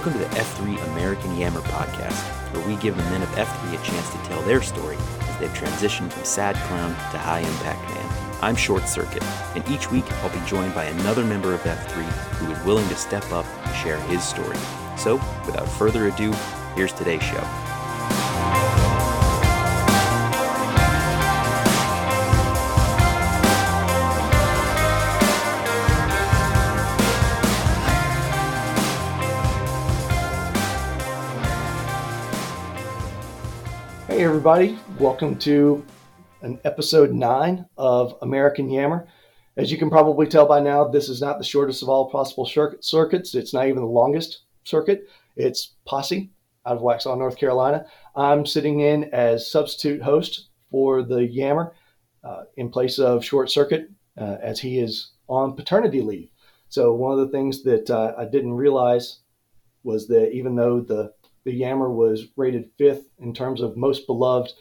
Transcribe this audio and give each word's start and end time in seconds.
Welcome 0.00 0.22
to 0.22 0.28
the 0.30 0.36
F3 0.36 0.92
American 0.92 1.36
Yammer 1.36 1.60
podcast, 1.60 2.22
where 2.54 2.66
we 2.66 2.74
give 2.76 2.96
the 2.96 3.02
men 3.10 3.20
of 3.20 3.28
F3 3.32 3.78
a 3.78 3.84
chance 3.84 4.08
to 4.08 4.16
tell 4.24 4.40
their 4.44 4.62
story 4.62 4.96
as 4.96 5.38
they've 5.38 5.50
transitioned 5.50 6.10
from 6.10 6.24
sad 6.24 6.56
clown 6.68 6.88
to 7.12 7.18
high 7.18 7.40
impact 7.40 7.82
man. 7.82 8.38
I'm 8.40 8.56
Short 8.56 8.88
Circuit, 8.88 9.22
and 9.54 9.68
each 9.68 9.90
week 9.90 10.10
I'll 10.10 10.30
be 10.30 10.40
joined 10.46 10.74
by 10.74 10.84
another 10.84 11.22
member 11.22 11.52
of 11.52 11.60
F3 11.64 12.02
who 12.38 12.50
is 12.50 12.64
willing 12.64 12.88
to 12.88 12.96
step 12.96 13.30
up 13.30 13.44
and 13.44 13.76
share 13.76 14.00
his 14.04 14.24
story. 14.24 14.56
So, 14.96 15.16
without 15.44 15.68
further 15.68 16.08
ado, 16.08 16.32
here's 16.74 16.94
today's 16.94 17.22
show. 17.22 17.69
Everybody, 34.40 34.78
welcome 34.98 35.36
to 35.36 35.84
an 36.40 36.58
episode 36.64 37.12
nine 37.12 37.66
of 37.76 38.16
American 38.22 38.70
Yammer. 38.70 39.06
As 39.58 39.70
you 39.70 39.76
can 39.76 39.90
probably 39.90 40.26
tell 40.26 40.46
by 40.46 40.60
now, 40.60 40.88
this 40.88 41.10
is 41.10 41.20
not 41.20 41.36
the 41.36 41.44
shortest 41.44 41.82
of 41.82 41.90
all 41.90 42.08
possible 42.08 42.46
circuits. 42.80 43.34
It's 43.34 43.52
not 43.52 43.66
even 43.66 43.82
the 43.82 43.86
longest 43.86 44.44
circuit. 44.64 45.06
It's 45.36 45.74
Posse 45.84 46.30
out 46.64 46.78
of 46.78 46.82
Waxhaw, 46.82 47.18
North 47.18 47.36
Carolina. 47.36 47.84
I'm 48.16 48.46
sitting 48.46 48.80
in 48.80 49.04
as 49.12 49.50
substitute 49.50 50.00
host 50.00 50.48
for 50.70 51.02
the 51.02 51.22
Yammer 51.22 51.74
uh, 52.24 52.44
in 52.56 52.70
place 52.70 52.98
of 52.98 53.22
Short 53.22 53.50
Circuit 53.50 53.90
uh, 54.16 54.38
as 54.40 54.58
he 54.58 54.78
is 54.78 55.10
on 55.28 55.54
paternity 55.54 56.00
leave. 56.00 56.30
So, 56.70 56.94
one 56.94 57.12
of 57.12 57.18
the 57.18 57.28
things 57.28 57.62
that 57.64 57.90
uh, 57.90 58.14
I 58.16 58.24
didn't 58.24 58.54
realize 58.54 59.18
was 59.84 60.08
that 60.08 60.32
even 60.32 60.56
though 60.56 60.80
the 60.80 61.12
the 61.44 61.52
Yammer 61.52 61.90
was 61.90 62.26
rated 62.36 62.70
fifth 62.76 63.08
in 63.18 63.32
terms 63.32 63.60
of 63.60 63.76
most 63.76 64.06
beloved 64.06 64.52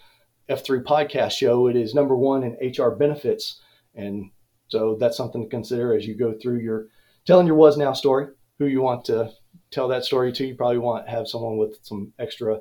F3 0.49 0.83
podcast 0.83 1.31
show. 1.31 1.67
It 1.67 1.75
is 1.75 1.93
number 1.93 2.15
one 2.15 2.43
in 2.43 2.73
HR 2.73 2.91
benefits. 2.91 3.61
And 3.95 4.31
so 4.69 4.97
that's 4.99 5.17
something 5.17 5.43
to 5.43 5.49
consider 5.49 5.95
as 5.95 6.05
you 6.05 6.15
go 6.15 6.33
through 6.33 6.59
your 6.59 6.87
telling 7.25 7.47
your 7.47 7.55
was 7.55 7.77
now 7.77 7.93
story, 7.93 8.27
who 8.57 8.65
you 8.65 8.81
want 8.81 9.05
to 9.05 9.31
tell 9.71 9.87
that 9.87 10.05
story 10.05 10.31
to. 10.33 10.45
You 10.45 10.55
probably 10.55 10.77
want 10.77 11.05
to 11.05 11.11
have 11.11 11.27
someone 11.27 11.57
with 11.57 11.77
some 11.83 12.13
extra 12.17 12.59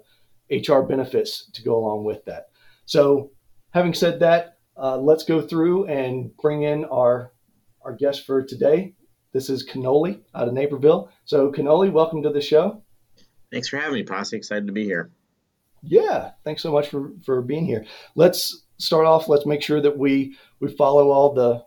HR 0.50 0.80
benefits 0.80 1.50
to 1.52 1.62
go 1.62 1.76
along 1.76 2.04
with 2.04 2.24
that. 2.24 2.48
So, 2.86 3.30
having 3.70 3.94
said 3.94 4.20
that, 4.20 4.58
uh, 4.76 4.98
let's 4.98 5.24
go 5.24 5.40
through 5.40 5.86
and 5.86 6.36
bring 6.36 6.62
in 6.62 6.84
our 6.86 7.32
our 7.82 7.94
guest 7.94 8.26
for 8.26 8.42
today. 8.42 8.94
This 9.32 9.48
is 9.50 9.66
Cannoli 9.66 10.20
out 10.34 10.48
of 10.48 10.54
Naperville. 10.54 11.10
So, 11.24 11.52
Cannoli, 11.52 11.92
welcome 11.92 12.22
to 12.22 12.30
the 12.30 12.40
show. 12.40 12.82
Thanks 13.50 13.68
for 13.68 13.78
having 13.78 13.94
me, 13.94 14.02
Posse. 14.02 14.36
Excited 14.36 14.66
to 14.66 14.72
be 14.72 14.84
here. 14.84 15.10
Yeah, 15.82 16.32
thanks 16.44 16.62
so 16.62 16.72
much 16.72 16.88
for, 16.88 17.12
for 17.24 17.40
being 17.40 17.64
here. 17.64 17.84
Let's 18.14 18.64
start 18.78 19.06
off. 19.06 19.28
Let's 19.28 19.46
make 19.46 19.62
sure 19.62 19.80
that 19.80 19.96
we 19.96 20.36
we 20.60 20.68
follow 20.74 21.10
all 21.10 21.32
the 21.32 21.64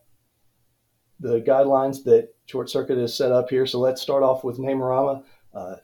the 1.19 1.39
guidelines 1.41 2.03
that 2.03 2.29
Short 2.45 2.69
Circuit 2.69 2.97
has 2.97 3.15
set 3.15 3.31
up 3.31 3.49
here. 3.49 3.65
So 3.65 3.79
let's 3.79 4.01
start 4.01 4.23
off 4.23 4.43
with 4.43 4.57
Namerama, 4.57 5.23
uh, 5.53 5.75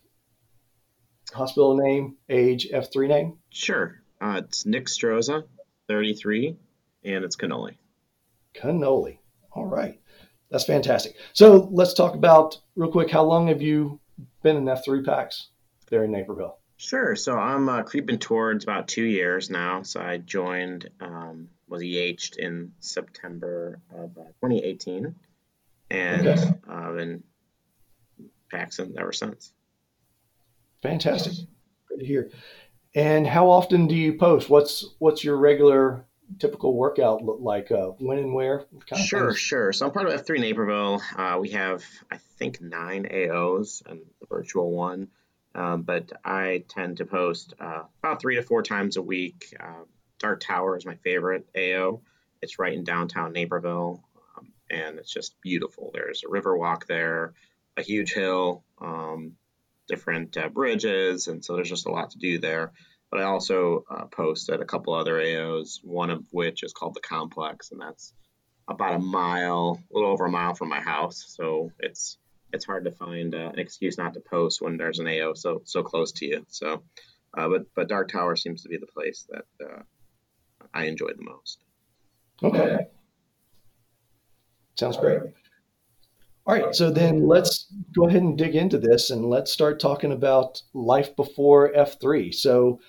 hospital 1.32 1.78
name, 1.78 2.18
age, 2.30 2.68
F3 2.74 3.08
name. 3.08 3.38
Sure. 3.50 4.02
Uh, 4.20 4.42
it's 4.44 4.66
Nick 4.66 4.88
Stroza, 4.88 5.44
33, 5.88 6.58
and 7.04 7.24
it's 7.24 7.36
Cannoli. 7.36 7.78
Cannoli. 8.56 9.20
All 9.52 9.66
right. 9.66 10.00
That's 10.50 10.66
fantastic. 10.66 11.16
So 11.34 11.70
let's 11.72 11.94
talk 11.94 12.16
about 12.16 12.60
real 12.76 12.92
quick. 12.92 13.12
How 13.12 13.24
long 13.24 13.48
have 13.48 13.62
you 13.62 14.00
been 14.42 14.58
in 14.58 14.66
F3 14.66 15.06
packs? 15.06 15.50
There 15.90 16.04
in 16.04 16.12
Naperville? 16.12 16.58
Sure. 16.78 17.16
So 17.16 17.34
I'm 17.34 17.68
uh, 17.70 17.84
creeping 17.84 18.20
towards 18.20 18.64
about 18.64 18.88
two 18.88 19.04
years 19.04 19.50
now. 19.50 19.82
So 19.82 20.00
I 20.00 20.18
joined, 20.18 20.90
um, 21.02 21.50
was 21.68 21.82
EH'd 21.82 22.38
in 22.38 22.74
September 22.80 23.80
of 23.92 24.18
uh, 24.18 24.26
2018, 24.42 25.16
and 25.90 26.28
okay. 26.28 26.54
uh, 26.70 26.92
been 26.94 27.24
Paxson 28.52 28.96
ever 29.00 29.12
since. 29.12 29.52
Fantastic. 30.82 31.34
Good 31.90 32.00
to 32.00 32.06
hear. 32.06 32.30
And 32.94 33.28
how 33.28 33.50
often 33.50 33.88
do 33.88 33.96
you 33.96 34.14
post? 34.14 34.50
What's 34.50 34.86
what's 35.00 35.24
your 35.24 35.38
regular 35.38 36.06
typical 36.40 36.74
workout 36.74 37.24
look 37.24 37.40
like? 37.42 37.72
Uh, 37.72 37.88
when 38.00 38.18
and 38.18 38.34
where? 38.34 38.66
sure, 38.96 39.34
sure. 39.34 39.74
So 39.74 39.86
I'm 39.86 39.92
part 39.92 40.08
of 40.08 40.26
F3 40.26 40.40
Naperville. 40.40 41.02
Uh, 41.16 41.38
we 41.40 41.50
have, 41.50 41.84
I 42.12 42.18
think, 42.38 42.62
nine 42.62 43.08
AOs 43.12 43.86
and 43.86 44.00
the 44.20 44.28
virtual 44.28 44.72
one. 44.72 45.10
Um, 45.58 45.82
but 45.82 46.12
I 46.24 46.64
tend 46.70 46.98
to 46.98 47.06
post 47.06 47.56
uh, 47.60 47.84
about 48.04 48.22
three 48.22 48.36
to 48.36 48.44
four 48.44 48.62
times 48.62 48.96
a 48.96 49.02
week. 49.02 49.56
Uh, 49.60 49.84
Dark 50.20 50.40
Tower 50.40 50.78
is 50.78 50.86
my 50.86 50.96
favorite 50.96 51.48
AO. 51.58 52.02
It's 52.42 52.60
right 52.60 52.74
in 52.74 52.84
downtown 52.84 53.34
Naperville, 53.34 54.04
um, 54.38 54.54
and 54.70 55.00
it's 55.00 55.12
just 55.12 55.42
beautiful. 55.42 55.90
There's 55.94 56.24
a 56.24 56.30
river 56.30 56.56
walk 56.56 56.86
there, 56.86 57.34
a 57.76 57.82
huge 57.82 58.14
hill, 58.14 58.64
um, 58.80 59.34
different 59.88 60.38
uh, 60.38 60.50
bridges, 60.50 61.28
and 61.28 61.44
so 61.44 61.56
there's 61.56 61.70
just 61.70 61.88
a 61.88 61.92
lot 61.92 62.12
to 62.12 62.20
do 62.20 62.38
there. 62.38 62.72
But 63.10 63.22
I 63.22 63.24
also 63.24 63.84
uh, 63.90 64.06
post 64.06 64.50
at 64.50 64.62
a 64.62 64.66
couple 64.66 64.94
other 64.94 65.16
AOs, 65.16 65.80
one 65.84 66.12
of 66.12 66.24
which 66.32 66.62
is 66.62 66.74
called 66.74 66.94
the 66.94 67.00
Complex, 67.00 67.72
and 67.72 67.82
that's 67.82 68.14
about 68.68 68.96
a 68.96 69.00
mile, 69.00 69.82
a 69.90 69.94
little 69.94 70.12
over 70.12 70.26
a 70.26 70.32
mile 70.32 70.54
from 70.54 70.70
my 70.70 70.82
house. 70.82 71.26
So 71.30 71.72
it's 71.80 72.18
it's 72.54 72.66
hard 72.66 72.86
to 72.86 72.92
find 72.92 73.36
uh, 73.36 73.50
an 73.54 73.60
excuse 73.60 73.98
not 73.98 74.14
to 74.14 74.20
post 74.20 74.62
when 74.62 74.78
there's 74.78 75.00
an 75.00 75.08
AO 75.08 75.34
so 75.34 75.62
so 75.66 75.84
close 75.84 76.12
to 76.14 76.26
you. 76.26 76.46
So, 76.48 76.84
uh, 77.38 77.50
but 77.50 77.66
but 77.76 77.90
Dark 77.90 78.12
Tower 78.12 78.36
seems 78.36 78.64
to 78.64 78.70
be 78.70 78.78
the 78.78 78.88
place 78.88 79.28
that 79.30 79.66
uh, 79.66 79.82
I 80.74 80.86
enjoy 80.86 81.10
the 81.10 81.24
most. 81.24 81.60
Okay, 82.44 82.86
sounds 84.76 84.98
great. 84.98 85.22
All 86.46 86.56
right, 86.56 86.74
so 86.74 86.90
then 86.90 87.28
let's 87.28 87.74
go 87.94 88.08
ahead 88.08 88.22
and 88.22 88.38
dig 88.38 88.56
into 88.56 88.78
this 88.78 89.10
and 89.10 89.30
let's 89.30 89.52
start 89.52 89.82
talking 89.82 90.14
about 90.14 90.62
life 90.74 91.14
before 91.18 91.74
F3. 91.74 92.34
So, 92.34 92.80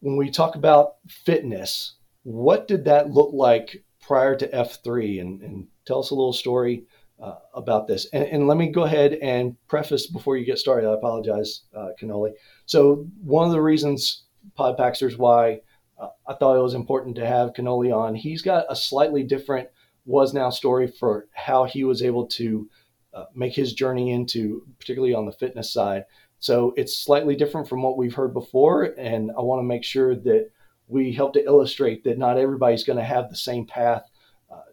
when 0.00 0.18
we 0.18 0.30
talk 0.30 0.54
about 0.54 0.96
fitness, 1.08 1.94
what 2.24 2.68
did 2.68 2.84
that 2.84 3.10
look 3.10 3.30
like 3.32 3.82
prior 4.02 4.36
to 4.36 4.46
F3? 4.46 5.22
And, 5.22 5.40
and 5.40 5.66
tell 5.86 6.00
us 6.00 6.10
a 6.10 6.14
little 6.14 6.34
story 6.34 6.84
uh, 7.20 7.36
about 7.54 7.86
this. 7.86 8.06
And, 8.12 8.24
and, 8.24 8.48
let 8.48 8.56
me 8.56 8.68
go 8.68 8.84
ahead 8.84 9.14
and 9.14 9.56
preface 9.68 10.06
before 10.06 10.36
you 10.36 10.46
get 10.46 10.58
started. 10.58 10.88
I 10.88 10.94
apologize, 10.94 11.62
uh, 11.76 11.88
Cannoli. 12.00 12.30
So 12.66 13.06
one 13.22 13.46
of 13.46 13.52
the 13.52 13.60
reasons 13.60 14.24
Podpaxers 14.58 15.18
why 15.18 15.60
uh, 15.98 16.08
I 16.26 16.34
thought 16.34 16.56
it 16.56 16.62
was 16.62 16.74
important 16.74 17.16
to 17.16 17.26
have 17.26 17.52
Cannoli 17.52 17.94
on. 17.94 18.14
He's 18.14 18.42
got 18.42 18.64
a 18.70 18.76
slightly 18.76 19.22
different 19.22 19.68
was 20.06 20.32
now 20.32 20.50
story 20.50 20.86
for 20.86 21.28
how 21.34 21.64
he 21.64 21.84
was 21.84 22.02
able 22.02 22.26
to 22.26 22.68
uh, 23.12 23.24
make 23.34 23.54
his 23.54 23.74
journey 23.74 24.12
into, 24.12 24.66
particularly 24.78 25.14
on 25.14 25.26
the 25.26 25.32
fitness 25.32 25.72
side. 25.72 26.04
So 26.38 26.72
it's 26.76 26.96
slightly 26.96 27.36
different 27.36 27.68
from 27.68 27.82
what 27.82 27.98
we've 27.98 28.14
heard 28.14 28.32
before, 28.32 28.94
and 28.98 29.30
I 29.36 29.42
want 29.42 29.60
to 29.60 29.66
make 29.66 29.84
sure 29.84 30.14
that 30.14 30.50
we 30.88 31.12
help 31.12 31.34
to 31.34 31.44
illustrate 31.44 32.02
that 32.04 32.18
not 32.18 32.38
everybody's 32.38 32.84
going 32.84 32.98
to 32.98 33.04
have 33.04 33.28
the 33.28 33.36
same 33.36 33.66
path 33.66 34.09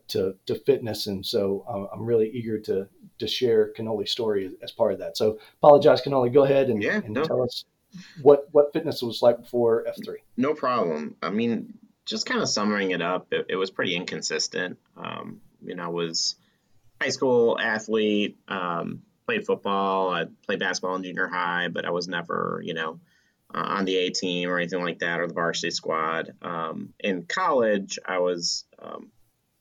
to, 0.09 0.35
to 0.45 0.55
fitness. 0.55 1.07
And 1.07 1.25
so 1.25 1.65
uh, 1.67 1.93
I'm 1.93 2.05
really 2.05 2.29
eager 2.29 2.59
to, 2.59 2.87
to 3.19 3.27
share 3.27 3.73
Cannoli's 3.73 4.11
story 4.11 4.51
as 4.61 4.71
part 4.71 4.93
of 4.93 4.99
that. 4.99 5.17
So 5.17 5.39
apologize, 5.61 6.01
Cannoli, 6.01 6.33
Go 6.33 6.43
ahead 6.43 6.69
and, 6.69 6.81
yeah, 6.81 7.01
and 7.03 7.13
no. 7.13 7.23
tell 7.23 7.43
us 7.43 7.65
what, 8.21 8.47
what 8.51 8.73
fitness 8.73 9.01
was 9.01 9.21
like 9.21 9.39
before 9.41 9.85
F3. 9.85 10.15
No 10.35 10.53
problem. 10.53 11.15
I 11.21 11.29
mean, 11.29 11.73
just 12.05 12.25
kind 12.25 12.41
of 12.41 12.49
summing 12.49 12.91
it 12.91 13.01
up, 13.01 13.27
it, 13.31 13.47
it 13.49 13.55
was 13.55 13.69
pretty 13.69 13.95
inconsistent. 13.95 14.77
Um, 14.95 15.41
you 15.61 15.75
know, 15.75 15.83
I 15.83 15.89
was 15.89 16.35
high 17.01 17.09
school 17.09 17.59
athlete, 17.59 18.37
um, 18.47 19.01
played 19.25 19.45
football, 19.45 20.09
I 20.11 20.25
played 20.45 20.59
basketball 20.59 20.95
in 20.95 21.03
junior 21.03 21.27
high, 21.27 21.67
but 21.67 21.85
I 21.85 21.91
was 21.91 22.07
never, 22.07 22.61
you 22.63 22.73
know, 22.73 22.99
uh, 23.53 23.59
on 23.59 23.85
the 23.85 23.97
A 23.97 24.09
team 24.09 24.49
or 24.49 24.57
anything 24.57 24.81
like 24.81 24.99
that 24.99 25.19
or 25.19 25.27
the 25.27 25.33
varsity 25.33 25.71
squad. 25.71 26.33
Um, 26.41 26.93
in 26.99 27.23
college, 27.23 27.99
I 28.05 28.19
was 28.19 28.65
um, 28.79 29.11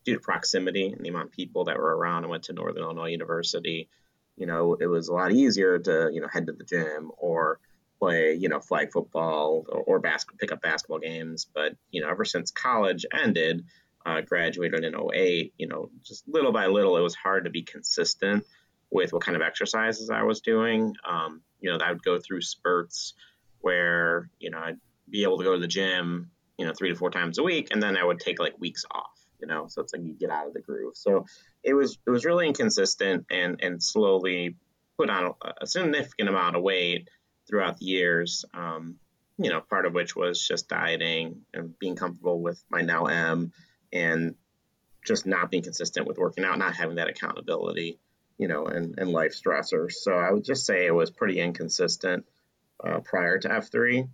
due 0.06 0.14
to 0.14 0.20
proximity 0.20 0.87
and 0.87 1.05
the 1.05 1.08
amount 1.08 1.26
of 1.26 1.32
people 1.32 1.64
that 1.64 1.76
were 1.76 1.97
around. 1.97 2.25
I 2.25 2.29
went 2.29 2.44
to 2.44 2.53
Northern 2.53 2.85
Illinois 2.85 3.11
University. 3.11 3.88
You 4.37 4.47
know, 4.47 4.75
it 4.75 4.87
was 4.87 5.08
a 5.08 5.12
lot 5.12 5.32
easier 5.32 5.79
to 5.81 6.11
you 6.12 6.20
know 6.20 6.29
head 6.32 6.47
to 6.47 6.53
the 6.53 6.64
gym 6.64 7.11
or 7.19 7.58
play 7.99 8.35
you 8.35 8.49
know 8.49 8.61
flag 8.61 8.93
football 8.93 9.67
or, 9.69 9.99
or 9.99 10.03
pick 10.38 10.53
up 10.53 10.62
basketball 10.62 11.00
games. 11.00 11.47
But 11.53 11.76
you 11.91 12.00
know, 12.00 12.08
ever 12.08 12.25
since 12.25 12.53
college 12.53 13.05
ended, 13.12 13.64
uh, 14.06 14.20
graduated 14.20 14.85
in 14.85 14.94
08, 14.94 15.53
you 15.58 15.67
know, 15.67 15.91
just 16.05 16.26
little 16.29 16.52
by 16.52 16.67
little, 16.67 16.97
it 16.97 17.02
was 17.02 17.17
hard 17.17 17.44
to 17.44 17.50
be 17.50 17.62
consistent 17.62 18.44
with 18.91 19.12
what 19.12 19.23
kind 19.23 19.35
of 19.35 19.43
exercises 19.43 20.09
I 20.09 20.23
was 20.23 20.41
doing. 20.41 20.94
Um, 21.05 21.43
you 21.61 21.70
know, 21.70 21.85
I 21.85 21.91
would 21.91 22.05
go 22.05 22.20
through 22.20 22.43
spurts 22.43 23.14
where 23.61 24.31
you 24.38 24.50
know 24.50 24.59
I'd 24.59 24.79
be 25.11 25.25
able 25.25 25.38
to 25.38 25.44
go 25.44 25.55
to 25.55 25.61
the 25.61 25.67
gym, 25.67 26.31
you 26.59 26.64
know, 26.64 26.73
three 26.73 26.91
to 26.91 26.94
four 26.94 27.11
times 27.11 27.38
a 27.38 27.43
week, 27.43 27.69
and 27.73 27.82
then 27.82 27.97
I 27.97 28.05
would 28.05 28.20
take 28.20 28.38
like 28.38 28.61
weeks 28.61 28.85
off 28.93 29.15
you 29.41 29.47
know 29.47 29.67
so 29.69 29.83
it's 29.83 29.93
like 29.93 30.03
you 30.03 30.12
get 30.12 30.31
out 30.31 30.47
of 30.47 30.55
the 30.55 30.61
groove 30.61 30.97
so 30.97 31.25
it 31.62 31.75
was 31.75 31.99
it 32.06 32.11
was 32.11 32.25
really 32.25 32.47
inconsistent 32.47 33.27
and 33.31 33.61
and 33.62 33.83
slowly 33.83 34.56
put 34.97 35.11
on 35.11 35.35
a, 35.61 35.67
significant 35.67 36.29
amount 36.29 36.56
of 36.56 36.62
weight 36.62 37.09
throughout 37.49 37.79
the 37.79 37.87
years. 37.87 38.44
Um, 38.55 38.97
you 39.38 39.50
know, 39.50 39.61
part 39.61 39.87
of 39.87 39.93
which 39.93 40.17
was 40.17 40.47
just 40.47 40.69
dieting 40.69 41.43
and 41.53 41.79
being 41.79 41.97
comfortable 41.97 42.41
with 42.41 42.62
my 42.71 42.81
now 42.81 43.05
M 43.05 43.53
and 43.93 44.35
just 45.05 45.27
not 45.27 45.50
being 45.50 45.62
consistent 45.62 46.06
with 46.06 46.19
working 46.19 46.44
out, 46.44 46.59
not 46.59 46.75
having 46.75 46.97
that 46.97 47.09
accountability, 47.09 47.99
you 48.38 48.49
know, 48.49 48.67
and, 48.67 48.99
and 48.99 49.11
life 49.11 49.38
stressors. 49.38 49.93
So 49.93 50.12
I 50.12 50.33
would 50.33 50.44
just 50.44 50.65
say 50.65 50.87
it 50.87 50.94
was 50.94 51.11
pretty 51.11 51.38
inconsistent 51.38 52.25
uh, 52.83 53.00
prior 53.00 53.38
to 53.38 53.49
F3. 53.49 54.09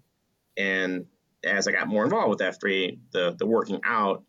And 0.57 1.07
as 1.45 1.69
I 1.69 1.73
got 1.73 1.89
more 1.89 2.05
involved 2.05 2.31
with 2.31 2.41
F3, 2.41 2.99
the, 3.13 3.37
the 3.39 3.47
working 3.47 3.81
out 3.85 4.25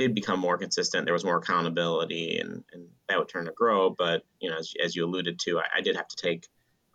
did 0.00 0.14
become 0.14 0.40
more 0.40 0.56
consistent. 0.56 1.04
There 1.04 1.12
was 1.12 1.26
more 1.26 1.36
accountability 1.36 2.38
and, 2.38 2.64
and 2.72 2.88
that 3.06 3.18
would 3.18 3.28
turn 3.28 3.44
to 3.44 3.52
grow. 3.52 3.90
But, 3.90 4.22
you 4.40 4.48
know, 4.48 4.56
as, 4.56 4.72
as 4.82 4.96
you 4.96 5.04
alluded 5.04 5.38
to, 5.40 5.58
I, 5.58 5.64
I 5.76 5.80
did 5.82 5.94
have 5.96 6.08
to 6.08 6.16
take 6.16 6.48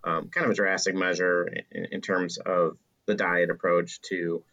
um, 0.03 0.29
kind 0.29 0.45
of 0.45 0.51
a 0.51 0.55
drastic 0.55 0.95
measure 0.95 1.47
in, 1.71 1.85
in 1.91 2.01
terms 2.01 2.39
of 2.39 2.77
the 3.05 3.13
diet 3.13 3.51
approach 3.51 4.01
to 4.09 4.43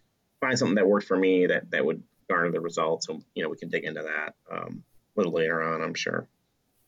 find 0.43 0.59
something 0.59 0.75
that 0.75 0.87
worked 0.87 1.07
for 1.07 1.17
me 1.17 1.47
that, 1.47 1.71
that 1.71 1.83
would 1.83 2.03
garner 2.29 2.53
the 2.53 2.61
results. 2.61 3.09
And, 3.09 3.25
you 3.35 3.43
know, 3.43 3.49
we 3.49 3.57
can 3.57 3.71
dig 3.71 3.85
into 3.85 4.03
that 4.03 4.35
um, 4.55 4.85
a 5.17 5.21
little 5.21 5.33
later 5.33 5.63
on, 5.63 5.81
I'm 5.81 5.95
sure. 5.95 6.29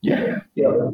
Yeah. 0.02 0.40
Yeah. 0.54 0.90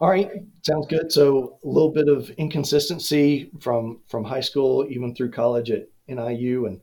All 0.00 0.10
right, 0.10 0.30
sounds 0.66 0.86
good. 0.86 1.10
So 1.10 1.58
a 1.64 1.66
little 1.66 1.90
bit 1.90 2.08
of 2.08 2.28
inconsistency 2.30 3.50
from 3.58 4.00
from 4.06 4.22
high 4.22 4.42
school 4.42 4.86
even 4.88 5.14
through 5.14 5.30
college 5.30 5.70
at 5.70 5.88
NIU, 6.06 6.66
and 6.66 6.80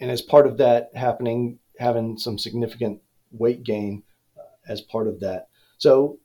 and 0.00 0.10
as 0.10 0.22
part 0.22 0.46
of 0.46 0.58
that 0.58 0.90
happening, 0.94 1.58
having 1.78 2.18
some 2.18 2.38
significant 2.38 3.00
weight 3.30 3.62
gain 3.62 4.02
uh, 4.38 4.42
as 4.68 4.80
part 4.80 5.08
of 5.08 5.20
that. 5.20 5.48
So, 5.78 6.18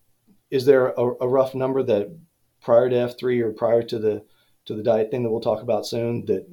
is 0.50 0.65
there 0.65 0.88
a, 0.88 1.13
a 1.21 1.27
rough 1.27 1.56
number 1.56 1.83
that 1.83 2.15
prior 2.62 2.89
to 2.89 2.95
F 2.95 3.18
three 3.18 3.41
or 3.41 3.51
prior 3.51 3.83
to 3.83 4.00
the 4.00 4.23
to 4.65 4.75
the 4.75 4.83
diet 4.83 5.12
thing 5.12 5.23
that 5.23 5.31
we'll 5.31 5.41
talk 5.41 5.62
about 5.62 5.85
soon 5.85 6.25
that 6.25 6.47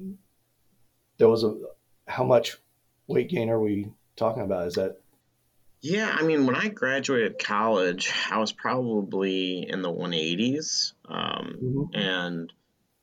there 1.17 1.29
was 1.29 1.43
a 1.43 1.55
how 2.07 2.23
much 2.23 2.57
weight 3.07 3.29
gain 3.29 3.49
are 3.49 3.59
we 3.59 3.91
talking 4.15 4.43
about? 4.43 4.67
Is 4.67 4.73
that 4.75 5.01
yeah, 5.81 6.13
I 6.13 6.23
mean, 6.23 6.45
when 6.45 6.55
I 6.55 6.67
graduated 6.67 7.39
college, 7.39 8.11
I 8.29 8.37
was 8.39 8.51
probably 8.51 9.65
in 9.69 9.81
the 9.81 9.91
180s, 9.91 10.91
um, 11.07 11.55
mm-hmm. 11.63 11.95
and 11.97 12.53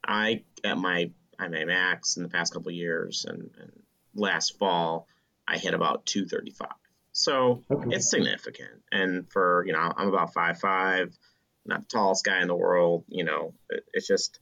I 0.04 0.42
at 0.62 0.76
my 0.76 1.10
I 1.38 1.48
my 1.48 1.64
max 1.64 2.16
in 2.16 2.22
the 2.22 2.28
past 2.28 2.52
couple 2.52 2.70
years, 2.72 3.24
and, 3.26 3.50
and, 3.60 3.72
last 4.16 4.58
fall 4.58 5.06
I 5.48 5.58
hit 5.58 5.74
about 5.74 6.06
235. 6.06 6.68
So 7.12 7.62
okay. 7.70 7.96
it's 7.96 8.10
significant, 8.10 8.82
and 8.92 9.30
for 9.30 9.64
you 9.66 9.72
know 9.72 9.92
I'm 9.96 10.08
about 10.08 10.34
five 10.34 10.58
five, 10.60 11.16
not 11.64 11.80
the 11.80 11.86
tallest 11.88 12.24
guy 12.24 12.42
in 12.42 12.48
the 12.48 12.54
world. 12.54 13.04
You 13.08 13.24
know, 13.24 13.54
it, 13.70 13.84
it's 13.94 14.06
just 14.06 14.38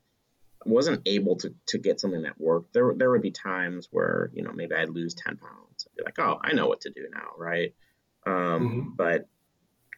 wasn't 0.66 1.02
able 1.06 1.36
to 1.36 1.54
to 1.66 1.78
get 1.78 2.00
something 2.00 2.22
that 2.22 2.40
worked. 2.40 2.72
There 2.72 2.92
there 2.96 3.10
would 3.10 3.22
be 3.22 3.30
times 3.30 3.86
where 3.92 4.30
you 4.34 4.42
know 4.42 4.52
maybe 4.52 4.74
I'd 4.74 4.88
lose 4.88 5.14
10 5.14 5.36
pounds. 5.36 5.86
I'd 5.86 5.96
be 5.96 6.02
like, 6.04 6.18
oh, 6.18 6.40
I 6.42 6.52
know 6.52 6.66
what 6.66 6.80
to 6.80 6.90
do 6.90 7.06
now, 7.12 7.28
right? 7.38 7.74
um, 8.26 8.32
mm-hmm. 8.32 8.90
but 8.96 9.28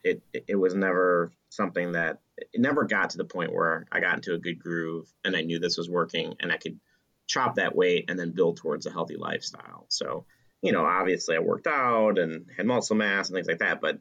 it 0.04 0.22
it 0.32 0.56
was 0.56 0.74
never 0.74 1.32
something 1.48 1.92
that 1.92 2.20
it 2.36 2.60
never 2.60 2.84
got 2.84 3.10
to 3.10 3.18
the 3.18 3.24
point 3.24 3.52
where 3.52 3.86
I 3.90 4.00
got 4.00 4.14
into 4.14 4.34
a 4.34 4.38
good 4.38 4.58
groove 4.58 5.10
and 5.24 5.36
I 5.36 5.40
knew 5.40 5.58
this 5.58 5.78
was 5.78 5.88
working 5.88 6.34
and 6.40 6.52
I 6.52 6.56
could 6.56 6.78
chop 7.26 7.56
that 7.56 7.74
weight 7.74 8.06
and 8.08 8.18
then 8.18 8.30
build 8.30 8.56
towards 8.56 8.86
a 8.86 8.90
healthy 8.90 9.16
lifestyle. 9.16 9.86
So, 9.88 10.24
you 10.62 10.72
know, 10.72 10.84
obviously 10.84 11.36
I 11.36 11.40
worked 11.40 11.66
out 11.66 12.18
and 12.18 12.46
had 12.56 12.66
muscle 12.66 12.96
mass 12.96 13.28
and 13.28 13.36
things 13.36 13.48
like 13.48 13.58
that, 13.58 13.80
but 13.80 13.98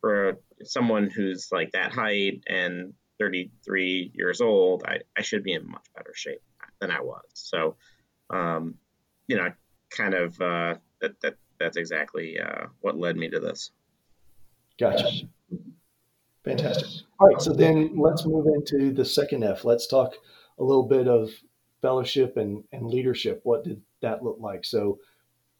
for 0.00 0.38
someone 0.64 1.10
who's 1.10 1.50
like 1.50 1.72
that 1.72 1.92
height 1.92 2.42
and 2.46 2.94
33 3.18 4.12
years 4.14 4.40
old, 4.40 4.84
I, 4.86 5.00
I 5.16 5.22
should 5.22 5.42
be 5.42 5.52
in 5.52 5.68
much 5.68 5.86
better 5.94 6.12
shape 6.14 6.42
than 6.80 6.90
I 6.90 7.00
was. 7.00 7.24
So, 7.34 7.76
um, 8.30 8.74
you 9.26 9.36
know, 9.36 9.52
kind 9.90 10.14
of 10.14 10.40
uh, 10.40 10.76
that, 11.00 11.20
that 11.22 11.36
that's 11.58 11.76
exactly 11.76 12.38
uh, 12.38 12.66
what 12.80 12.98
led 12.98 13.16
me 13.16 13.28
to 13.30 13.40
this. 13.40 13.70
Gotcha. 14.78 15.08
Fantastic. 16.44 16.86
All 17.20 17.28
right, 17.28 17.42
so 17.42 17.52
then 17.52 17.98
let's 17.98 18.24
move 18.24 18.46
into 18.46 18.92
the 18.92 19.04
second 19.04 19.42
F. 19.42 19.64
Let's 19.64 19.86
talk 19.86 20.14
a 20.58 20.62
little 20.62 20.84
bit 20.84 21.08
of 21.08 21.30
fellowship 21.80 22.36
and, 22.36 22.64
and 22.72 22.86
leadership. 22.86 23.40
What 23.44 23.64
did 23.64 23.82
that 24.00 24.22
look 24.22 24.38
like? 24.40 24.64
So, 24.64 24.98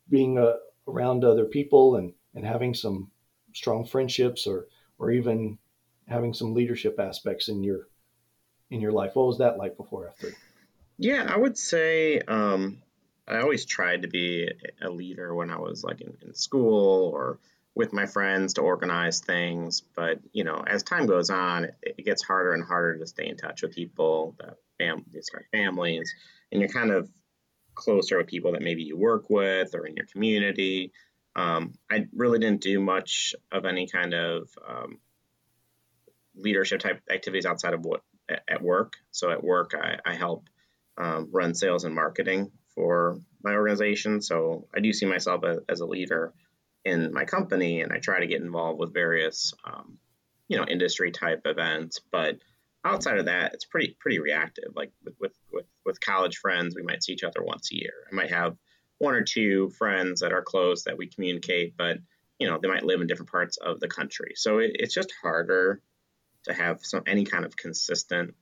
being 0.08 0.38
uh, 0.38 0.54
around 0.86 1.24
other 1.24 1.44
people 1.44 1.96
and, 1.96 2.12
and 2.34 2.44
having 2.44 2.74
some 2.74 3.10
strong 3.52 3.84
friendships, 3.84 4.46
or 4.46 4.66
or 4.98 5.10
even 5.10 5.58
having 6.06 6.34
some 6.34 6.54
leadership 6.54 6.98
aspects 6.98 7.48
in 7.48 7.62
your 7.62 7.88
in 8.70 8.80
your 8.80 8.92
life. 8.92 9.14
What 9.14 9.26
was 9.26 9.38
that 9.38 9.58
like 9.58 9.76
before 9.76 10.12
three? 10.18 10.32
Yeah, 10.98 11.26
I 11.28 11.36
would 11.36 11.56
say 11.56 12.20
um, 12.20 12.82
I 13.26 13.38
always 13.38 13.64
tried 13.64 14.02
to 14.02 14.08
be 14.08 14.50
a 14.82 14.90
leader 14.90 15.34
when 15.34 15.50
I 15.50 15.58
was 15.58 15.84
like 15.84 16.00
in, 16.00 16.16
in, 16.22 16.34
school 16.34 17.10
or 17.14 17.38
with 17.74 17.92
my 17.92 18.06
friends 18.06 18.54
to 18.54 18.62
organize 18.62 19.20
things. 19.20 19.82
But 19.94 20.20
you 20.32 20.44
know, 20.44 20.62
as 20.66 20.82
time 20.82 21.06
goes 21.06 21.30
on, 21.30 21.64
it, 21.64 21.76
it 21.82 22.04
gets 22.04 22.22
harder 22.22 22.52
and 22.52 22.64
harder 22.64 22.98
to 22.98 23.06
stay 23.06 23.28
in 23.28 23.36
touch 23.36 23.62
with 23.62 23.74
people, 23.74 24.34
that 24.40 24.56
fam- 24.78 25.04
families, 25.52 26.12
and 26.50 26.60
you're 26.60 26.70
kind 26.70 26.90
of 26.90 27.08
closer 27.74 28.18
with 28.18 28.26
people 28.26 28.52
that 28.52 28.62
maybe 28.62 28.82
you 28.82 28.96
work 28.96 29.30
with 29.30 29.74
or 29.74 29.86
in 29.86 29.96
your 29.96 30.06
community. 30.06 30.92
Um, 31.36 31.74
I 31.90 32.06
really 32.12 32.38
didn't 32.38 32.62
do 32.62 32.80
much 32.80 33.34
of 33.52 33.64
any 33.64 33.86
kind 33.86 34.14
of 34.14 34.48
um, 34.66 34.98
leadership 36.34 36.80
type 36.80 37.00
activities 37.10 37.46
outside 37.46 37.74
of 37.74 37.84
what 37.84 38.02
at 38.28 38.62
work. 38.62 38.94
So 39.10 39.30
at 39.30 39.42
work, 39.42 39.72
I, 39.74 39.98
I 40.04 40.14
help 40.14 40.48
um, 40.96 41.28
run 41.30 41.54
sales 41.54 41.84
and 41.84 41.94
marketing 41.94 42.50
for 42.74 43.20
my 43.42 43.54
organization. 43.54 44.20
So 44.20 44.66
I 44.74 44.80
do 44.80 44.92
see 44.92 45.06
myself 45.06 45.44
as 45.68 45.80
a 45.80 45.86
leader 45.86 46.32
in 46.84 47.12
my 47.12 47.24
company, 47.24 47.82
and 47.82 47.92
I 47.92 47.98
try 47.98 48.20
to 48.20 48.26
get 48.26 48.42
involved 48.42 48.80
with 48.80 48.92
various, 48.92 49.54
um, 49.64 49.98
you 50.48 50.56
know, 50.56 50.64
industry 50.64 51.10
type 51.10 51.42
events. 51.44 52.00
But 52.10 52.38
outside 52.84 53.18
of 53.18 53.26
that, 53.26 53.54
it's 53.54 53.64
pretty 53.64 53.96
pretty 53.98 54.18
reactive. 54.18 54.72
Like 54.74 54.92
with, 55.04 55.14
with 55.20 55.32
with 55.52 55.66
with 55.84 56.00
college 56.00 56.38
friends, 56.38 56.74
we 56.74 56.82
might 56.82 57.02
see 57.02 57.12
each 57.12 57.24
other 57.24 57.42
once 57.42 57.70
a 57.72 57.76
year. 57.76 57.92
I 58.10 58.14
might 58.14 58.30
have 58.30 58.56
one 58.98 59.14
or 59.14 59.22
two 59.22 59.70
friends 59.70 60.20
that 60.20 60.32
are 60.32 60.42
close 60.42 60.84
that 60.84 60.98
we 60.98 61.08
communicate, 61.08 61.76
but 61.76 61.98
you 62.38 62.48
know, 62.48 62.58
they 62.60 62.68
might 62.68 62.84
live 62.84 63.00
in 63.00 63.06
different 63.06 63.30
parts 63.30 63.56
of 63.56 63.80
the 63.80 63.88
country. 63.88 64.32
So 64.36 64.58
it, 64.58 64.72
it's 64.74 64.94
just 64.94 65.12
harder 65.22 65.80
to 66.44 66.54
have 66.54 66.80
some 66.84 67.02
any 67.06 67.24
kind 67.24 67.44
of 67.44 67.56
consistent 67.56 68.34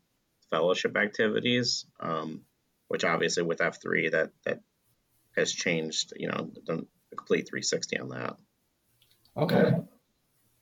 fellowship 0.50 0.96
activities. 0.96 1.86
Um, 2.00 2.42
which 2.88 3.04
obviously 3.04 3.42
with 3.42 3.58
F3 3.58 4.12
that 4.12 4.30
that 4.44 4.60
has 5.36 5.52
changed, 5.52 6.12
you 6.16 6.28
know, 6.28 6.50
the, 6.66 6.86
complete 7.14 7.48
360 7.48 7.98
on 7.98 8.08
that. 8.10 8.36
Okay. 9.36 9.70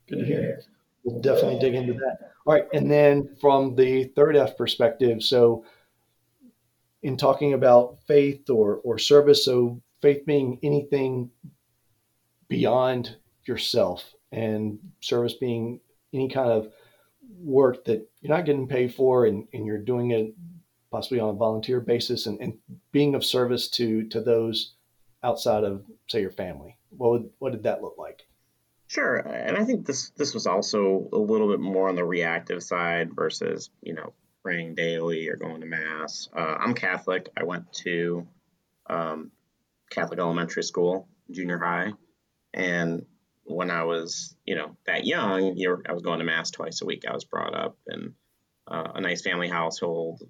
Good 0.08 0.18
to 0.18 0.24
hear. 0.24 0.60
We'll 1.04 1.20
definitely 1.20 1.58
dig 1.58 1.74
into 1.74 1.92
that. 1.94 2.32
All 2.46 2.54
right. 2.54 2.64
And 2.72 2.90
then 2.90 3.36
from 3.40 3.74
the 3.74 4.04
third 4.16 4.36
F 4.36 4.56
perspective, 4.56 5.22
so 5.22 5.64
in 7.02 7.16
talking 7.16 7.52
about 7.52 7.98
faith 8.06 8.48
or, 8.50 8.76
or 8.84 8.98
service, 8.98 9.44
so 9.44 9.82
faith 10.00 10.24
being 10.26 10.58
anything 10.62 11.30
beyond 12.48 13.16
yourself 13.46 14.14
and 14.32 14.78
service 15.00 15.34
being 15.34 15.80
any 16.12 16.28
kind 16.28 16.50
of 16.50 16.72
work 17.38 17.84
that 17.84 18.08
you're 18.20 18.34
not 18.34 18.44
getting 18.44 18.68
paid 18.68 18.94
for 18.94 19.26
and, 19.26 19.46
and 19.52 19.66
you're 19.66 19.78
doing 19.78 20.10
it 20.10 20.34
possibly 20.90 21.18
on 21.18 21.30
a 21.30 21.32
volunteer 21.32 21.80
basis 21.80 22.26
and, 22.26 22.40
and 22.40 22.54
being 22.92 23.14
of 23.14 23.24
service 23.24 23.68
to 23.68 24.06
to 24.08 24.20
those 24.20 24.74
outside 25.22 25.64
of 25.64 25.84
say 26.08 26.20
your 26.20 26.30
family 26.30 26.76
what 26.90 27.10
would 27.10 27.30
what 27.38 27.52
did 27.52 27.62
that 27.62 27.82
look 27.82 27.96
like 27.98 28.26
sure 28.94 29.16
and 29.16 29.56
i 29.56 29.64
think 29.64 29.86
this 29.86 30.10
this 30.10 30.34
was 30.34 30.46
also 30.46 31.08
a 31.12 31.18
little 31.18 31.48
bit 31.48 31.60
more 31.60 31.88
on 31.88 31.96
the 31.96 32.04
reactive 32.04 32.62
side 32.62 33.14
versus 33.14 33.70
you 33.82 33.94
know 33.94 34.12
praying 34.42 34.74
daily 34.74 35.28
or 35.28 35.36
going 35.36 35.60
to 35.60 35.66
mass 35.66 36.28
uh, 36.36 36.56
i'm 36.60 36.74
catholic 36.74 37.28
i 37.36 37.42
went 37.42 37.72
to 37.72 38.26
um, 38.88 39.30
catholic 39.90 40.18
elementary 40.18 40.62
school 40.62 41.08
junior 41.30 41.58
high 41.58 41.92
and 42.52 43.04
when 43.44 43.70
i 43.70 43.82
was 43.84 44.36
you 44.44 44.54
know 44.54 44.76
that 44.86 45.04
young 45.04 45.56
you 45.56 45.82
i 45.88 45.92
was 45.92 46.02
going 46.02 46.18
to 46.18 46.24
mass 46.24 46.50
twice 46.50 46.82
a 46.82 46.86
week 46.86 47.04
i 47.08 47.12
was 47.12 47.24
brought 47.24 47.54
up 47.54 47.76
in 47.88 48.14
uh, 48.68 48.92
a 48.94 49.00
nice 49.00 49.22
family 49.22 49.48
household 49.48 50.22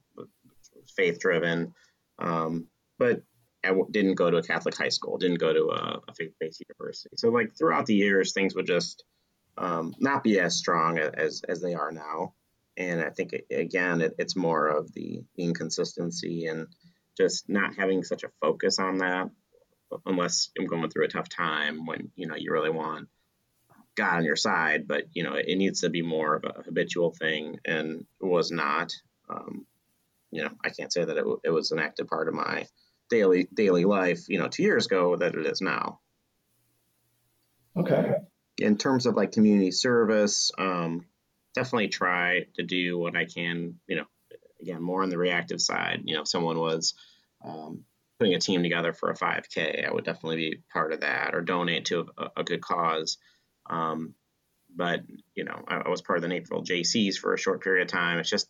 faith 0.97 1.19
driven. 1.19 1.75
Um, 2.19 2.67
but 2.99 3.23
I 3.65 3.73
didn't 3.91 4.15
go 4.15 4.31
to 4.31 4.39
a 4.39 4.43
Catholic 4.43 4.77
high 4.77 4.89
school, 4.91 5.19
didn't 5.19 5.41
go 5.41 5.53
to 5.53 5.71
a, 5.71 6.01
a 6.09 6.15
faith 6.15 6.35
based 6.41 6.63
university. 6.69 7.17
So, 7.17 7.31
like, 7.31 7.57
throughout 7.57 7.87
the 7.87 7.95
years, 7.95 8.33
things 8.33 8.55
would 8.55 8.67
just 8.67 9.05
um, 9.57 9.95
not 9.99 10.23
be 10.23 10.41
as 10.41 10.57
strong 10.57 10.99
as, 10.99 11.43
as 11.49 11.61
they 11.61 11.75
are 11.75 11.93
now. 11.93 12.35
And 12.77 13.01
I 13.01 13.11
think, 13.11 13.33
it, 13.33 13.47
again, 13.51 14.01
it, 14.01 14.15
it's 14.19 14.37
more 14.37 14.67
of 14.67 14.93
the 14.93 15.25
inconsistency 15.37 16.47
and 16.47 16.67
just 17.17 17.49
not 17.49 17.77
having 17.77 18.03
such 18.03 18.25
a 18.25 18.31
focus 18.41 18.79
on 18.79 18.99
that 18.99 19.31
unless 20.07 20.51
I'm 20.59 20.67
going 20.67 20.89
through 20.91 21.05
a 21.05 21.09
tough 21.09 21.29
time 21.29 21.87
when, 21.87 22.11
you 22.17 22.27
know, 22.27 22.35
you 22.35 22.53
really 22.53 22.71
want 22.71 23.09
God 23.97 24.17
on 24.17 24.25
your 24.25 24.37
side, 24.37 24.89
but 24.89 25.05
you 25.13 25.23
know, 25.23 25.35
it 25.35 25.57
needs 25.57 25.83
to 25.83 25.91
be 25.91 26.03
more 26.03 26.35
of 26.35 26.45
a 26.45 26.63
habitual 26.63 27.13
thing, 27.13 27.61
and 27.65 28.05
it 28.21 28.27
was 28.27 28.51
not. 28.51 28.93
Um, 29.29 29.67
you 30.31 30.43
know, 30.43 30.51
I 30.65 30.71
can't 30.71 30.93
say 30.93 31.05
that 31.05 31.17
it, 31.17 31.25
it 31.45 31.51
was 31.51 31.71
an 31.71 31.79
active 31.79 32.09
part 32.09 32.29
of 32.29 32.35
my 32.35 32.67
daily 33.11 33.49
daily 33.53 33.85
life, 33.85 34.29
you 34.29 34.39
know, 34.39 34.49
two 34.49 34.63
years 34.63 34.87
ago 34.87 35.17
that 35.17 35.35
it 35.35 35.47
is 35.47 35.61
now. 35.61 36.01
Okay. 37.77 38.15
In 38.59 38.77
terms 38.77 39.07
of 39.07 39.15
like 39.15 39.33
community 39.33 39.73
service, 39.73 40.53
um, 40.59 41.07
definitely 41.55 41.89
try 41.89 42.47
to 42.55 42.63
do 42.63 42.99
what 42.99 43.17
I 43.17 43.25
can, 43.25 43.81
you 43.87 43.97
know, 43.97 44.05
again, 44.61 44.83
more 44.83 45.03
on 45.03 45.11
the 45.11 45.19
reactive 45.19 45.61
side. 45.61 46.03
You 46.05 46.15
know, 46.15 46.23
if 46.23 46.29
someone 46.29 46.59
was 46.59 46.95
um, 47.45 47.85
putting 48.19 48.35
a 48.35 48.41
team 48.41 48.63
together 48.63 48.93
for 48.93 49.11
a 49.11 49.17
5K, 49.17 49.87
I 49.87 49.93
would 49.93 50.05
definitely 50.05 50.37
be 50.37 50.63
part 50.73 50.93
of 50.93 51.01
that 51.01 51.35
or 51.35 51.41
donate 51.41 51.87
to 51.87 52.09
a, 52.17 52.29
a 52.39 52.45
good 52.45 52.61
cause. 52.61 53.19
Um, 53.69 54.15
but, 54.75 55.03
you 55.35 55.45
know, 55.45 55.65
I, 55.69 55.77
I, 55.77 55.89
was 55.89 56.03
part 56.03 56.19
of 56.19 56.23
the 56.23 56.29
Naperville 56.29 56.65
JCs 56.65 57.17
for 57.17 57.33
a 57.33 57.39
short 57.39 57.63
period 57.63 57.83
of 57.83 57.93
time. 57.93 58.19
It's 58.19 58.31
just 58.31 58.49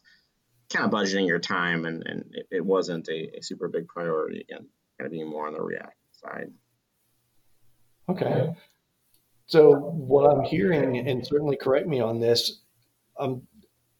kind 0.73 0.85
of 0.85 0.91
budgeting 0.91 1.27
your 1.27 1.39
time, 1.39 1.85
and, 1.85 2.07
and 2.07 2.25
it, 2.33 2.47
it 2.51 2.65
wasn't 2.65 3.09
a, 3.09 3.39
a, 3.39 3.43
super 3.43 3.69
big 3.69 3.87
priority. 3.89 4.41
Again, 4.41 4.67
kind 4.99 5.07
of 5.07 5.13
being 5.13 5.29
more 5.29 5.47
on 5.47 5.55
the 5.55 5.63
React 5.63 5.97
side. 6.13 6.51
Okay. 8.09 8.55
So 9.47 9.75
what 9.75 10.31
I'm 10.31 10.45
hearing, 10.45 10.97
and 10.97 11.27
certainly 11.27 11.57
correct 11.57 11.87
me 11.87 12.01
on 12.01 12.21
this, 12.21 12.61
I'm 13.19 13.47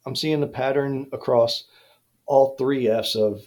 I'm 0.07 0.17
seeing 0.17 0.41
the 0.41 0.47
pattern 0.47 1.09
across 1.13 1.65
all 2.27 2.57
three 2.57 2.89
F's 2.89 3.15
of 3.15 3.47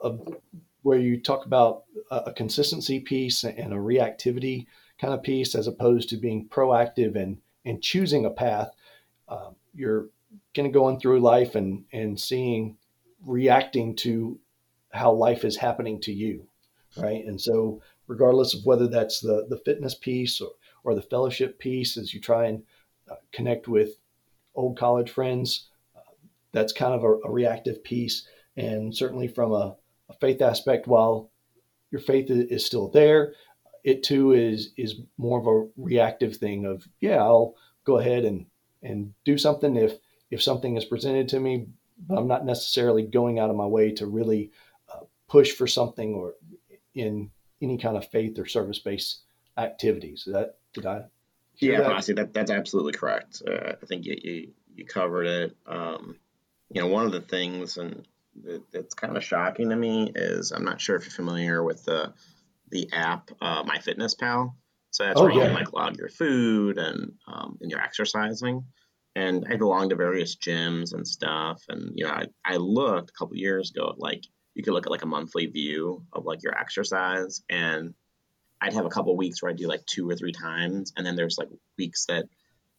of 0.00 0.36
where 0.82 0.98
you 0.98 1.20
talk 1.20 1.46
about 1.46 1.84
a, 2.10 2.32
consistency 2.32 2.98
piece 2.98 3.44
and 3.44 3.72
a 3.72 3.76
reactivity 3.76 4.66
kind 5.00 5.14
of 5.14 5.22
piece, 5.22 5.54
as 5.54 5.68
opposed 5.68 6.08
to 6.08 6.16
being 6.16 6.48
proactive 6.48 7.14
and 7.16 7.38
and 7.64 7.82
choosing 7.82 8.24
a 8.24 8.30
path. 8.30 8.70
Uh, 9.28 9.50
you're 9.74 10.08
kind 10.54 10.66
of 10.66 10.74
going 10.74 11.00
through 11.00 11.20
life 11.20 11.54
and 11.54 11.84
and 11.92 12.18
seeing 12.18 12.76
reacting 13.24 13.96
to 13.96 14.38
how 14.92 15.12
life 15.12 15.44
is 15.44 15.56
happening 15.56 16.00
to 16.00 16.12
you, 16.12 16.46
right? 16.96 17.24
And 17.24 17.40
so, 17.40 17.80
regardless 18.06 18.54
of 18.54 18.64
whether 18.64 18.88
that's 18.88 19.20
the 19.20 19.46
the 19.48 19.60
fitness 19.64 19.94
piece 19.94 20.40
or 20.40 20.50
or 20.84 20.94
the 20.94 21.02
fellowship 21.02 21.58
piece, 21.58 21.96
as 21.96 22.12
you 22.12 22.20
try 22.20 22.46
and 22.46 22.62
uh, 23.10 23.16
connect 23.32 23.68
with 23.68 23.90
old 24.54 24.76
college 24.76 25.10
friends, 25.10 25.68
uh, 25.96 26.00
that's 26.52 26.72
kind 26.72 26.94
of 26.94 27.04
a, 27.04 27.28
a 27.28 27.30
reactive 27.30 27.82
piece. 27.84 28.26
And 28.56 28.94
certainly 28.94 29.28
from 29.28 29.52
a 29.52 29.76
a 30.08 30.14
faith 30.20 30.42
aspect, 30.42 30.86
while 30.86 31.30
your 31.90 32.00
faith 32.00 32.30
is 32.30 32.64
still 32.64 32.88
there, 32.88 33.34
it 33.84 34.02
too 34.02 34.32
is 34.32 34.72
is 34.76 35.00
more 35.18 35.38
of 35.38 35.46
a 35.46 35.68
reactive 35.76 36.36
thing 36.36 36.64
of 36.64 36.86
yeah, 37.00 37.22
I'll 37.22 37.54
go 37.84 37.98
ahead 37.98 38.24
and 38.24 38.46
and 38.82 39.14
do 39.24 39.38
something 39.38 39.76
if 39.76 39.98
if 40.32 40.42
something 40.42 40.76
is 40.76 40.86
presented 40.86 41.28
to 41.28 41.38
me, 41.38 41.66
but 42.08 42.18
I'm 42.18 42.26
not 42.26 42.46
necessarily 42.46 43.02
going 43.02 43.38
out 43.38 43.50
of 43.50 43.56
my 43.56 43.66
way 43.66 43.92
to 43.92 44.06
really 44.06 44.50
uh, 44.92 45.04
push 45.28 45.52
for 45.52 45.66
something 45.66 46.14
or 46.14 46.34
in 46.94 47.30
any 47.60 47.76
kind 47.76 47.98
of 47.98 48.08
faith 48.08 48.38
or 48.38 48.46
service 48.46 48.78
based 48.78 49.20
activities. 49.58 50.24
Is 50.26 50.32
That 50.32 50.56
did 50.72 50.86
I? 50.86 51.04
Yeah, 51.56 51.78
that? 51.78 51.90
honestly, 51.92 52.14
that 52.14 52.32
that's 52.32 52.50
absolutely 52.50 52.94
correct. 52.94 53.42
Uh, 53.46 53.74
I 53.82 53.86
think 53.86 54.06
you, 54.06 54.16
you, 54.22 54.48
you 54.74 54.86
covered 54.86 55.26
it. 55.26 55.56
Um, 55.66 56.16
you 56.70 56.80
know, 56.80 56.86
one 56.86 57.04
of 57.04 57.12
the 57.12 57.20
things, 57.20 57.76
and 57.76 58.08
that's 58.72 58.94
kind 58.94 59.18
of 59.18 59.22
shocking 59.22 59.68
to 59.68 59.76
me 59.76 60.10
is 60.14 60.50
I'm 60.50 60.64
not 60.64 60.80
sure 60.80 60.96
if 60.96 61.04
you're 61.04 61.10
familiar 61.10 61.62
with 61.62 61.84
the 61.84 62.14
the 62.70 62.88
app 62.94 63.30
uh, 63.42 63.64
MyFitnessPal. 63.64 64.54
So 64.92 65.04
that's 65.04 65.20
oh, 65.20 65.24
where 65.24 65.32
you 65.32 65.40
can 65.40 65.52
like 65.52 65.74
log 65.74 65.98
your 65.98 66.08
food 66.08 66.78
and 66.78 67.12
um, 67.26 67.58
and 67.60 67.70
your 67.70 67.80
exercising. 67.80 68.64
And 69.14 69.46
I 69.50 69.56
belong 69.56 69.90
to 69.90 69.96
various 69.96 70.36
gyms 70.36 70.94
and 70.94 71.06
stuff. 71.06 71.62
And 71.68 71.92
you 71.94 72.04
know, 72.04 72.10
I, 72.10 72.26
I 72.44 72.56
looked 72.56 73.10
a 73.10 73.12
couple 73.12 73.36
years 73.36 73.70
ago 73.70 73.90
at 73.90 73.98
like 73.98 74.24
you 74.54 74.62
could 74.62 74.72
look 74.72 74.86
at 74.86 74.92
like 74.92 75.02
a 75.02 75.06
monthly 75.06 75.46
view 75.46 76.04
of 76.12 76.24
like 76.24 76.42
your 76.42 76.58
exercise, 76.58 77.42
and 77.48 77.94
I'd 78.60 78.74
have 78.74 78.86
a 78.86 78.90
couple 78.90 79.16
weeks 79.16 79.42
where 79.42 79.50
I 79.50 79.54
do 79.54 79.66
like 79.66 79.84
two 79.86 80.08
or 80.08 80.16
three 80.16 80.32
times, 80.32 80.92
and 80.96 81.06
then 81.06 81.16
there's 81.16 81.38
like 81.38 81.48
weeks 81.78 82.06
that 82.06 82.26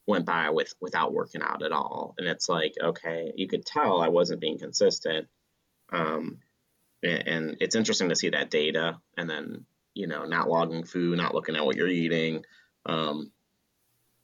went 0.05 0.25
by 0.25 0.49
with 0.49 0.73
without 0.81 1.13
working 1.13 1.41
out 1.41 1.63
at 1.63 1.71
all. 1.71 2.13
And 2.17 2.27
it's 2.27 2.49
like, 2.49 2.73
okay, 2.81 3.31
you 3.35 3.47
could 3.47 3.65
tell 3.65 4.01
I 4.01 4.09
wasn't 4.09 4.41
being 4.41 4.59
consistent. 4.59 5.27
Um, 5.91 6.39
and, 7.01 7.27
and 7.27 7.57
it's 7.59 7.75
interesting 7.75 8.09
to 8.09 8.15
see 8.15 8.29
that 8.29 8.49
data 8.49 8.97
and 9.17 9.29
then, 9.29 9.65
you 9.93 10.07
know, 10.07 10.25
not 10.25 10.49
logging 10.49 10.83
food, 10.83 11.17
not 11.17 11.33
looking 11.33 11.55
at 11.55 11.65
what 11.65 11.75
you're 11.75 11.87
eating. 11.87 12.43
Um, 12.85 13.31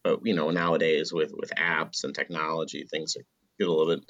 but, 0.03 0.19
you 0.23 0.35
know, 0.35 0.49
nowadays 0.51 1.11
with, 1.13 1.31
with 1.35 1.51
apps 1.55 2.03
and 2.03 2.13
technology, 2.13 2.85
things 2.89 3.15
get 3.59 3.67
a 3.67 3.71
little 3.71 3.95
bit 3.95 4.05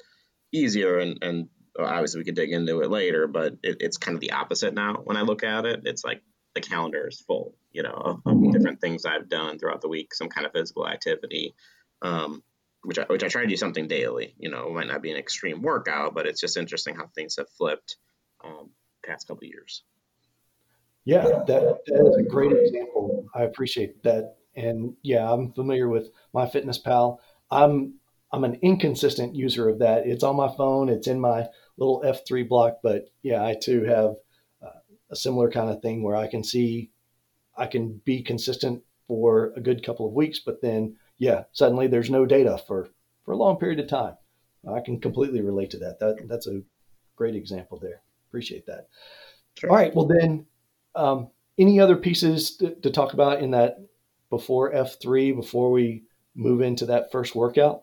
easier 0.52 0.98
and, 0.98 1.18
and 1.22 1.48
obviously 1.78 2.20
we 2.20 2.24
could 2.24 2.36
dig 2.36 2.52
into 2.52 2.80
it 2.80 2.90
later, 2.90 3.26
but 3.26 3.54
it, 3.62 3.78
it's 3.80 3.96
kind 3.96 4.14
of 4.14 4.20
the 4.20 4.32
opposite 4.32 4.74
now 4.74 5.00
when 5.04 5.16
I 5.16 5.22
look 5.22 5.42
at 5.42 5.66
it. 5.66 5.82
It's 5.84 6.04
like 6.04 6.22
the 6.54 6.60
calendar 6.60 7.08
is 7.08 7.20
full, 7.20 7.54
you 7.72 7.82
know, 7.82 7.92
of, 7.92 8.16
of 8.26 8.34
mm-hmm. 8.34 8.50
different 8.50 8.80
things 8.80 9.04
I've 9.04 9.28
done 9.28 9.58
throughout 9.58 9.80
the 9.80 9.88
week, 9.88 10.14
some 10.14 10.28
kind 10.28 10.46
of 10.46 10.52
physical 10.52 10.88
activity. 10.88 11.54
Um, 12.02 12.42
which 12.82 12.98
I, 12.98 13.02
which 13.02 13.22
I 13.22 13.28
try 13.28 13.42
to 13.42 13.46
do 13.46 13.58
something 13.58 13.88
daily. 13.88 14.34
You 14.38 14.50
know, 14.50 14.68
it 14.68 14.72
might 14.72 14.86
not 14.86 15.02
be 15.02 15.10
an 15.10 15.18
extreme 15.18 15.60
workout, 15.60 16.14
but 16.14 16.26
it's 16.26 16.40
just 16.40 16.56
interesting 16.56 16.94
how 16.94 17.08
things 17.14 17.36
have 17.36 17.50
flipped 17.50 17.96
um, 18.42 18.70
past 19.04 19.28
couple 19.28 19.44
years. 19.44 19.84
Yeah, 21.04 21.24
that, 21.24 21.46
that 21.46 22.06
is 22.06 22.16
a 22.16 22.22
great 22.22 22.52
example. 22.52 23.26
I 23.34 23.42
appreciate 23.42 24.02
that, 24.04 24.36
and 24.54 24.94
yeah, 25.02 25.30
I'm 25.30 25.52
familiar 25.52 25.88
with 25.88 26.10
MyFitnessPal. 26.34 27.18
I'm 27.50 27.94
I'm 28.32 28.44
an 28.44 28.58
inconsistent 28.62 29.34
user 29.34 29.68
of 29.68 29.80
that. 29.80 30.06
It's 30.06 30.22
on 30.22 30.36
my 30.36 30.48
phone. 30.56 30.88
It's 30.88 31.08
in 31.08 31.20
my 31.20 31.48
little 31.76 32.02
F3 32.04 32.48
block, 32.48 32.78
but 32.82 33.06
yeah, 33.22 33.44
I 33.44 33.56
too 33.60 33.82
have 33.84 34.14
uh, 34.62 34.78
a 35.10 35.16
similar 35.16 35.50
kind 35.50 35.68
of 35.68 35.82
thing 35.82 36.02
where 36.02 36.14
I 36.14 36.28
can 36.28 36.44
see 36.44 36.90
I 37.56 37.66
can 37.66 38.00
be 38.04 38.22
consistent 38.22 38.82
for 39.08 39.52
a 39.56 39.60
good 39.60 39.84
couple 39.84 40.06
of 40.06 40.12
weeks, 40.12 40.38
but 40.38 40.62
then 40.62 40.96
yeah, 41.18 41.44
suddenly 41.52 41.88
there's 41.88 42.10
no 42.10 42.24
data 42.24 42.58
for 42.66 42.88
for 43.24 43.32
a 43.32 43.36
long 43.36 43.56
period 43.56 43.80
of 43.80 43.88
time. 43.88 44.14
I 44.68 44.80
can 44.80 45.00
completely 45.00 45.40
relate 45.40 45.70
to 45.70 45.78
that. 45.78 45.98
That 46.00 46.28
that's 46.28 46.46
a 46.46 46.62
great 47.16 47.34
example 47.34 47.78
there. 47.78 48.02
Appreciate 48.28 48.66
that. 48.66 48.88
Sure. 49.58 49.70
All 49.70 49.76
right. 49.76 49.94
Well, 49.94 50.06
then, 50.06 50.46
um, 50.94 51.30
any 51.58 51.80
other 51.80 51.96
pieces 51.96 52.56
to, 52.56 52.74
to 52.76 52.90
talk 52.90 53.12
about 53.12 53.42
in 53.42 53.50
that 53.50 53.78
before 54.30 54.72
F 54.72 55.00
three 55.00 55.32
before 55.32 55.70
we 55.70 56.04
move 56.34 56.60
into 56.62 56.86
that 56.86 57.12
first 57.12 57.34
workout? 57.34 57.82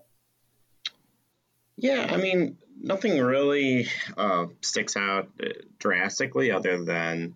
Yeah, 1.75 2.07
I 2.09 2.17
mean, 2.17 2.57
nothing 2.81 3.19
really 3.19 3.87
uh, 4.17 4.47
sticks 4.61 4.97
out 4.97 5.29
uh, 5.43 5.49
drastically, 5.77 6.51
other 6.51 6.83
than 6.83 7.35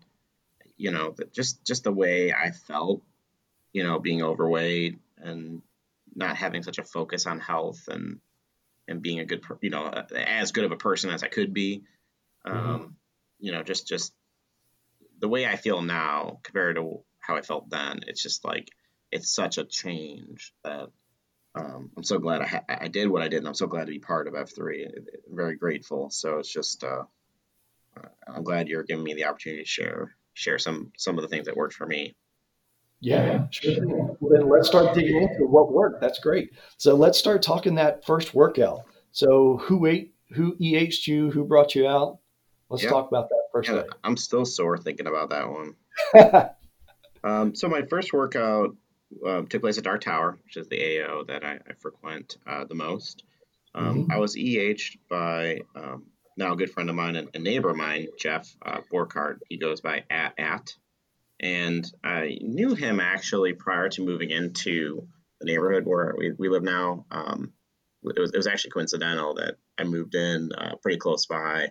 you 0.81 0.89
know, 0.89 1.13
just 1.31 1.63
just 1.63 1.83
the 1.83 1.91
way 1.91 2.33
I 2.33 2.49
felt, 2.49 3.03
you 3.71 3.83
know, 3.83 3.99
being 3.99 4.23
overweight 4.23 4.97
and 5.17 5.61
not 6.15 6.37
having 6.37 6.63
such 6.63 6.79
a 6.79 6.83
focus 6.83 7.27
on 7.27 7.39
health 7.39 7.87
and 7.87 8.19
and 8.87 8.99
being 8.99 9.19
a 9.19 9.25
good, 9.25 9.43
you 9.61 9.69
know, 9.69 9.87
as 9.87 10.51
good 10.51 10.65
of 10.65 10.71
a 10.71 10.77
person 10.77 11.11
as 11.11 11.21
I 11.21 11.27
could 11.27 11.53
be. 11.53 11.83
Mm-hmm. 12.47 12.57
Um, 12.57 12.95
you 13.39 13.51
know, 13.51 13.61
just 13.61 13.87
just 13.87 14.11
the 15.19 15.27
way 15.27 15.45
I 15.45 15.55
feel 15.55 15.83
now 15.83 16.39
compared 16.41 16.77
to 16.77 17.03
how 17.19 17.35
I 17.35 17.43
felt 17.43 17.69
then. 17.69 17.99
It's 18.07 18.23
just 18.23 18.43
like 18.43 18.69
it's 19.11 19.33
such 19.33 19.57
a 19.57 19.65
change 19.65 20.53
that 20.63 20.89
um, 21.53 21.91
I'm 21.97 22.03
so 22.03 22.17
glad 22.17 22.41
I, 22.41 22.47
ha- 22.47 22.63
I 22.67 22.87
did 22.87 23.09
what 23.09 23.21
I 23.21 23.27
did, 23.27 23.39
and 23.39 23.47
I'm 23.47 23.53
so 23.53 23.67
glad 23.67 23.85
to 23.85 23.91
be 23.91 23.99
part 23.99 24.27
of 24.27 24.33
F3. 24.33 24.85
I'm 24.87 25.35
very 25.35 25.55
grateful. 25.55 26.09
So 26.09 26.39
it's 26.39 26.51
just 26.51 26.83
uh, 26.83 27.03
I'm 28.27 28.43
glad 28.43 28.67
you're 28.67 28.83
giving 28.83 29.03
me 29.03 29.13
the 29.13 29.25
opportunity 29.25 29.63
to 29.63 29.67
share 29.69 30.15
share 30.33 30.59
some 30.59 30.91
some 30.97 31.17
of 31.17 31.23
the 31.23 31.27
things 31.27 31.45
that 31.45 31.57
worked 31.57 31.73
for 31.73 31.85
me. 31.85 32.15
Yeah, 33.01 33.47
sure. 33.49 33.73
Well, 33.85 34.17
then 34.31 34.47
let's 34.47 34.67
start 34.67 34.93
digging 34.93 35.23
into 35.23 35.47
what 35.47 35.73
worked. 35.73 36.01
That's 36.01 36.19
great. 36.19 36.51
So 36.77 36.95
let's 36.95 37.17
start 37.17 37.41
talking 37.41 37.75
that 37.75 38.05
first 38.05 38.35
workout. 38.35 38.81
So 39.11 39.57
who 39.57 39.87
ate, 39.87 40.13
who 40.33 40.55
EH'd 40.59 41.07
you, 41.07 41.31
who 41.31 41.43
brought 41.43 41.73
you 41.73 41.87
out? 41.87 42.19
Let's 42.69 42.85
talk 42.85 43.09
about 43.09 43.27
that 43.29 43.43
first. 43.51 43.69
Yeah, 43.69 43.83
I'm 44.03 44.15
still 44.15 44.45
sore 44.45 44.77
thinking 44.77 45.07
about 45.07 45.31
that 45.31 45.49
one. 45.49 46.53
um, 47.23 47.55
so 47.55 47.67
my 47.67 47.81
first 47.81 48.13
workout 48.13 48.75
um, 49.25 49.47
took 49.47 49.61
place 49.61 49.77
at 49.77 49.83
Dark 49.83 50.01
Tower, 50.01 50.37
which 50.43 50.57
is 50.57 50.67
the 50.67 51.01
AO 51.01 51.23
that 51.23 51.43
I, 51.43 51.53
I 51.53 51.73
frequent 51.79 52.37
uh, 52.47 52.65
the 52.65 52.75
most. 52.75 53.23
Um, 53.73 54.03
mm-hmm. 54.03 54.11
I 54.11 54.17
was 54.17 54.35
EH'd 54.35 54.99
by 55.09 55.61
um, 55.75 56.07
now 56.37 56.53
a 56.53 56.55
good 56.55 56.71
friend 56.71 56.89
of 56.89 56.95
mine 56.95 57.15
and 57.15 57.29
a 57.33 57.39
neighbor 57.39 57.69
of 57.69 57.77
mine, 57.77 58.07
Jeff 58.19 58.53
uh, 58.65 58.81
Borkart. 58.91 59.39
He 59.49 59.57
goes 59.57 59.81
by 59.81 60.03
at 60.09 60.33
at 60.37 60.75
and 61.41 61.91
I 62.03 62.37
knew 62.39 62.75
him 62.75 62.99
actually 62.99 63.53
prior 63.53 63.89
to 63.89 64.05
moving 64.05 64.29
into 64.29 65.07
the 65.39 65.47
neighborhood 65.47 65.85
where 65.85 66.13
we, 66.15 66.31
we 66.37 66.49
live 66.49 66.61
now. 66.61 67.05
Um, 67.09 67.51
it, 68.03 68.19
was, 68.19 68.31
it 68.31 68.37
was 68.37 68.47
actually 68.47 68.71
coincidental 68.71 69.33
that 69.35 69.55
I 69.77 69.83
moved 69.83 70.13
in 70.13 70.51
uh, 70.53 70.75
pretty 70.81 70.99
close 70.99 71.25
by, 71.25 71.69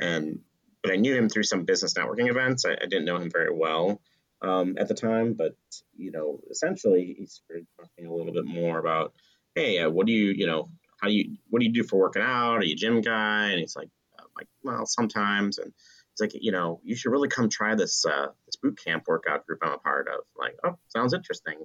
and 0.00 0.40
but 0.82 0.92
I 0.92 0.96
knew 0.96 1.16
him 1.16 1.28
through 1.28 1.42
some 1.42 1.64
business 1.64 1.94
networking 1.94 2.30
events. 2.30 2.64
I, 2.64 2.72
I, 2.72 2.86
didn't 2.86 3.04
know 3.04 3.16
him 3.16 3.30
very 3.30 3.52
well, 3.52 4.00
um, 4.42 4.76
at 4.78 4.88
the 4.88 4.94
time, 4.94 5.34
but 5.34 5.56
you 5.96 6.10
know, 6.10 6.40
essentially 6.50 7.16
he 7.18 7.26
started 7.26 7.66
talking 7.78 8.06
a 8.06 8.14
little 8.14 8.32
bit 8.32 8.46
more 8.46 8.78
about, 8.78 9.12
hey, 9.54 9.78
uh, 9.78 9.90
what 9.90 10.06
do 10.06 10.12
you, 10.12 10.32
you 10.32 10.46
know, 10.46 10.68
how 11.00 11.08
do 11.08 11.14
you, 11.14 11.36
what 11.48 11.60
do 11.60 11.66
you 11.66 11.72
do 11.72 11.84
for 11.84 11.98
working 11.98 12.22
out? 12.22 12.56
Are 12.56 12.64
you 12.64 12.74
a 12.74 12.76
gym 12.76 13.00
guy? 13.00 13.48
And 13.50 13.60
he's 13.60 13.76
like, 13.76 13.88
I'm 14.18 14.26
like, 14.36 14.48
well, 14.62 14.86
sometimes. 14.86 15.58
And 15.58 15.72
he's 15.72 16.20
like, 16.20 16.42
you 16.42 16.52
know, 16.52 16.80
you 16.84 16.96
should 16.96 17.10
really 17.10 17.28
come 17.28 17.48
try 17.48 17.74
this 17.74 18.04
uh, 18.04 18.28
this 18.46 18.56
boot 18.56 18.78
camp 18.84 19.04
workout 19.06 19.46
group 19.46 19.60
I'm 19.62 19.72
a 19.72 19.78
part 19.78 20.08
of. 20.08 20.20
Like, 20.36 20.56
oh, 20.64 20.78
sounds 20.88 21.14
interesting. 21.14 21.56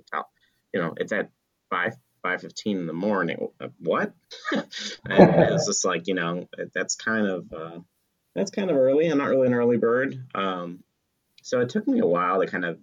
You 0.73 0.81
know, 0.81 0.93
it's 0.97 1.11
at 1.11 1.29
five 1.69 1.95
five 2.21 2.41
fifteen 2.41 2.77
in 2.77 2.87
the 2.87 2.93
morning. 2.93 3.49
Uh, 3.59 3.67
what? 3.79 4.13
and 4.51 4.65
it's 5.05 5.67
just 5.67 5.85
like, 5.85 6.07
you 6.07 6.15
know, 6.15 6.47
that's 6.73 6.95
kind 6.95 7.27
of 7.27 7.53
uh, 7.53 7.79
that's 8.35 8.51
kind 8.51 8.69
of 8.71 8.77
early. 8.77 9.07
I'm 9.07 9.17
not 9.17 9.29
really 9.29 9.47
an 9.47 9.53
early 9.53 9.77
bird. 9.77 10.25
Um, 10.33 10.83
so 11.43 11.59
it 11.59 11.69
took 11.69 11.87
me 11.87 11.99
a 11.99 12.05
while 12.05 12.39
to 12.39 12.47
kind 12.47 12.65
of 12.65 12.79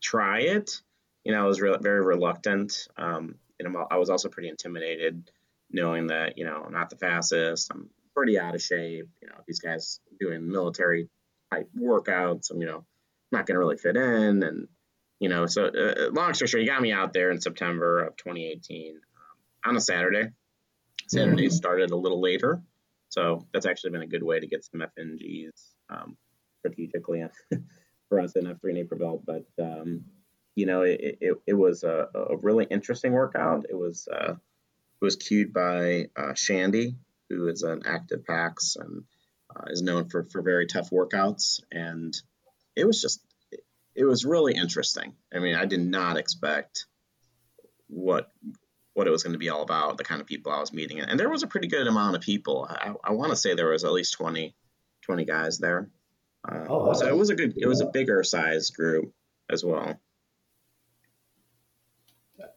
try 0.00 0.40
it. 0.40 0.82
You 1.24 1.32
know, 1.32 1.44
I 1.44 1.46
was 1.46 1.60
re- 1.60 1.78
very 1.80 2.04
reluctant. 2.04 2.88
Um, 2.96 3.36
and 3.60 3.76
I 3.90 3.96
was 3.96 4.10
also 4.10 4.28
pretty 4.28 4.48
intimidated 4.48 5.30
knowing 5.70 6.08
that, 6.08 6.38
you 6.38 6.44
know, 6.44 6.62
I'm 6.66 6.72
not 6.72 6.90
the 6.90 6.96
fastest. 6.96 7.70
I'm 7.72 7.88
pretty 8.14 8.38
out 8.38 8.54
of 8.54 8.62
shape. 8.62 9.08
You 9.22 9.28
know, 9.28 9.34
these 9.46 9.60
guys 9.60 10.00
doing 10.18 10.50
military 10.50 11.08
type 11.52 11.68
workouts, 11.78 12.50
I'm, 12.50 12.60
you 12.60 12.66
know, 12.66 12.84
not 13.30 13.46
going 13.46 13.54
to 13.54 13.58
really 13.58 13.76
fit 13.76 13.96
in. 13.96 14.42
And, 14.42 14.68
you 15.20 15.28
know, 15.28 15.46
so 15.46 15.66
uh, 15.66 16.10
long 16.12 16.34
story 16.34 16.48
short, 16.48 16.62
he 16.62 16.66
got 16.66 16.82
me 16.82 16.92
out 16.92 17.12
there 17.12 17.30
in 17.30 17.40
September 17.40 18.04
of 18.04 18.16
2018 18.16 18.94
um, 18.94 19.70
on 19.70 19.76
a 19.76 19.80
Saturday. 19.80 20.30
Saturday 21.06 21.46
mm-hmm. 21.46 21.54
started 21.54 21.90
a 21.90 21.96
little 21.96 22.20
later. 22.20 22.60
So 23.08 23.46
that's 23.52 23.66
actually 23.66 23.90
been 23.90 24.02
a 24.02 24.06
good 24.06 24.22
way 24.22 24.40
to 24.40 24.46
get 24.46 24.64
some 24.64 24.82
FNGs. 24.98 25.74
Um, 25.90 26.16
strategically 26.68 27.24
for 28.08 28.20
us 28.20 28.36
in 28.36 28.44
F3 28.44 28.74
Naperville. 28.74 29.22
But 29.24 29.46
um, 29.62 30.04
you 30.54 30.66
know, 30.66 30.82
it, 30.82 31.18
it, 31.20 31.34
it 31.46 31.54
was 31.54 31.84
a, 31.84 32.08
a, 32.14 32.36
really 32.36 32.66
interesting 32.68 33.12
workout. 33.12 33.66
It 33.68 33.76
was 33.76 34.08
uh, 34.12 34.32
it 34.32 35.04
was 35.04 35.16
cued 35.16 35.52
by 35.52 36.08
uh, 36.16 36.34
Shandy, 36.34 36.96
who 37.28 37.48
is 37.48 37.62
an 37.62 37.82
active 37.86 38.24
PAX 38.24 38.76
and 38.76 39.04
uh, 39.54 39.64
is 39.68 39.82
known 39.82 40.08
for 40.08 40.24
for 40.24 40.42
very 40.42 40.66
tough 40.66 40.90
workouts. 40.90 41.60
And 41.70 42.14
it 42.74 42.86
was 42.86 43.00
just 43.00 43.22
it, 43.94 44.04
was 44.04 44.24
really 44.24 44.54
interesting. 44.54 45.14
I 45.34 45.38
mean, 45.38 45.54
I 45.54 45.66
did 45.66 45.80
not 45.80 46.16
expect 46.16 46.86
what 47.88 48.30
what 48.94 49.06
it 49.06 49.10
was 49.10 49.22
going 49.22 49.34
to 49.34 49.38
be 49.38 49.48
all 49.48 49.62
about, 49.62 49.96
the 49.96 50.02
kind 50.02 50.20
of 50.20 50.26
people 50.26 50.50
I 50.50 50.58
was 50.58 50.72
meeting. 50.72 50.98
And 50.98 51.20
there 51.20 51.30
was 51.30 51.44
a 51.44 51.46
pretty 51.46 51.68
good 51.68 51.86
amount 51.86 52.16
of 52.16 52.22
people. 52.22 52.66
I, 52.68 52.94
I 53.04 53.12
want 53.12 53.30
to 53.30 53.36
say 53.36 53.54
there 53.54 53.70
was 53.70 53.84
at 53.84 53.92
least 53.92 54.14
20, 54.14 54.56
20 55.02 55.24
guys 55.24 55.58
there. 55.58 55.88
Uh, 56.50 56.64
oh, 56.68 56.92
so 56.94 57.06
it 57.06 57.16
was 57.16 57.30
a 57.30 57.34
good, 57.34 57.54
it 57.56 57.66
was 57.66 57.80
a 57.80 57.86
bigger 57.86 58.22
size 58.22 58.70
group 58.70 59.12
as 59.50 59.64
well. 59.64 60.00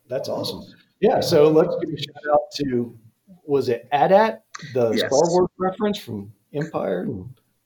That's 0.08 0.30
awesome. 0.30 0.64
Yeah. 1.00 1.20
So 1.20 1.50
let's 1.50 1.76
give 1.82 1.94
a 1.94 1.98
shout 1.98 2.34
out 2.34 2.52
to, 2.56 2.98
was 3.46 3.70
it 3.70 3.88
AT-AT, 3.92 4.44
the 4.74 4.92
yes. 4.92 5.00
Star 5.08 5.30
Wars 5.30 5.50
reference 5.58 5.98
from 5.98 6.32
Empire? 6.54 7.08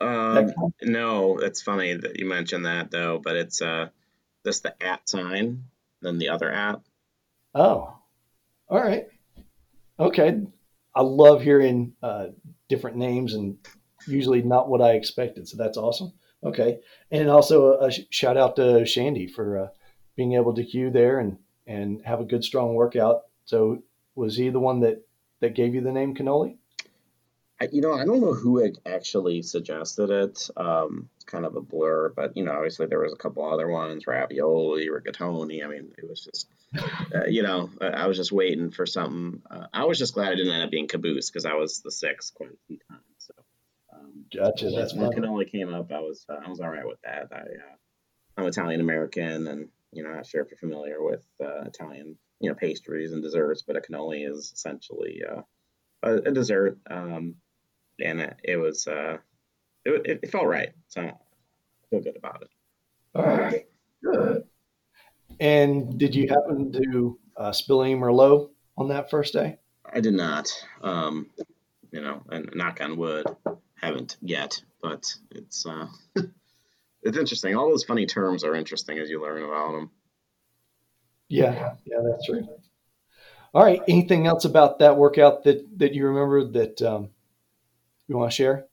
Um, 0.01 0.53
no, 0.82 1.38
it's 1.38 1.62
funny 1.62 1.94
that 1.94 2.20
you 2.20 2.25
mentioned 2.25 2.65
that 2.65 2.91
though, 2.91 3.20
but 3.24 3.36
it's 3.36 3.62
uh, 3.62 3.89
just 4.46 4.63
the 4.63 4.82
at 4.84 5.08
sign, 5.10 5.65
then 6.01 6.17
the 6.17 6.29
other 6.29 6.51
at. 6.51 6.82
Oh, 7.53 7.98
all 8.70 8.82
right. 8.82 9.08
Okay. 10.00 10.41
I 10.94 11.01
love 11.01 11.41
hearing 11.41 11.94
uh, 12.01 12.27
different 12.70 12.98
names 12.98 13.34
and 13.34 13.58
usually 14.08 14.42
not 14.42 14.70
what 14.70 14.82
I 14.82 14.92
expected. 14.92 15.48
So 15.48 15.58
that's 15.58 15.77
awesome. 15.77 16.14
Okay, 16.44 16.79
and 17.12 17.29
also 17.29 17.74
a, 17.74 17.88
a 17.88 17.92
shout 18.10 18.38
out 18.38 18.56
to 18.58 18.86
Shandy 18.86 19.27
for 19.27 19.58
uh, 19.58 19.68
being 20.16 20.34
able 20.34 20.53
to 20.53 20.64
cue 20.64 20.92
there 20.92 21.20
and 21.20 21.38
and 21.68 22.06
have 22.06 22.20
a 22.20 22.25
good 22.25 22.44
strong 22.44 22.75
workout. 22.75 23.24
So 23.46 23.84
was 24.16 24.38
he 24.38 24.50
the 24.50 24.60
one 24.60 24.82
that 24.82 25.06
that 25.40 25.56
gave 25.56 25.75
you 25.75 25.82
the 25.82 25.92
name 25.92 26.16
cannoli? 26.16 26.58
You 27.72 27.79
know, 27.79 27.94
I 27.94 28.03
don't 28.03 28.20
know 28.20 28.34
who 28.34 28.70
actually 28.86 29.42
suggested 29.42 30.10
it. 30.10 30.50
Um, 30.58 31.10
it's 31.16 31.24
kind 31.24 31.46
of 31.46 31.56
a 31.56 31.62
blur, 31.62 32.10
but 32.10 32.36
you 32.36 32.44
know, 32.44 32.51
obviously 32.51 32.86
there 32.88 33.00
was 33.00 33.14
a 33.14 33.18
couple 33.18 33.50
other 33.50 33.70
ones, 33.70 34.06
ravioli, 34.08 34.90
rigatoni. 34.90 35.64
I 35.64 35.68
mean, 35.70 35.94
it 35.98 36.08
was 36.08 36.25
just, 36.25 36.50
uh, 37.16 37.25
you 37.27 37.44
know, 37.44 37.70
I 37.79 38.08
was 38.08 38.18
just 38.18 38.34
waiting 38.34 38.72
for 38.72 38.86
something. 38.86 39.42
Uh, 39.50 39.68
I 39.74 39.86
was 39.86 39.98
just 39.98 40.14
glad 40.14 40.34
I 40.34 40.36
didn't 40.36 40.51
end 40.51 40.64
up 40.64 40.72
being 40.72 40.90
caboose 40.90 41.29
because 41.29 41.46
I 41.46 41.53
was 41.53 41.79
the 41.79 41.92
sixth 41.92 42.34
quite 42.34 42.50
a 42.50 42.58
few 42.68 42.77
times. 42.90 43.01
Gotcha. 44.36 44.70
That's 44.70 44.94
when 44.94 45.12
cannoli 45.12 45.50
came 45.50 45.74
up. 45.74 45.92
I 45.92 46.00
was 46.00 46.26
uh, 46.30 46.38
I 46.46 46.50
was 46.50 46.60
all 46.60 46.70
right 46.70 46.86
with 46.86 47.00
that. 47.04 47.28
I 47.32 47.38
uh, 47.38 47.76
I'm 48.38 48.46
Italian 48.46 48.82
American, 48.82 49.48
and 49.48 49.70
you 49.92 50.04
know, 50.04 50.12
not 50.12 50.26
sure 50.26 50.42
if 50.42 50.50
you're 50.50 50.58
familiar 50.58 51.02
with 51.02 51.26
uh, 51.44 51.62
Italian 51.66 52.18
you 52.40 52.50
know 52.50 52.56
pastries 52.56 53.14
and 53.14 53.22
desserts, 53.22 53.64
but 53.66 53.78
a 53.78 53.82
cannoli 53.82 54.30
is 54.30 54.52
essentially 54.54 55.22
uh, 55.30 55.42
a, 56.04 56.16
a, 56.16 56.32
dessert. 56.32 56.78
Um, 56.90 57.36
and 58.04 58.20
it, 58.22 58.36
it 58.44 58.58
was 58.58 58.88
uh, 58.88 59.18
it, 59.86 60.20
it 60.24 60.32
felt 60.32 60.48
right, 60.48 60.74
so 60.88 61.02
I 61.02 61.14
feel 61.90 62.02
good 62.02 62.18
about 62.18 62.42
it. 62.42 62.50
All 63.16 63.26
right, 63.26 63.66
good. 64.04 64.44
And 65.40 65.98
did 65.98 66.16
you 66.16 66.28
happen 66.28 66.72
to 66.72 67.20
uh, 67.38 67.52
spill 67.52 67.84
any 67.84 67.96
Merlot 67.96 68.50
on 68.78 68.90
that 68.90 69.10
first 69.10 69.34
day? 69.34 69.58
I 69.94 70.00
did 70.02 70.14
not. 70.14 70.52
Um, 70.82 71.30
you 71.92 72.02
know, 72.02 72.22
and 72.30 72.50
knock 72.54 72.80
on 72.82 72.98
wood 72.98 73.26
haven't 73.86 74.18
yet, 74.22 74.62
but 74.82 75.14
it's 75.32 75.66
uh, 75.66 75.88
it's 77.04 77.18
interesting. 77.18 77.56
All 77.56 77.70
those 77.70 77.84
funny 77.84 78.06
terms 78.06 78.44
are 78.44 78.56
interesting 78.56 79.00
as 79.00 79.10
you 79.10 79.22
learn 79.22 79.44
about 79.44 79.72
them. 79.74 79.92
Yeah, 81.28 81.76
yeah, 81.86 81.98
that's 82.04 82.30
right. 82.30 82.44
All 83.54 83.64
right. 83.64 83.82
Anything 83.88 84.28
else 84.28 84.44
about 84.44 84.80
that 84.80 84.98
workout 84.98 85.44
that 85.46 85.80
that 85.80 85.94
you 85.94 86.08
remember 86.08 86.44
that 86.44 86.82
um, 86.82 87.10
you 88.08 88.18
want 88.18 88.32
to 88.32 88.36
share? 88.36 88.66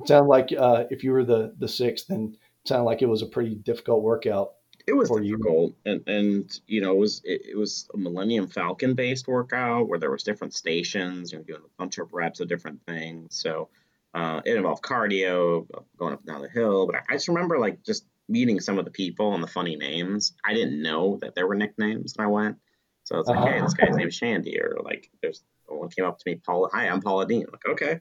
It 0.00 0.08
sounded 0.08 0.28
like 0.28 0.52
uh, 0.56 0.84
if 0.90 1.04
you 1.04 1.12
were 1.12 1.24
the 1.24 1.54
the 1.58 1.68
sixth, 1.68 2.06
then 2.08 2.36
it 2.64 2.68
sounded 2.68 2.84
like 2.84 3.02
it 3.02 3.08
was 3.08 3.22
a 3.22 3.26
pretty 3.26 3.54
difficult 3.54 4.02
workout. 4.02 4.54
It 4.86 4.94
was 4.94 5.10
difficult, 5.10 5.74
you. 5.84 5.92
and 5.92 6.08
and 6.08 6.60
you 6.66 6.80
know 6.80 6.92
it 6.92 6.98
was 6.98 7.20
it, 7.24 7.42
it, 7.50 7.56
was 7.58 7.88
a 7.94 7.98
Millennium 7.98 8.48
Falcon 8.48 8.94
based 8.94 9.28
workout 9.28 9.88
where 9.88 9.98
there 9.98 10.10
was 10.10 10.22
different 10.22 10.54
stations, 10.54 11.30
you 11.30 11.38
know, 11.38 11.44
doing 11.44 11.62
a 11.62 11.78
bunch 11.78 11.98
of 11.98 12.12
reps 12.14 12.40
of 12.40 12.48
different 12.48 12.80
things. 12.86 13.36
So 13.36 13.68
uh, 14.14 14.40
it 14.44 14.56
involved 14.56 14.82
cardio, 14.82 15.66
going 15.96 16.12
up 16.12 16.20
and 16.20 16.26
down 16.26 16.42
the 16.42 16.48
hill. 16.48 16.86
But 16.86 16.96
I 17.08 17.14
just 17.14 17.28
remember 17.28 17.58
like 17.58 17.82
just 17.82 18.04
meeting 18.28 18.60
some 18.60 18.78
of 18.78 18.84
the 18.84 18.90
people 18.90 19.34
and 19.34 19.42
the 19.42 19.48
funny 19.48 19.76
names. 19.76 20.34
I 20.44 20.54
didn't 20.54 20.82
know 20.82 21.18
that 21.22 21.34
there 21.34 21.46
were 21.46 21.54
nicknames 21.54 22.14
when 22.16 22.26
I 22.26 22.30
went. 22.30 22.56
So 23.04 23.18
it's 23.18 23.28
like, 23.28 23.38
uh-huh. 23.38 23.46
hey, 23.46 23.60
this 23.60 23.74
guy's 23.74 23.96
name 23.96 24.08
is 24.08 24.14
Shandy, 24.14 24.60
or 24.60 24.78
like 24.84 25.10
there's 25.22 25.42
one 25.66 25.88
came 25.88 26.04
up 26.04 26.18
to 26.18 26.30
me, 26.30 26.40
Paul. 26.44 26.68
Hi, 26.72 26.88
I'm 26.88 27.00
Paula 27.00 27.26
Deen. 27.26 27.46
I'm 27.46 27.52
like, 27.52 27.72
okay. 27.72 28.00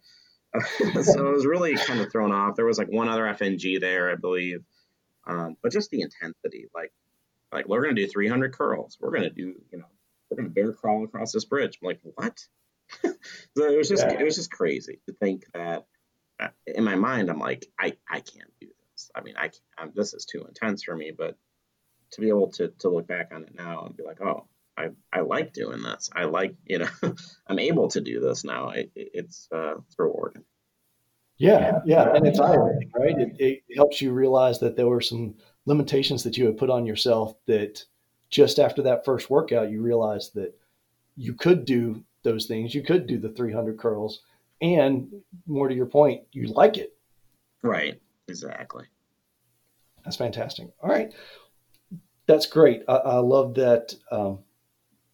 so 1.03 1.27
it 1.27 1.33
was 1.33 1.45
really 1.45 1.75
kind 1.75 2.01
of 2.01 2.11
thrown 2.11 2.31
off. 2.31 2.55
There 2.55 2.65
was 2.65 2.77
like 2.77 2.91
one 2.91 3.07
other 3.07 3.23
FNG 3.23 3.79
there, 3.79 4.11
I 4.11 4.15
believe, 4.15 4.63
um, 5.25 5.55
but 5.63 5.71
just 5.71 5.89
the 5.91 6.01
intensity. 6.01 6.67
Like, 6.75 6.91
like 7.53 7.67
we're 7.67 7.81
gonna 7.81 7.95
do 7.95 8.07
300 8.07 8.53
curls. 8.53 8.97
We're 8.99 9.11
gonna 9.11 9.29
do, 9.29 9.55
you 9.71 9.77
know, 9.77 9.85
we're 10.29 10.37
gonna 10.37 10.49
bear 10.49 10.73
crawl 10.73 11.05
across 11.05 11.31
this 11.31 11.45
bridge. 11.45 11.79
I'm 11.81 11.87
like, 11.87 11.99
what? 12.03 12.39
so 13.01 13.65
it 13.65 13.77
was 13.77 13.87
just, 13.87 14.03
yeah. 14.05 14.19
it 14.19 14.23
was 14.23 14.35
just 14.35 14.51
crazy 14.51 14.99
to 15.07 15.13
think 15.13 15.45
that 15.53 15.85
in 16.65 16.83
my 16.83 16.95
mind, 16.95 17.29
I'm 17.29 17.39
like, 17.39 17.65
I, 17.79 17.93
I 18.09 18.19
can't 18.19 18.51
do 18.59 18.67
this. 18.67 19.11
I 19.15 19.21
mean, 19.21 19.35
I 19.37 19.49
can't, 19.77 19.95
this 19.95 20.13
is 20.13 20.25
too 20.25 20.45
intense 20.47 20.83
for 20.83 20.95
me. 20.95 21.11
But 21.15 21.37
to 22.11 22.21
be 22.21 22.29
able 22.29 22.51
to, 22.51 22.69
to 22.79 22.89
look 22.89 23.07
back 23.07 23.31
on 23.33 23.43
it 23.43 23.55
now 23.55 23.85
and 23.85 23.95
be 23.95 24.03
like, 24.03 24.21
oh, 24.21 24.45
I, 24.77 24.89
I 25.13 25.21
like 25.21 25.53
doing 25.53 25.81
this. 25.81 26.09
I 26.15 26.25
like, 26.25 26.55
you 26.65 26.79
know, 26.79 26.89
I'm 27.47 27.59
able 27.59 27.89
to 27.89 28.01
do 28.01 28.19
this 28.19 28.43
now. 28.43 28.69
It, 28.69 28.91
it's, 28.95 29.47
uh, 29.53 29.77
it's 29.77 29.95
rewarding. 29.97 30.43
Yeah, 31.37 31.79
yeah, 31.85 32.13
and 32.13 32.27
it's 32.27 32.39
eye-opening, 32.39 32.91
right? 32.95 33.17
It, 33.17 33.35
it 33.39 33.75
helps 33.75 33.99
you 33.99 34.11
realize 34.11 34.59
that 34.59 34.75
there 34.75 34.87
were 34.87 35.01
some 35.01 35.33
limitations 35.65 36.23
that 36.23 36.37
you 36.37 36.45
had 36.45 36.57
put 36.57 36.69
on 36.69 36.85
yourself. 36.85 37.33
That 37.47 37.83
just 38.29 38.59
after 38.59 38.83
that 38.83 39.05
first 39.05 39.27
workout, 39.29 39.71
you 39.71 39.81
realized 39.81 40.35
that 40.35 40.53
you 41.15 41.33
could 41.33 41.65
do 41.65 42.03
those 42.21 42.45
things. 42.45 42.75
You 42.75 42.83
could 42.83 43.07
do 43.07 43.17
the 43.17 43.29
300 43.29 43.79
curls, 43.79 44.21
and 44.61 45.11
more 45.47 45.67
to 45.67 45.75
your 45.75 45.85
point, 45.85 46.23
you 46.31 46.47
like 46.47 46.77
it. 46.77 46.93
Right. 47.61 47.99
Exactly. 48.27 48.85
That's 50.03 50.17
fantastic. 50.17 50.69
All 50.81 50.89
right. 50.89 51.13
That's 52.27 52.45
great. 52.45 52.83
I, 52.87 52.95
I 52.95 53.17
love 53.17 53.55
that 53.55 53.93
um, 54.11 54.39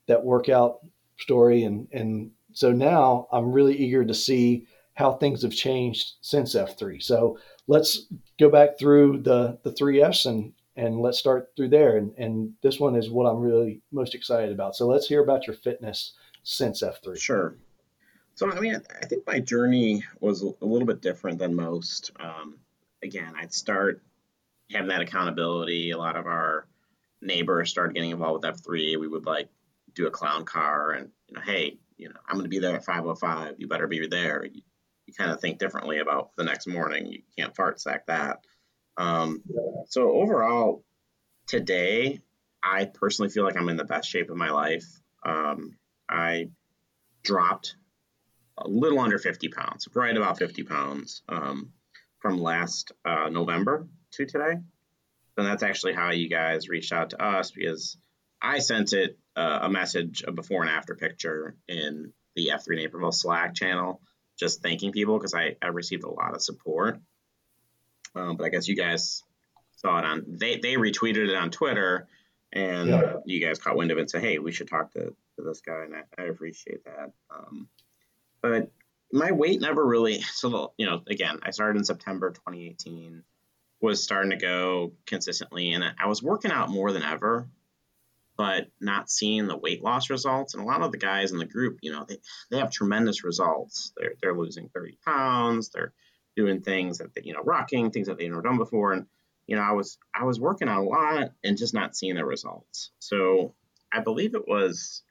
that 0.07 0.23
workout 0.23 0.79
story, 1.17 1.63
and 1.63 1.87
and 1.91 2.31
so 2.53 2.71
now 2.71 3.27
I'm 3.31 3.51
really 3.51 3.75
eager 3.75 4.05
to 4.05 4.13
see 4.13 4.67
how 4.93 5.13
things 5.13 5.41
have 5.43 5.51
changed 5.51 6.13
since 6.21 6.55
F3. 6.55 7.01
So 7.01 7.37
let's 7.67 8.07
go 8.39 8.49
back 8.49 8.77
through 8.77 9.21
the 9.23 9.57
the 9.63 9.71
three 9.71 10.01
Fs 10.01 10.25
and 10.25 10.53
and 10.75 11.01
let's 11.01 11.17
start 11.17 11.49
through 11.55 11.69
there. 11.69 11.97
And 11.97 12.13
and 12.17 12.53
this 12.61 12.79
one 12.79 12.95
is 12.95 13.09
what 13.09 13.25
I'm 13.25 13.39
really 13.39 13.81
most 13.91 14.15
excited 14.15 14.51
about. 14.51 14.75
So 14.75 14.87
let's 14.87 15.07
hear 15.07 15.23
about 15.23 15.47
your 15.47 15.55
fitness 15.55 16.13
since 16.43 16.83
F3. 16.83 17.19
Sure. 17.19 17.55
So, 18.37 18.51
I 18.51 18.59
mean, 18.59 18.75
I 18.75 19.05
think 19.07 19.25
my 19.25 19.39
journey 19.39 20.03
was 20.19 20.43
a 20.43 20.53
little 20.65 20.85
bit 20.85 21.01
different 21.01 21.39
than 21.39 21.55
most. 21.55 22.11
Um, 22.19 22.59
again, 23.01 23.33
I'd 23.35 23.51
start 23.51 24.03
having 24.71 24.89
that 24.89 25.01
accountability. 25.01 25.89
A 25.89 25.97
lot 25.97 26.15
of 26.15 26.27
our 26.27 26.67
neighbors 27.19 27.71
started 27.71 27.95
getting 27.95 28.11
involved 28.11 28.45
with 28.45 28.53
F3. 28.53 28.99
We 28.99 29.07
would 29.07 29.25
like 29.25 29.49
do 29.95 30.05
a 30.05 30.11
clown 30.11 30.45
car 30.45 30.91
and, 30.91 31.09
you 31.27 31.33
know, 31.33 31.41
hey, 31.41 31.79
you 31.97 32.09
know, 32.09 32.15
I'm 32.27 32.35
going 32.35 32.45
to 32.45 32.49
be 32.49 32.59
there 32.59 32.75
at 32.75 32.85
505. 32.85 33.55
You 33.57 33.67
better 33.67 33.87
be 33.87 34.05
there. 34.05 34.45
You, 34.45 34.61
you 35.07 35.15
kind 35.15 35.31
of 35.31 35.41
think 35.41 35.57
differently 35.57 35.97
about 35.97 36.29
the 36.37 36.43
next 36.43 36.67
morning. 36.67 37.07
You 37.07 37.23
can't 37.35 37.55
fart 37.55 37.81
sack 37.81 38.05
that. 38.05 38.41
Um, 38.97 39.41
so 39.87 40.11
overall, 40.11 40.83
today, 41.47 42.21
I 42.61 42.85
personally 42.85 43.31
feel 43.31 43.45
like 43.45 43.57
I'm 43.57 43.69
in 43.69 43.77
the 43.77 43.83
best 43.83 44.07
shape 44.07 44.29
of 44.29 44.37
my 44.37 44.51
life. 44.51 44.85
Um, 45.25 45.75
I 46.07 46.49
dropped 47.23 47.77
a 48.57 48.67
little 48.67 48.99
under 48.99 49.19
50 49.19 49.49
pounds, 49.49 49.87
right 49.93 50.15
about 50.15 50.39
50 50.39 50.63
pounds 50.63 51.21
um, 51.29 51.71
from 52.19 52.39
last 52.39 52.91
uh, 53.05 53.29
November 53.29 53.87
to 54.13 54.25
today. 54.25 54.57
And 55.37 55.45
that's 55.45 55.63
actually 55.63 55.93
how 55.93 56.11
you 56.11 56.29
guys 56.29 56.67
reached 56.67 56.91
out 56.91 57.11
to 57.11 57.23
us 57.23 57.51
because 57.51 57.97
I 58.41 58.59
sent 58.59 58.93
it 58.93 59.19
uh, 59.35 59.59
a 59.63 59.69
message, 59.69 60.23
a 60.27 60.31
before 60.31 60.61
and 60.61 60.71
after 60.71 60.95
picture 60.95 61.55
in 61.67 62.11
the 62.35 62.51
F3 62.53 62.75
Naperville 62.77 63.11
Slack 63.11 63.53
channel, 63.53 64.01
just 64.39 64.61
thanking 64.61 64.91
people 64.91 65.17
because 65.17 65.35
I, 65.35 65.55
I 65.61 65.67
received 65.67 66.03
a 66.03 66.09
lot 66.09 66.33
of 66.33 66.41
support. 66.41 66.99
Um, 68.15 68.35
but 68.35 68.45
I 68.45 68.49
guess 68.49 68.67
you 68.67 68.75
guys 68.75 69.23
saw 69.75 69.99
it 69.99 70.05
on, 70.05 70.25
they, 70.27 70.57
they 70.57 70.73
retweeted 70.73 71.29
it 71.29 71.35
on 71.35 71.51
Twitter 71.51 72.07
and 72.51 72.89
yeah. 72.89 73.13
you 73.25 73.45
guys 73.45 73.59
caught 73.59 73.75
wind 73.75 73.91
of 73.91 73.97
it 73.97 74.01
and 74.01 74.09
said, 74.09 74.21
hey, 74.21 74.39
we 74.39 74.51
should 74.51 74.69
talk 74.69 74.91
to, 74.93 74.99
to 75.01 75.41
this 75.43 75.61
guy. 75.61 75.83
And 75.83 75.95
I, 75.95 76.21
I 76.21 76.25
appreciate 76.25 76.83
that. 76.85 77.11
Um, 77.29 77.67
but 78.49 78.71
my 79.11 79.31
weight 79.31 79.61
never 79.61 79.85
really, 79.85 80.21
so, 80.21 80.73
you 80.77 80.85
know, 80.85 81.01
again, 81.07 81.39
I 81.43 81.51
started 81.51 81.77
in 81.77 81.85
September 81.85 82.31
2018 82.31 83.23
was 83.79 84.03
starting 84.03 84.31
to 84.31 84.37
go 84.37 84.93
consistently 85.05 85.73
and 85.73 85.83
I 85.83 86.07
was 86.07 86.23
working 86.23 86.51
out 86.51 86.69
more 86.69 86.91
than 86.91 87.03
ever 87.03 87.47
but 88.37 88.67
not 88.79 89.09
seeing 89.09 89.47
the 89.47 89.57
weight 89.57 89.83
loss 89.83 90.09
results. 90.09 90.53
And 90.53 90.63
a 90.63 90.65
lot 90.65 90.83
of 90.83 90.91
the 90.91 90.97
guys 90.97 91.31
in 91.31 91.39
the 91.39 91.45
group, 91.45 91.79
you 91.81 91.91
know, 91.91 92.05
they, 92.07 92.19
they 92.51 92.59
have 92.59 92.71
tremendous 92.71 93.23
results. 93.23 93.91
They're, 93.97 94.13
they're 94.21 94.37
losing 94.37 94.69
30 94.69 94.99
pounds. 95.03 95.69
They're 95.69 95.91
doing 96.35 96.61
things 96.61 96.99
that, 96.99 97.15
they, 97.15 97.23
you 97.23 97.33
know, 97.33 97.41
rocking 97.43 97.89
things 97.89 98.07
that 98.07 98.17
they've 98.17 98.29
never 98.29 98.43
done 98.43 98.57
before. 98.57 98.93
And, 98.93 99.07
you 99.47 99.55
know, 99.55 99.63
I 99.63 99.71
was, 99.71 99.97
I 100.13 100.23
was 100.23 100.39
working 100.39 100.69
out 100.69 100.83
a 100.83 100.87
lot 100.87 101.31
and 101.43 101.57
just 101.57 101.73
not 101.73 101.95
seeing 101.95 102.15
the 102.15 102.23
results. 102.23 102.91
So 102.99 103.55
I 103.91 104.01
believe 104.01 104.35
it 104.35 104.47
was 104.47 105.01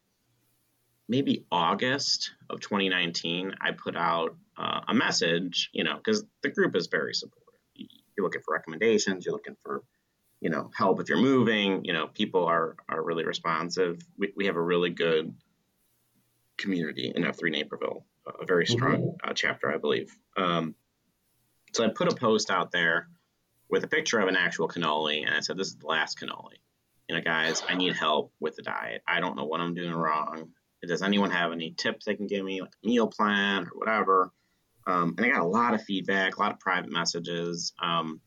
maybe 1.08 1.46
August 1.50 2.32
of 2.50 2.60
2019, 2.60 3.54
I 3.60 3.72
put 3.72 3.96
out 3.96 4.36
uh, 4.56 4.80
a 4.88 4.94
message, 4.94 5.70
you 5.72 5.84
know, 5.84 5.96
because 5.96 6.24
the 6.42 6.50
group 6.50 6.74
is 6.74 6.86
very 6.86 7.14
supportive. 7.14 7.42
You're 7.74 8.24
looking 8.24 8.42
for 8.42 8.54
recommendations, 8.54 9.24
you're 9.24 9.34
looking 9.34 9.56
for 9.62 9.82
you 10.40 10.50
know 10.50 10.70
help 10.74 11.00
if 11.00 11.08
you're 11.08 11.18
moving 11.18 11.84
you 11.84 11.92
know 11.92 12.08
people 12.08 12.44
are 12.44 12.76
are 12.88 13.02
really 13.02 13.24
responsive. 13.24 14.00
We, 14.18 14.32
we 14.36 14.46
have 14.46 14.56
a 14.56 14.62
really 14.62 14.90
good 14.90 15.34
community 16.58 17.12
in 17.14 17.22
f3 17.22 17.50
naperville 17.50 18.06
a 18.40 18.44
very 18.46 18.66
strong 18.66 18.96
mm-hmm. 18.96 19.30
uh, 19.30 19.32
chapter 19.34 19.72
i 19.72 19.76
believe. 19.76 20.14
Um, 20.36 20.74
so 21.72 21.84
i 21.84 21.88
put 21.88 22.12
a 22.12 22.16
post 22.16 22.50
out 22.50 22.70
there 22.70 23.08
with 23.68 23.84
a 23.84 23.88
picture 23.88 24.18
of 24.18 24.28
an 24.28 24.36
actual 24.36 24.68
cannoli 24.68 25.26
and 25.26 25.34
i 25.34 25.40
said 25.40 25.56
this 25.56 25.68
is 25.68 25.76
the 25.76 25.86
last 25.86 26.18
cannoli. 26.18 26.58
You 27.08 27.16
know 27.16 27.22
guys 27.22 27.62
i 27.68 27.74
need 27.74 27.94
help 27.96 28.32
with 28.40 28.56
the 28.56 28.62
diet. 28.62 29.02
I 29.06 29.20
don't 29.20 29.36
know 29.36 29.44
what 29.44 29.60
i'm 29.60 29.74
doing 29.74 29.92
wrong 29.92 30.48
does 30.86 31.02
anyone 31.02 31.30
have 31.30 31.52
any 31.52 31.72
tips 31.72 32.04
they 32.04 32.14
can 32.14 32.26
give 32.26 32.44
me 32.44 32.60
like 32.60 32.72
a 32.82 32.86
meal 32.86 33.06
plan 33.06 33.64
or 33.64 33.78
whatever 33.78 34.32
um, 34.86 35.14
and 35.16 35.26
i 35.26 35.30
got 35.30 35.42
a 35.42 35.46
lot 35.46 35.74
of 35.74 35.82
feedback 35.82 36.36
a 36.36 36.40
lot 36.40 36.52
of 36.52 36.58
private 36.58 36.90
messages 36.90 37.72
um, 37.82 38.20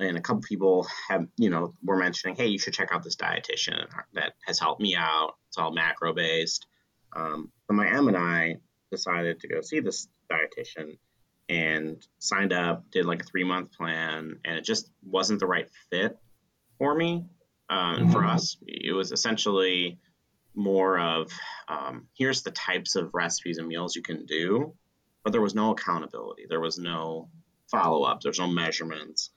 and 0.00 0.16
a 0.16 0.20
couple 0.20 0.42
people 0.42 0.86
have, 1.08 1.26
you 1.36 1.50
know, 1.50 1.74
were 1.82 1.96
mentioning, 1.96 2.36
hey, 2.36 2.46
you 2.46 2.58
should 2.58 2.74
check 2.74 2.90
out 2.92 3.02
this 3.02 3.16
dietitian 3.16 3.86
that 4.14 4.32
has 4.44 4.58
helped 4.58 4.80
me 4.80 4.96
out. 4.96 5.34
It's 5.48 5.58
all 5.58 5.72
macro 5.72 6.12
based. 6.12 6.66
Um, 7.14 7.50
so 7.66 7.74
my 7.74 7.88
M 7.88 8.08
and 8.08 8.16
I 8.16 8.56
decided 8.90 9.40
to 9.40 9.48
go 9.48 9.60
see 9.60 9.80
this 9.80 10.08
dietitian 10.30 10.98
and 11.48 12.04
signed 12.18 12.52
up, 12.52 12.90
did 12.90 13.06
like 13.06 13.22
a 13.22 13.24
three 13.24 13.44
month 13.44 13.72
plan, 13.72 14.40
and 14.44 14.56
it 14.56 14.64
just 14.64 14.90
wasn't 15.04 15.40
the 15.40 15.46
right 15.46 15.68
fit 15.90 16.18
for 16.78 16.94
me 16.94 17.26
um, 17.68 17.94
and 17.96 18.12
for 18.12 18.20
mm-hmm. 18.20 18.30
us. 18.30 18.56
It 18.66 18.94
was 18.94 19.12
essentially 19.12 19.98
more 20.54 20.98
of 20.98 21.32
um, 21.68 22.08
here's 22.16 22.42
the 22.42 22.50
types 22.50 22.96
of 22.96 23.10
recipes 23.14 23.58
and 23.58 23.68
meals 23.68 23.96
you 23.96 24.02
can 24.02 24.26
do, 24.26 24.74
but 25.22 25.32
there 25.32 25.42
was 25.42 25.54
no 25.54 25.72
accountability. 25.72 26.46
There 26.48 26.60
was 26.60 26.78
no 26.78 27.28
follow 27.70 28.02
up. 28.04 28.20
There's 28.20 28.38
no 28.38 28.46
measurements 28.46 29.30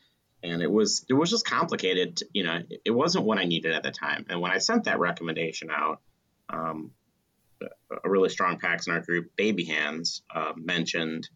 and 0.44 0.62
it 0.62 0.72
was 0.72 1.06
it 1.10 1.14
was 1.14 1.30
just 1.30 1.46
complicated. 1.46 2.20
You 2.34 2.44
know, 2.44 2.60
it 2.86 2.92
wasn't 2.92 3.26
what 3.26 3.38
I 3.38 3.46
needed 3.46 3.74
at 3.74 3.84
the 3.84 3.92
time. 3.92 4.26
And 4.30 4.42
when 4.42 4.52
I 4.52 4.60
sent 4.60 4.86
that 4.86 5.00
recommendation 5.00 5.70
out, 5.72 6.02
um, 6.50 6.92
a 7.62 8.10
really 8.10 8.30
strong 8.30 8.60
PAX 8.60 8.88
in 8.88 8.94
our 8.94 9.00
group, 9.00 9.32
Baby 9.36 9.66
Hands, 9.66 10.22
uh, 10.34 10.54
mentioned, 10.56 11.28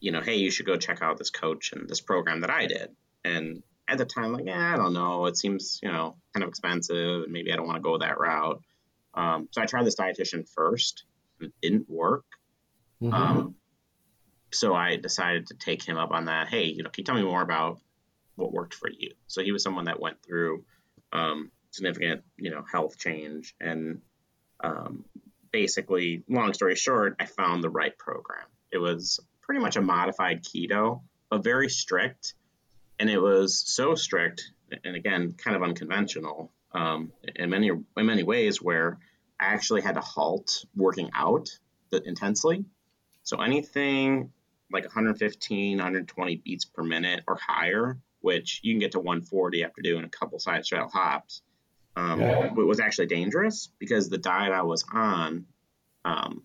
you 0.00 0.12
know, 0.12 0.20
hey, 0.20 0.36
you 0.36 0.50
should 0.50 0.66
go 0.66 0.76
check 0.76 1.02
out 1.02 1.18
this 1.18 1.30
coach 1.30 1.72
and 1.72 1.88
this 1.88 2.00
program 2.00 2.42
that 2.42 2.50
I 2.50 2.66
did. 2.66 2.90
And 3.24 3.62
at 3.88 3.98
the 3.98 4.04
time, 4.04 4.32
like, 4.32 4.46
yeah, 4.46 4.74
I 4.74 4.76
don't 4.76 4.92
know, 4.92 5.26
it 5.26 5.36
seems 5.36 5.80
you 5.82 5.90
know 5.90 6.16
kind 6.34 6.44
of 6.44 6.48
expensive, 6.48 7.22
and 7.24 7.32
maybe 7.32 7.52
I 7.52 7.56
don't 7.56 7.66
want 7.66 7.76
to 7.76 7.82
go 7.82 7.98
that 7.98 8.18
route. 8.18 8.62
Um, 9.14 9.48
so 9.50 9.62
I 9.62 9.66
tried 9.66 9.84
this 9.84 9.96
dietitian 9.96 10.48
first, 10.48 11.04
it 11.40 11.52
didn't 11.62 11.88
work. 11.88 12.24
Mm-hmm. 13.02 13.14
Um, 13.14 13.54
so 14.52 14.74
I 14.74 14.96
decided 14.96 15.48
to 15.48 15.54
take 15.54 15.82
him 15.84 15.96
up 15.96 16.10
on 16.10 16.26
that. 16.26 16.48
Hey, 16.48 16.64
you 16.64 16.82
know, 16.82 16.90
can 16.90 17.02
you 17.02 17.04
tell 17.04 17.14
me 17.14 17.22
more 17.22 17.42
about 17.42 17.78
what 18.38 18.52
worked 18.52 18.74
for 18.74 18.88
you. 18.88 19.10
So 19.26 19.42
he 19.42 19.52
was 19.52 19.62
someone 19.62 19.86
that 19.86 20.00
went 20.00 20.22
through 20.22 20.64
um, 21.12 21.50
significant, 21.70 22.22
you 22.36 22.50
know, 22.50 22.64
health 22.70 22.98
change, 22.98 23.54
and 23.60 24.00
um, 24.62 25.04
basically, 25.52 26.24
long 26.28 26.54
story 26.54 26.76
short, 26.76 27.16
I 27.18 27.26
found 27.26 27.62
the 27.62 27.70
right 27.70 27.96
program. 27.98 28.46
It 28.72 28.78
was 28.78 29.20
pretty 29.42 29.60
much 29.60 29.76
a 29.76 29.82
modified 29.82 30.44
keto, 30.44 31.02
but 31.30 31.42
very 31.42 31.68
strict, 31.68 32.34
and 32.98 33.10
it 33.10 33.18
was 33.18 33.62
so 33.66 33.94
strict, 33.94 34.52
and 34.84 34.94
again, 34.96 35.32
kind 35.32 35.56
of 35.56 35.62
unconventional 35.62 36.52
um, 36.72 37.12
in 37.36 37.50
many 37.50 37.68
in 37.68 38.06
many 38.06 38.22
ways, 38.22 38.60
where 38.60 38.98
I 39.40 39.46
actually 39.46 39.82
had 39.82 39.94
to 39.94 40.00
halt 40.00 40.64
working 40.74 41.10
out 41.14 41.48
intensely. 41.92 42.64
So 43.22 43.40
anything 43.40 44.32
like 44.70 44.84
115, 44.84 45.76
120 45.76 46.36
beats 46.36 46.64
per 46.64 46.82
minute 46.82 47.24
or 47.26 47.36
higher 47.36 47.98
which 48.20 48.60
you 48.62 48.72
can 48.72 48.80
get 48.80 48.92
to 48.92 48.98
140 48.98 49.64
after 49.64 49.82
doing 49.82 50.04
a 50.04 50.08
couple 50.08 50.38
side 50.38 50.64
straddle 50.64 50.88
hops, 50.88 51.42
um, 51.96 52.20
yeah. 52.20 52.52
was 52.52 52.80
actually 52.80 53.06
dangerous 53.06 53.70
because 53.78 54.08
the 54.08 54.18
diet 54.18 54.52
I 54.52 54.62
was 54.62 54.84
on 54.92 55.46
um, 56.04 56.44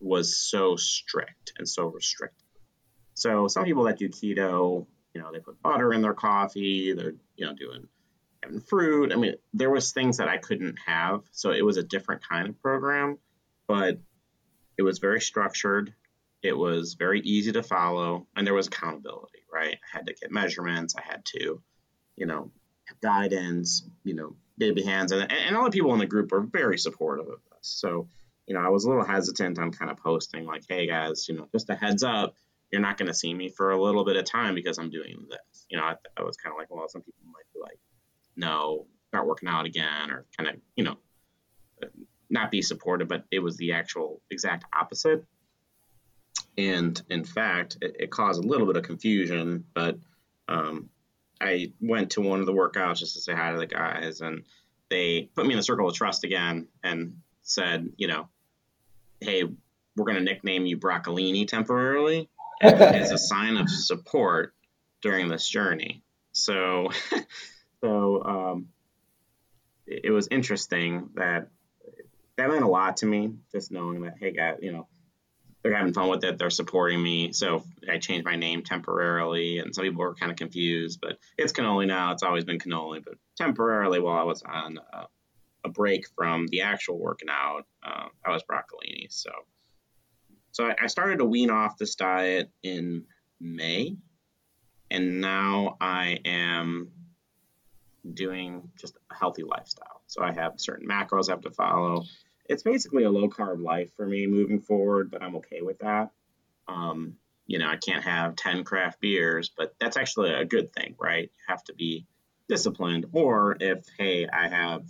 was 0.00 0.38
so 0.38 0.76
strict 0.76 1.52
and 1.58 1.68
so 1.68 1.86
restrictive. 1.86 2.38
So 3.14 3.48
some 3.48 3.64
people 3.64 3.84
that 3.84 3.98
do 3.98 4.08
keto, 4.08 4.86
you 5.14 5.20
know, 5.20 5.30
they 5.32 5.38
put 5.38 5.60
butter 5.62 5.92
in 5.92 6.02
their 6.02 6.14
coffee, 6.14 6.94
they're, 6.94 7.14
you 7.36 7.46
know, 7.46 7.54
doing 7.54 7.88
having 8.42 8.60
fruit. 8.60 9.12
I 9.12 9.16
mean, 9.16 9.34
there 9.54 9.70
was 9.70 9.92
things 9.92 10.18
that 10.18 10.28
I 10.28 10.38
couldn't 10.38 10.76
have. 10.86 11.22
So 11.32 11.50
it 11.50 11.64
was 11.64 11.76
a 11.76 11.82
different 11.82 12.26
kind 12.26 12.48
of 12.48 12.60
program, 12.60 13.18
but 13.66 13.98
it 14.76 14.82
was 14.82 14.98
very 14.98 15.20
structured. 15.20 15.94
It 16.42 16.56
was 16.56 16.94
very 16.94 17.20
easy 17.20 17.52
to 17.52 17.62
follow, 17.62 18.26
and 18.34 18.46
there 18.46 18.54
was 18.54 18.66
accountability 18.66 19.42
right? 19.52 19.74
I 19.74 19.96
had 19.96 20.06
to 20.06 20.14
get 20.14 20.32
measurements. 20.32 20.94
I 20.96 21.02
had 21.02 21.24
to, 21.26 21.62
you 22.16 22.26
know, 22.26 22.50
have 22.86 23.00
guidance, 23.00 23.86
you 24.02 24.14
know, 24.14 24.34
baby 24.58 24.82
hands. 24.82 25.12
And, 25.12 25.30
and 25.30 25.56
all 25.56 25.64
the 25.64 25.70
people 25.70 25.92
in 25.92 25.98
the 25.98 26.06
group 26.06 26.32
were 26.32 26.40
very 26.40 26.78
supportive 26.78 27.28
of 27.28 27.40
this. 27.50 27.68
So, 27.68 28.08
you 28.46 28.54
know, 28.54 28.60
I 28.60 28.70
was 28.70 28.84
a 28.84 28.88
little 28.88 29.04
hesitant 29.04 29.58
on 29.58 29.70
kind 29.70 29.90
of 29.90 29.98
posting 29.98 30.46
like, 30.46 30.64
hey 30.68 30.86
guys, 30.86 31.28
you 31.28 31.36
know, 31.36 31.48
just 31.52 31.70
a 31.70 31.74
heads 31.74 32.02
up, 32.02 32.34
you're 32.72 32.80
not 32.80 32.96
going 32.96 33.08
to 33.08 33.14
see 33.14 33.32
me 33.32 33.50
for 33.50 33.70
a 33.70 33.82
little 33.82 34.04
bit 34.04 34.16
of 34.16 34.24
time 34.24 34.54
because 34.54 34.78
I'm 34.78 34.90
doing 34.90 35.26
this. 35.28 35.66
You 35.68 35.76
know, 35.76 35.84
I, 35.84 35.96
I 36.16 36.22
was 36.22 36.36
kind 36.36 36.52
of 36.52 36.58
like, 36.58 36.74
well, 36.74 36.88
some 36.88 37.02
people 37.02 37.22
might 37.26 37.44
be 37.52 37.60
like, 37.60 37.78
no, 38.36 38.86
start 39.08 39.26
working 39.26 39.48
out 39.48 39.66
again, 39.66 40.10
or 40.10 40.26
kind 40.36 40.50
of, 40.50 40.56
you 40.76 40.84
know, 40.84 40.96
not 42.30 42.50
be 42.50 42.62
supportive, 42.62 43.08
but 43.08 43.24
it 43.30 43.40
was 43.40 43.56
the 43.56 43.72
actual 43.72 44.20
exact 44.30 44.64
opposite. 44.72 45.24
And 46.56 47.00
in 47.10 47.24
fact, 47.24 47.78
it, 47.80 47.96
it 48.00 48.10
caused 48.10 48.42
a 48.42 48.46
little 48.46 48.66
bit 48.66 48.76
of 48.76 48.82
confusion, 48.82 49.64
but 49.74 49.98
um, 50.48 50.88
I 51.40 51.72
went 51.80 52.10
to 52.12 52.20
one 52.20 52.40
of 52.40 52.46
the 52.46 52.52
workouts 52.52 52.98
just 52.98 53.14
to 53.14 53.20
say 53.20 53.34
hi 53.34 53.52
to 53.52 53.58
the 53.58 53.66
guys, 53.66 54.20
and 54.20 54.44
they 54.88 55.28
put 55.34 55.46
me 55.46 55.52
in 55.52 55.58
the 55.58 55.62
circle 55.62 55.88
of 55.88 55.94
trust 55.94 56.24
again 56.24 56.68
and 56.82 57.16
said, 57.42 57.90
you 57.96 58.06
know, 58.06 58.28
hey, 59.20 59.44
we're 59.96 60.04
going 60.04 60.16
to 60.16 60.22
nickname 60.22 60.66
you 60.66 60.78
Broccolini 60.78 61.46
temporarily 61.46 62.28
as 62.60 63.10
a 63.10 63.18
sign 63.18 63.56
of 63.56 63.68
support 63.68 64.54
during 65.02 65.28
this 65.28 65.46
journey. 65.48 66.02
So, 66.32 66.90
so 67.82 68.22
um, 68.24 68.68
it, 69.86 70.10
was 70.12 70.28
interesting 70.30 71.10
that 71.14 71.48
that 72.36 72.48
meant 72.48 72.62
a 72.62 72.68
lot 72.68 72.98
to 72.98 73.06
me, 73.06 73.34
just 73.50 73.72
knowing 73.72 74.02
that, 74.02 74.14
hey, 74.18 74.32
guys, 74.32 74.58
you 74.62 74.72
know, 74.72 74.86
they're 75.62 75.76
having 75.76 75.92
fun 75.92 76.08
with 76.08 76.24
it. 76.24 76.38
They're 76.38 76.50
supporting 76.50 77.02
me. 77.02 77.32
So 77.32 77.64
I 77.90 77.98
changed 77.98 78.24
my 78.24 78.36
name 78.36 78.62
temporarily, 78.62 79.58
and 79.58 79.74
some 79.74 79.84
people 79.84 80.00
were 80.00 80.14
kind 80.14 80.30
of 80.30 80.38
confused, 80.38 81.00
but 81.00 81.18
it's 81.36 81.52
cannoli 81.52 81.86
now. 81.86 82.12
It's 82.12 82.22
always 82.22 82.44
been 82.44 82.58
cannoli, 82.58 83.02
but 83.04 83.14
temporarily 83.36 84.00
while 84.00 84.18
I 84.18 84.24
was 84.24 84.42
on 84.42 84.78
uh, 84.92 85.06
a 85.64 85.68
break 85.68 86.06
from 86.16 86.46
the 86.48 86.62
actual 86.62 86.98
working 86.98 87.28
out, 87.30 87.64
uh, 87.84 88.06
I 88.24 88.30
was 88.30 88.42
broccolini. 88.42 89.06
So, 89.10 89.30
so 90.52 90.66
I, 90.66 90.76
I 90.82 90.86
started 90.86 91.18
to 91.18 91.24
wean 91.24 91.50
off 91.50 91.78
this 91.78 91.94
diet 91.94 92.50
in 92.62 93.04
May, 93.40 93.96
and 94.90 95.20
now 95.20 95.76
I 95.80 96.18
am 96.24 96.90
doing 98.10 98.70
just 98.78 98.96
a 99.10 99.14
healthy 99.14 99.42
lifestyle. 99.42 100.02
So 100.06 100.22
I 100.22 100.32
have 100.32 100.54
certain 100.56 100.88
macros 100.88 101.28
I 101.28 101.32
have 101.32 101.42
to 101.42 101.50
follow. 101.50 102.04
It's 102.48 102.62
basically 102.62 103.04
a 103.04 103.10
low 103.10 103.28
carb 103.28 103.62
life 103.62 103.90
for 103.96 104.06
me 104.06 104.26
moving 104.26 104.60
forward, 104.60 105.10
but 105.10 105.22
I'm 105.22 105.36
okay 105.36 105.62
with 105.62 105.78
that. 105.78 106.10
Um, 106.68 107.16
you 107.46 107.58
know, 107.58 107.68
I 107.68 107.76
can't 107.76 108.04
have 108.04 108.36
10 108.36 108.64
craft 108.64 109.00
beers, 109.00 109.50
but 109.56 109.74
that's 109.78 109.96
actually 109.96 110.32
a 110.32 110.44
good 110.44 110.72
thing, 110.72 110.94
right? 110.98 111.24
You 111.24 111.44
have 111.48 111.64
to 111.64 111.74
be 111.74 112.06
disciplined. 112.48 113.06
Or 113.12 113.56
if, 113.60 113.84
hey, 113.98 114.28
I 114.28 114.48
have 114.48 114.84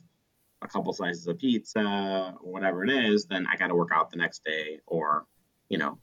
a 0.62 0.68
couple 0.68 0.92
slices 0.92 1.26
of 1.26 1.38
pizza 1.38 2.34
or 2.40 2.52
whatever 2.52 2.84
it 2.84 2.90
is, 2.90 3.26
then 3.26 3.46
I 3.50 3.56
got 3.56 3.68
to 3.68 3.74
work 3.74 3.90
out 3.92 4.10
the 4.10 4.16
next 4.16 4.44
day 4.44 4.80
or, 4.86 5.26
you 5.68 5.78
know, 5.78 5.98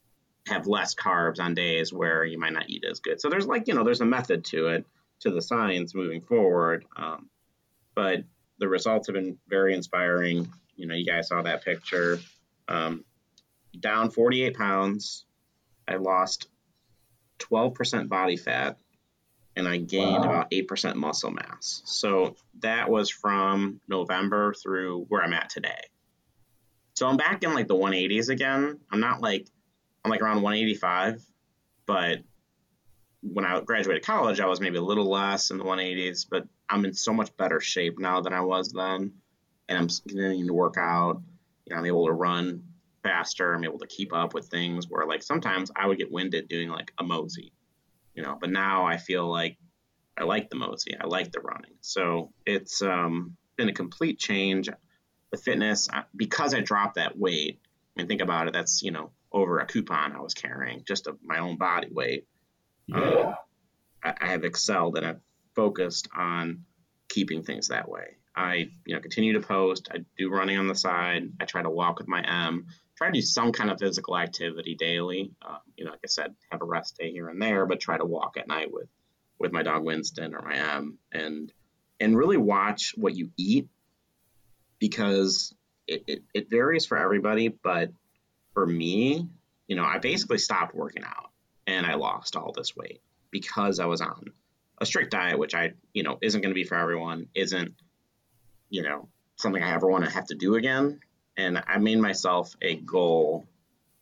have 0.48 0.68
less 0.68 0.96
carbs 0.96 1.40
on 1.40 1.54
days 1.54 1.94
where 1.94 2.24
you 2.26 2.40
might 2.40 2.54
not 2.54 2.70
eat 2.70 2.84
as 2.90 3.00
good. 3.00 3.22
So 3.22 3.30
there's 3.30 3.48
like, 3.48 3.68
you 3.68 3.74
know, 3.74 3.84
there's 3.84 4.02
a 4.02 4.06
method 4.06 4.46
to 4.46 4.68
it, 4.68 4.86
to 5.22 5.32
the 5.32 5.42
science 5.42 5.94
moving 5.94 6.22
forward. 6.22 6.86
Um, 6.96 7.30
but 7.96 8.24
the 8.60 8.68
results 8.68 9.08
have 9.08 9.16
been 9.16 9.38
very 9.48 9.74
inspiring. 9.74 10.52
You 10.76 10.88
know, 10.88 10.96
you 10.96 11.06
guys 11.06 11.28
saw 11.28 11.42
that 11.42 11.64
picture. 11.64 12.20
Um, 12.68 13.04
down 13.80 14.10
48 14.10 14.56
pounds. 14.56 15.26
I 15.88 15.96
lost 15.96 16.48
12% 17.40 18.10
body 18.10 18.38
fat 18.38 18.78
and 19.56 19.68
I 19.68 19.78
gained 19.78 20.24
wow. 20.24 20.24
about 20.24 20.52
8% 20.52 20.96
muscle 20.96 21.32
mass. 21.32 21.82
So 21.86 22.36
that 22.60 22.90
was 22.90 23.10
from 23.10 23.82
November 23.88 24.54
through 24.54 25.06
where 25.10 25.24
I'm 25.24 25.34
at 25.34 25.50
today. 25.50 25.82
So 26.96 27.08
I'm 27.08 27.18
back 27.18 27.44
in 27.44 27.54
like 27.54 27.68
the 27.68 27.76
180s 27.76 28.30
again. 28.30 28.80
I'm 28.92 29.00
not 29.00 29.22
like, 29.22 29.48
I'm 30.04 30.12
like 30.12 30.22
around 30.22 30.42
185, 30.42 31.24
but 31.86 32.20
when 33.22 33.46
I 33.46 33.60
graduated 33.62 34.04
college, 34.04 34.40
I 34.40 34.46
was 34.46 34.62
maybe 34.62 34.78
a 34.78 34.82
little 34.82 35.10
less 35.10 35.52
in 35.52 35.58
the 35.58 35.64
180s, 35.64 36.26
but 36.30 36.48
I'm 36.70 36.86
in 36.86 36.94
so 36.94 37.14
much 37.14 37.36
better 37.36 37.60
shape 37.60 38.00
now 38.00 38.22
than 38.22 38.34
I 38.34 38.42
was 38.42 38.72
then. 38.72 39.14
And 39.68 39.78
I'm 39.78 39.88
continuing 39.88 40.48
to 40.48 40.54
work 40.54 40.76
out. 40.78 41.22
You 41.66 41.74
know, 41.74 41.80
I'm 41.80 41.86
able 41.86 42.08
to 42.08 42.14
run 42.14 42.64
faster. 43.04 43.54
I'm 43.54 43.64
able 43.64 43.80
to 43.80 43.88
keep 43.88 44.14
up 44.14 44.34
with 44.34 44.48
things 44.48 44.88
where 44.90 45.06
like 45.06 45.22
sometimes 45.22 45.72
I 45.76 45.86
would 45.88 45.98
get 45.98 46.12
winded 46.12 46.48
doing 46.48 46.70
like 46.70 46.92
a 46.98 47.04
mosey 47.04 47.54
you 48.20 48.26
know, 48.26 48.38
but 48.40 48.50
now 48.50 48.86
I 48.86 48.98
feel 48.98 49.32
like 49.32 49.58
I 50.18 50.26
like 50.26 50.50
the 50.50 50.58
mosey, 50.58 50.94
I 51.00 51.08
like 51.08 51.32
the 51.32 51.40
running. 51.40 51.76
So 51.80 52.34
it's 52.46 52.82
um, 52.82 53.38
been 53.56 53.70
a 53.70 53.74
complete 53.74 54.20
change. 54.20 54.70
The 55.32 55.38
fitness, 55.38 55.88
because 56.14 56.54
I 56.54 56.60
dropped 56.60 56.96
that 56.96 57.18
weight, 57.18 57.60
I 57.64 58.02
mean, 58.02 58.08
think 58.10 58.20
about 58.20 58.48
it, 58.48 58.54
that's, 58.54 58.84
you 58.84 58.92
know, 58.92 59.12
over 59.32 59.60
a 59.60 59.66
coupon 59.66 60.12
I 60.12 60.20
was 60.20 60.34
carrying, 60.34 60.84
just 60.86 61.08
of 61.08 61.20
my 61.24 61.40
own 61.40 61.56
body 61.56 61.88
weight. 61.90 62.28
Yeah. 62.96 63.36
I, 64.04 64.14
I 64.22 64.28
have 64.28 64.44
excelled 64.44 64.98
and 64.98 65.06
I've 65.06 65.22
focused 65.56 66.08
on 66.16 66.66
keeping 67.08 67.44
things 67.44 67.68
that 67.70 67.90
way. 67.90 68.18
I, 68.36 68.70
you 68.86 68.96
know, 68.96 69.02
continue 69.02 69.34
to 69.34 69.42
post. 69.42 69.90
I 69.94 70.00
do 70.18 70.30
running 70.30 70.58
on 70.58 70.68
the 70.68 70.76
side. 70.76 71.32
I 71.42 71.46
try 71.46 71.62
to 71.62 71.70
walk 71.70 72.00
with 72.00 72.08
my 72.08 72.22
M 72.22 72.68
try 73.00 73.08
to 73.08 73.14
do 73.14 73.22
some 73.22 73.54
kind 73.54 73.72
of 73.72 73.80
physical 73.80 74.18
activity 74.18 74.76
daily. 74.76 75.32
Uh, 75.42 75.58
you 75.78 75.86
know, 75.86 75.92
like 75.92 76.02
I 76.04 76.08
said, 76.08 76.36
have 76.52 76.62
a 76.62 76.66
rest 76.66 76.98
day 76.98 77.12
here 77.12 77.30
and 77.30 77.42
there, 77.42 77.66
but 77.66 77.80
try 77.80 77.98
to 77.98 78.04
walk 78.04 78.36
at 78.38 78.48
night 78.48 78.72
with 78.72 78.90
with 79.40 79.54
my 79.54 79.64
dog 79.64 79.86
Winston 79.86 80.36
or 80.36 80.42
my 80.42 80.56
M, 80.56 80.98
and 81.14 81.52
and 82.02 82.18
really 82.18 82.36
watch 82.36 82.94
what 82.98 83.16
you 83.16 83.32
eat 83.38 83.70
because 84.80 85.56
it, 85.88 86.04
it, 86.08 86.24
it 86.34 86.50
varies 86.50 86.86
for 86.86 86.98
everybody. 86.98 87.48
But 87.48 87.92
for 88.54 88.68
me, 88.68 89.30
you 89.68 89.78
know, 89.78 89.86
I 89.86 90.00
basically 90.00 90.38
stopped 90.38 90.76
working 90.76 91.06
out 91.06 91.32
and 91.70 91.86
I 91.86 91.96
lost 91.96 92.36
all 92.36 92.52
this 92.52 92.76
weight 92.76 93.02
because 93.32 93.80
I 93.80 93.86
was 93.86 94.02
on 94.02 94.34
a 94.80 94.86
strict 94.86 95.12
diet, 95.12 95.38
which 95.38 95.54
I, 95.54 95.74
you 95.94 96.04
know, 96.04 96.18
isn't 96.22 96.42
going 96.42 96.52
to 96.52 96.56
be 96.56 96.64
for 96.64 96.76
everyone, 96.76 97.28
isn't, 97.36 97.76
you 98.70 98.82
know, 98.82 99.08
something 99.36 99.62
I 99.62 99.74
ever 99.74 99.88
want 99.88 100.06
to 100.06 100.12
have 100.12 100.26
to 100.28 100.36
do 100.36 100.56
again 100.56 101.00
and 101.40 101.64
I 101.68 101.78
made 101.78 102.00
myself 102.00 102.54
a 102.62 102.76
goal, 102.76 103.46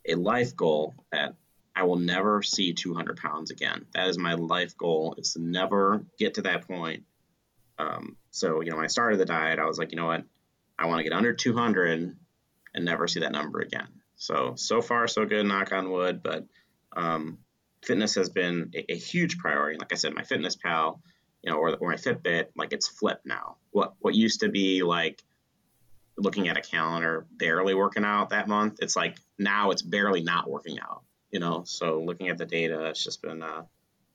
a 0.08 0.16
life 0.16 0.56
goal 0.56 0.96
that 1.12 1.36
I 1.76 1.84
will 1.84 1.98
never 1.98 2.42
see 2.42 2.74
200 2.74 3.18
pounds 3.18 3.52
again. 3.52 3.86
That 3.94 4.08
is 4.08 4.18
my 4.18 4.34
life 4.34 4.76
goal 4.76 5.16
is 5.20 5.34
to 5.34 5.42
never 5.42 6.04
get 6.18 6.36
to 6.36 6.42
that 6.44 6.68
point. 6.68 7.04
Um, 7.78 8.18
so, 8.32 8.62
you 8.62 8.72
know, 8.72 8.78
when 8.78 8.86
I 8.86 8.90
started 8.90 9.20
the 9.20 9.26
diet, 9.26 9.60
I 9.60 9.66
was 9.66 9.78
like, 9.78 9.92
you 9.92 9.98
know 9.98 10.08
what? 10.08 10.24
I 10.80 10.88
want 10.88 11.00
to 11.00 11.04
get 11.04 11.14
under 11.14 11.34
200 11.34 12.16
and 12.74 12.86
never 12.86 13.08
see 13.08 13.20
that 13.20 13.32
number 13.32 13.60
again. 13.60 13.88
So, 14.16 14.54
so 14.56 14.82
far, 14.82 15.08
so 15.08 15.26
good, 15.26 15.46
knock 15.46 15.72
on 15.72 15.92
wood. 15.92 16.24
But 16.24 16.46
um, 16.96 17.38
fitness 17.84 18.16
has 18.16 18.30
been 18.30 18.72
a, 18.76 18.94
a, 18.94 18.96
huge 18.96 19.38
priority. 19.38 19.78
Like 19.78 19.94
I 19.94 19.96
said, 19.96 20.14
MyFitnessPal, 20.14 21.00
you 21.44 21.52
know, 21.52 21.58
or, 21.58 21.76
or 21.76 21.90
my 21.90 21.96
Fitbit, 21.96 22.48
like 22.56 22.74
it's 22.74 22.88
flipped 22.88 23.26
now. 23.26 23.58
What, 23.72 23.94
what 24.00 24.16
used 24.16 24.42
to 24.42 24.50
be 24.50 24.84
like 24.84 25.24
looking 26.18 26.48
at 26.48 26.58
a 26.58 26.62
calendar 26.62 27.26
barely 27.32 27.76
working 27.76 28.04
out 28.04 28.30
that 28.30 28.48
month 28.48 28.80
it's 28.82 28.96
like 28.96 29.18
now 29.38 29.72
it's 29.72 29.84
barely 29.84 30.22
not 30.22 30.50
working 30.50 30.80
out 30.80 31.04
you 31.32 31.40
know 31.40 31.64
so 31.66 32.02
looking 32.02 32.30
at 32.30 32.38
the 32.38 32.46
data 32.46 32.86
it's 32.86 33.04
just 33.04 33.22
been 33.22 33.44
uh 33.44 33.62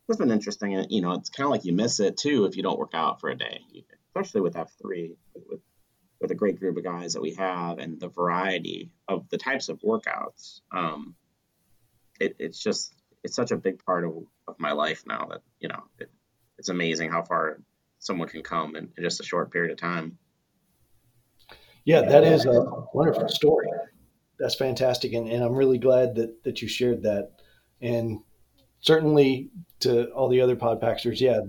it's 0.08 0.18
been 0.18 0.30
interesting 0.30 0.74
and 0.74 0.90
you 0.90 1.00
know 1.00 1.12
it's 1.12 1.30
kind 1.30 1.46
of 1.46 1.52
like 1.52 1.64
you 1.64 1.72
miss 1.72 2.00
it 2.00 2.16
too 2.16 2.44
if 2.44 2.56
you 2.56 2.62
don't 2.62 2.78
work 2.78 2.92
out 2.92 3.20
for 3.20 3.30
a 3.30 3.36
day 3.36 3.60
especially 4.08 4.40
with 4.40 4.54
f3 4.54 5.14
with 5.48 5.60
with 6.20 6.30
a 6.30 6.34
great 6.34 6.58
group 6.58 6.76
of 6.76 6.84
guys 6.84 7.14
that 7.14 7.22
we 7.22 7.34
have 7.34 7.78
and 7.78 7.98
the 7.98 8.08
variety 8.08 8.90
of 9.08 9.28
the 9.30 9.38
types 9.38 9.68
of 9.68 9.80
workouts 9.80 10.60
um 10.72 11.14
it, 12.20 12.36
it's 12.38 12.62
just 12.62 12.94
it's 13.24 13.36
such 13.36 13.50
a 13.50 13.56
big 13.56 13.84
part 13.84 14.04
of, 14.04 14.12
of 14.48 14.56
my 14.58 14.72
life 14.72 15.04
now 15.06 15.26
that 15.30 15.42
you 15.60 15.68
know 15.68 15.84
it, 15.98 16.10
it's 16.58 16.68
amazing 16.68 17.10
how 17.10 17.22
far 17.22 17.60
someone 17.98 18.28
can 18.28 18.42
come 18.42 18.74
in, 18.76 18.88
in 18.96 19.04
just 19.04 19.20
a 19.20 19.24
short 19.24 19.52
period 19.52 19.70
of 19.70 19.78
time 19.78 20.18
yeah, 21.84 22.02
that 22.02 22.24
is 22.24 22.46
a 22.46 22.64
wonderful 22.94 23.28
story. 23.28 23.68
That's 24.38 24.54
fantastic. 24.54 25.12
And, 25.12 25.28
and 25.28 25.42
I'm 25.42 25.54
really 25.54 25.78
glad 25.78 26.14
that, 26.16 26.44
that 26.44 26.62
you 26.62 26.68
shared 26.68 27.02
that. 27.02 27.32
And 27.80 28.20
certainly 28.80 29.50
to 29.80 30.06
all 30.10 30.28
the 30.28 30.40
other 30.40 30.56
podpackers, 30.56 31.20
yeah, 31.20 31.40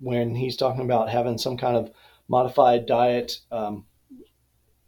when 0.00 0.34
he's 0.34 0.56
talking 0.56 0.84
about 0.84 1.10
having 1.10 1.38
some 1.38 1.56
kind 1.56 1.76
of 1.76 1.90
modified 2.28 2.86
diet, 2.86 3.38
um, 3.52 3.86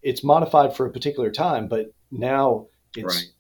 it's 0.03 0.25
modified 0.25 0.75
for 0.77 0.87
a 0.87 0.93
particular 0.93 1.31
time, 1.31 1.69
but 1.69 1.93
now 2.11 2.67
it's 2.97 3.17
right. 3.17 3.33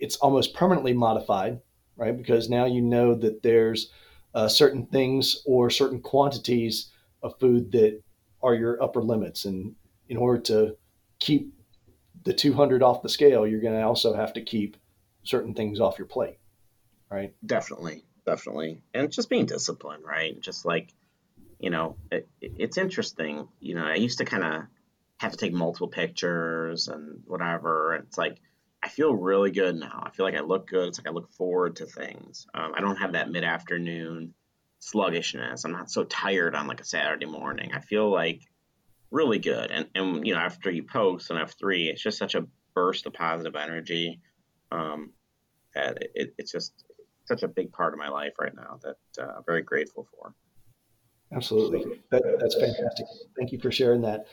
it's 0.00 0.16
almost 0.16 0.54
permanently 0.54 0.92
modified, 0.92 1.60
right? 1.96 2.16
Because 2.16 2.48
now 2.48 2.64
you 2.66 2.80
know 2.80 3.14
that 3.14 3.42
there's 3.42 3.90
uh, 4.34 4.48
certain 4.48 4.86
things 4.86 5.42
or 5.44 5.70
certain 5.70 6.00
quantities 6.00 6.90
of 7.22 7.38
food 7.38 7.72
that 7.72 8.00
are 8.42 8.54
your 8.54 8.82
upper 8.82 9.02
limits, 9.02 9.44
and 9.44 9.74
in 10.08 10.16
order 10.16 10.40
to 10.40 10.76
keep 11.18 11.52
the 12.24 12.32
200 12.32 12.82
off 12.82 13.02
the 13.02 13.08
scale, 13.08 13.46
you're 13.46 13.60
going 13.60 13.74
to 13.74 13.82
also 13.82 14.14
have 14.14 14.32
to 14.34 14.42
keep 14.42 14.76
certain 15.22 15.54
things 15.54 15.80
off 15.80 15.98
your 15.98 16.06
plate, 16.06 16.38
right? 17.10 17.34
Definitely, 17.44 18.04
definitely, 18.24 18.82
and 18.94 19.10
just 19.10 19.28
being 19.28 19.46
disciplined, 19.46 20.04
right? 20.04 20.40
Just 20.40 20.64
like, 20.64 20.94
you 21.58 21.70
know, 21.70 21.96
it, 22.10 22.28
it's 22.40 22.78
interesting. 22.78 23.48
You 23.60 23.74
know, 23.74 23.84
I 23.84 23.96
used 23.96 24.18
to 24.18 24.24
kind 24.24 24.44
of 24.44 24.62
have 25.20 25.32
to 25.32 25.36
take 25.36 25.52
multiple 25.52 25.88
pictures 25.88 26.88
and 26.88 27.22
whatever. 27.26 27.92
And 27.94 28.04
It's 28.06 28.16
like 28.16 28.40
I 28.82 28.88
feel 28.88 29.14
really 29.14 29.50
good 29.50 29.76
now. 29.76 30.02
I 30.04 30.10
feel 30.10 30.24
like 30.24 30.34
I 30.34 30.40
look 30.40 30.66
good. 30.66 30.88
It's 30.88 30.98
like 30.98 31.06
I 31.06 31.10
look 31.10 31.30
forward 31.32 31.76
to 31.76 31.86
things. 31.86 32.46
Um, 32.54 32.72
I 32.74 32.80
don't 32.80 32.96
have 32.96 33.12
that 33.12 33.30
mid 33.30 33.44
afternoon 33.44 34.34
sluggishness. 34.78 35.64
I'm 35.64 35.72
not 35.72 35.90
so 35.90 36.04
tired 36.04 36.54
on 36.54 36.66
like 36.66 36.80
a 36.80 36.84
Saturday 36.84 37.26
morning. 37.26 37.72
I 37.74 37.80
feel 37.80 38.10
like 38.10 38.42
really 39.10 39.38
good. 39.38 39.70
And 39.70 39.86
and 39.94 40.26
you 40.26 40.34
know, 40.34 40.40
after 40.40 40.70
you 40.70 40.82
post 40.82 41.30
on 41.30 41.38
F 41.38 41.54
three, 41.58 41.88
it's 41.88 42.02
just 42.02 42.18
such 42.18 42.34
a 42.34 42.46
burst 42.74 43.06
of 43.06 43.12
positive 43.12 43.54
energy. 43.54 44.20
Um, 44.72 45.12
that 45.74 45.98
it, 46.14 46.34
it's 46.38 46.50
just 46.50 46.72
such 47.26 47.42
a 47.42 47.48
big 47.48 47.72
part 47.72 47.92
of 47.92 47.98
my 47.98 48.08
life 48.08 48.32
right 48.40 48.54
now 48.54 48.80
that 48.82 49.22
uh, 49.22 49.32
I'm 49.36 49.44
very 49.44 49.62
grateful 49.62 50.08
for. 50.14 50.34
Absolutely, 51.32 52.00
that, 52.10 52.22
that's 52.40 52.54
fantastic. 52.54 53.06
Thank 53.38 53.52
you 53.52 53.60
for 53.60 53.70
sharing 53.70 54.02
that. 54.02 54.26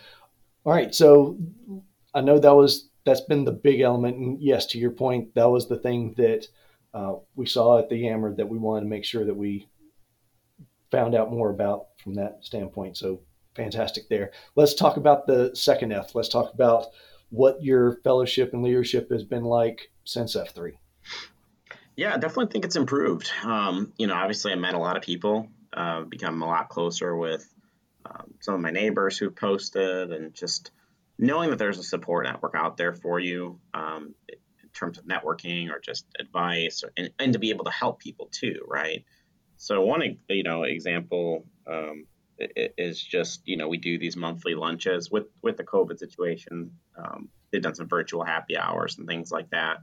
All 0.65 0.73
right, 0.73 0.95
so 0.95 1.37
I 2.13 2.21
know 2.21 2.39
that 2.39 2.55
was 2.55 2.89
that's 3.07 3.21
been 3.21 3.45
the 3.45 3.53
big 3.53 3.79
element, 3.79 4.17
and 4.17 4.41
yes, 4.41 4.65
to 4.67 4.77
your 4.77 4.91
point, 4.91 5.33
that 5.35 5.49
was 5.49 5.69
the 5.69 5.77
thing 5.77 6.13
that 6.17 6.45
uh, 6.93 7.13
we 7.35 7.45
saw 7.45 7.79
at 7.79 7.87
the 7.87 7.95
Yammer 7.95 8.35
that 8.35 8.49
we 8.49 8.57
wanted 8.57 8.81
to 8.81 8.87
make 8.87 9.05
sure 9.05 9.23
that 9.23 9.33
we 9.33 9.69
found 10.91 11.15
out 11.15 11.31
more 11.31 11.49
about 11.49 11.85
from 12.03 12.15
that 12.15 12.39
standpoint. 12.41 12.97
So 12.97 13.21
fantastic 13.55 14.09
there. 14.09 14.31
Let's 14.57 14.75
talk 14.75 14.97
about 14.97 15.25
the 15.25 15.55
second 15.55 15.93
F. 15.93 16.15
Let's 16.15 16.27
talk 16.27 16.53
about 16.53 16.87
what 17.29 17.63
your 17.63 18.01
fellowship 18.03 18.51
and 18.51 18.61
leadership 18.61 19.09
has 19.09 19.23
been 19.23 19.45
like 19.45 19.89
since 20.03 20.35
F3. 20.35 20.73
Yeah, 21.95 22.13
I 22.13 22.17
definitely 22.17 22.51
think 22.51 22.65
it's 22.65 22.75
improved. 22.75 23.31
Um, 23.43 23.93
you 23.97 24.07
know, 24.07 24.15
obviously, 24.15 24.51
I 24.51 24.55
met 24.55 24.75
a 24.75 24.79
lot 24.79 24.97
of 24.97 25.03
people, 25.03 25.47
uh, 25.71 26.01
become 26.01 26.41
a 26.41 26.45
lot 26.45 26.67
closer 26.67 27.15
with 27.15 27.47
um, 28.05 28.33
some 28.41 28.53
of 28.53 28.59
my 28.59 28.71
neighbors 28.71 29.17
who 29.17 29.31
posted, 29.31 30.11
and 30.11 30.33
just 30.33 30.71
knowing 31.17 31.49
that 31.49 31.59
there's 31.59 31.79
a 31.79 31.83
support 31.83 32.25
network 32.25 32.53
out 32.55 32.77
there 32.77 32.93
for 32.93 33.19
you 33.19 33.59
um, 33.73 34.13
in 34.29 34.69
terms 34.73 34.97
of 34.97 35.05
networking 35.05 35.69
or 35.69 35.79
just 35.79 36.05
advice, 36.19 36.83
or, 36.83 36.91
and, 36.97 37.11
and 37.19 37.33
to 37.33 37.39
be 37.39 37.49
able 37.49 37.65
to 37.65 37.71
help 37.71 37.99
people 37.99 38.29
too, 38.31 38.59
right? 38.67 39.03
So 39.57 39.81
one, 39.81 40.17
you 40.29 40.43
know, 40.43 40.63
example 40.63 41.45
um, 41.65 42.05
is 42.39 43.01
just 43.01 43.41
you 43.45 43.57
know 43.57 43.67
we 43.67 43.77
do 43.77 43.97
these 43.97 44.15
monthly 44.15 44.53
lunches 44.53 45.09
with 45.09 45.25
with 45.41 45.57
the 45.57 45.63
COVID 45.63 45.97
situation. 45.97 46.71
Um, 46.95 47.29
they've 47.51 47.61
done 47.61 47.75
some 47.75 47.87
virtual 47.87 48.23
happy 48.23 48.57
hours 48.57 48.97
and 48.97 49.07
things 49.07 49.31
like 49.31 49.49
that. 49.51 49.77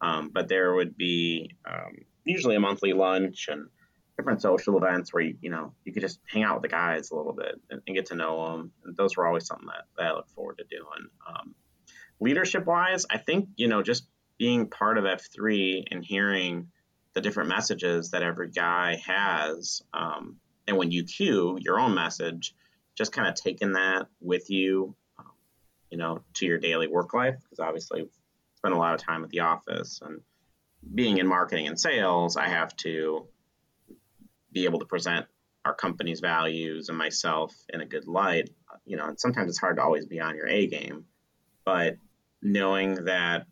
Um, 0.00 0.30
but 0.32 0.48
there 0.48 0.74
would 0.74 0.96
be 0.96 1.50
um, 1.64 2.04
usually 2.24 2.56
a 2.56 2.60
monthly 2.60 2.92
lunch 2.92 3.48
and 3.50 3.68
different 4.16 4.42
social 4.42 4.76
events 4.76 5.12
where 5.12 5.22
you 5.22 5.36
you 5.40 5.50
know 5.50 5.72
you 5.84 5.92
could 5.92 6.02
just 6.02 6.20
hang 6.26 6.42
out 6.42 6.54
with 6.54 6.62
the 6.62 6.68
guys 6.68 7.10
a 7.10 7.16
little 7.16 7.32
bit 7.32 7.60
and, 7.70 7.80
and 7.86 7.96
get 7.96 8.06
to 8.06 8.14
know 8.14 8.52
them. 8.52 8.72
And 8.84 8.96
those 8.96 9.16
were 9.16 9.26
always 9.26 9.46
something 9.46 9.66
that, 9.66 9.84
that 9.96 10.06
I 10.06 10.12
look 10.12 10.28
forward 10.30 10.58
to 10.58 10.64
doing. 10.64 11.08
Um, 11.26 11.54
leadership 12.20 12.66
wise, 12.66 13.06
I 13.10 13.18
think 13.18 13.48
you 13.56 13.68
know 13.68 13.82
just 13.82 14.06
being 14.38 14.68
part 14.68 14.98
of 14.98 15.04
F3 15.04 15.84
and 15.90 16.04
hearing 16.04 16.68
the 17.12 17.20
different 17.20 17.48
messages 17.48 18.10
that 18.10 18.24
every 18.24 18.50
guy 18.50 19.00
has 19.06 19.82
um, 19.92 20.36
and 20.66 20.76
when 20.76 20.90
you 20.90 21.04
cue 21.04 21.58
your 21.60 21.78
own 21.78 21.94
message, 21.94 22.54
just 22.94 23.12
kind 23.12 23.28
of 23.28 23.34
taking 23.34 23.72
that 23.72 24.06
with 24.20 24.50
you, 24.50 24.94
um, 25.18 25.32
you 25.90 25.98
know, 25.98 26.22
to 26.34 26.46
your 26.46 26.58
daily 26.58 26.86
work 26.86 27.12
life, 27.12 27.36
because 27.42 27.58
obviously 27.58 28.08
spend 28.56 28.74
a 28.74 28.78
lot 28.78 28.94
of 28.94 29.00
time 29.00 29.24
at 29.24 29.30
the 29.30 29.40
office 29.40 30.00
and 30.04 30.20
being 30.94 31.18
in 31.18 31.26
marketing 31.26 31.66
and 31.66 31.80
sales, 31.80 32.36
I 32.36 32.48
have 32.48 32.74
to 32.78 33.26
be 34.54 34.64
able 34.64 34.78
to 34.78 34.86
present 34.86 35.26
our 35.66 35.74
company's 35.74 36.20
values 36.20 36.88
and 36.88 36.96
myself 36.96 37.54
in 37.68 37.82
a 37.82 37.86
good 37.86 38.06
light. 38.06 38.48
You 38.86 38.96
know, 38.96 39.06
and 39.06 39.20
sometimes 39.20 39.50
it's 39.50 39.58
hard 39.58 39.76
to 39.76 39.82
always 39.82 40.06
be 40.06 40.20
on 40.20 40.36
your 40.36 40.46
A 40.46 40.66
game, 40.66 41.04
but 41.64 41.96
knowing 42.40 43.04
that 43.04 43.46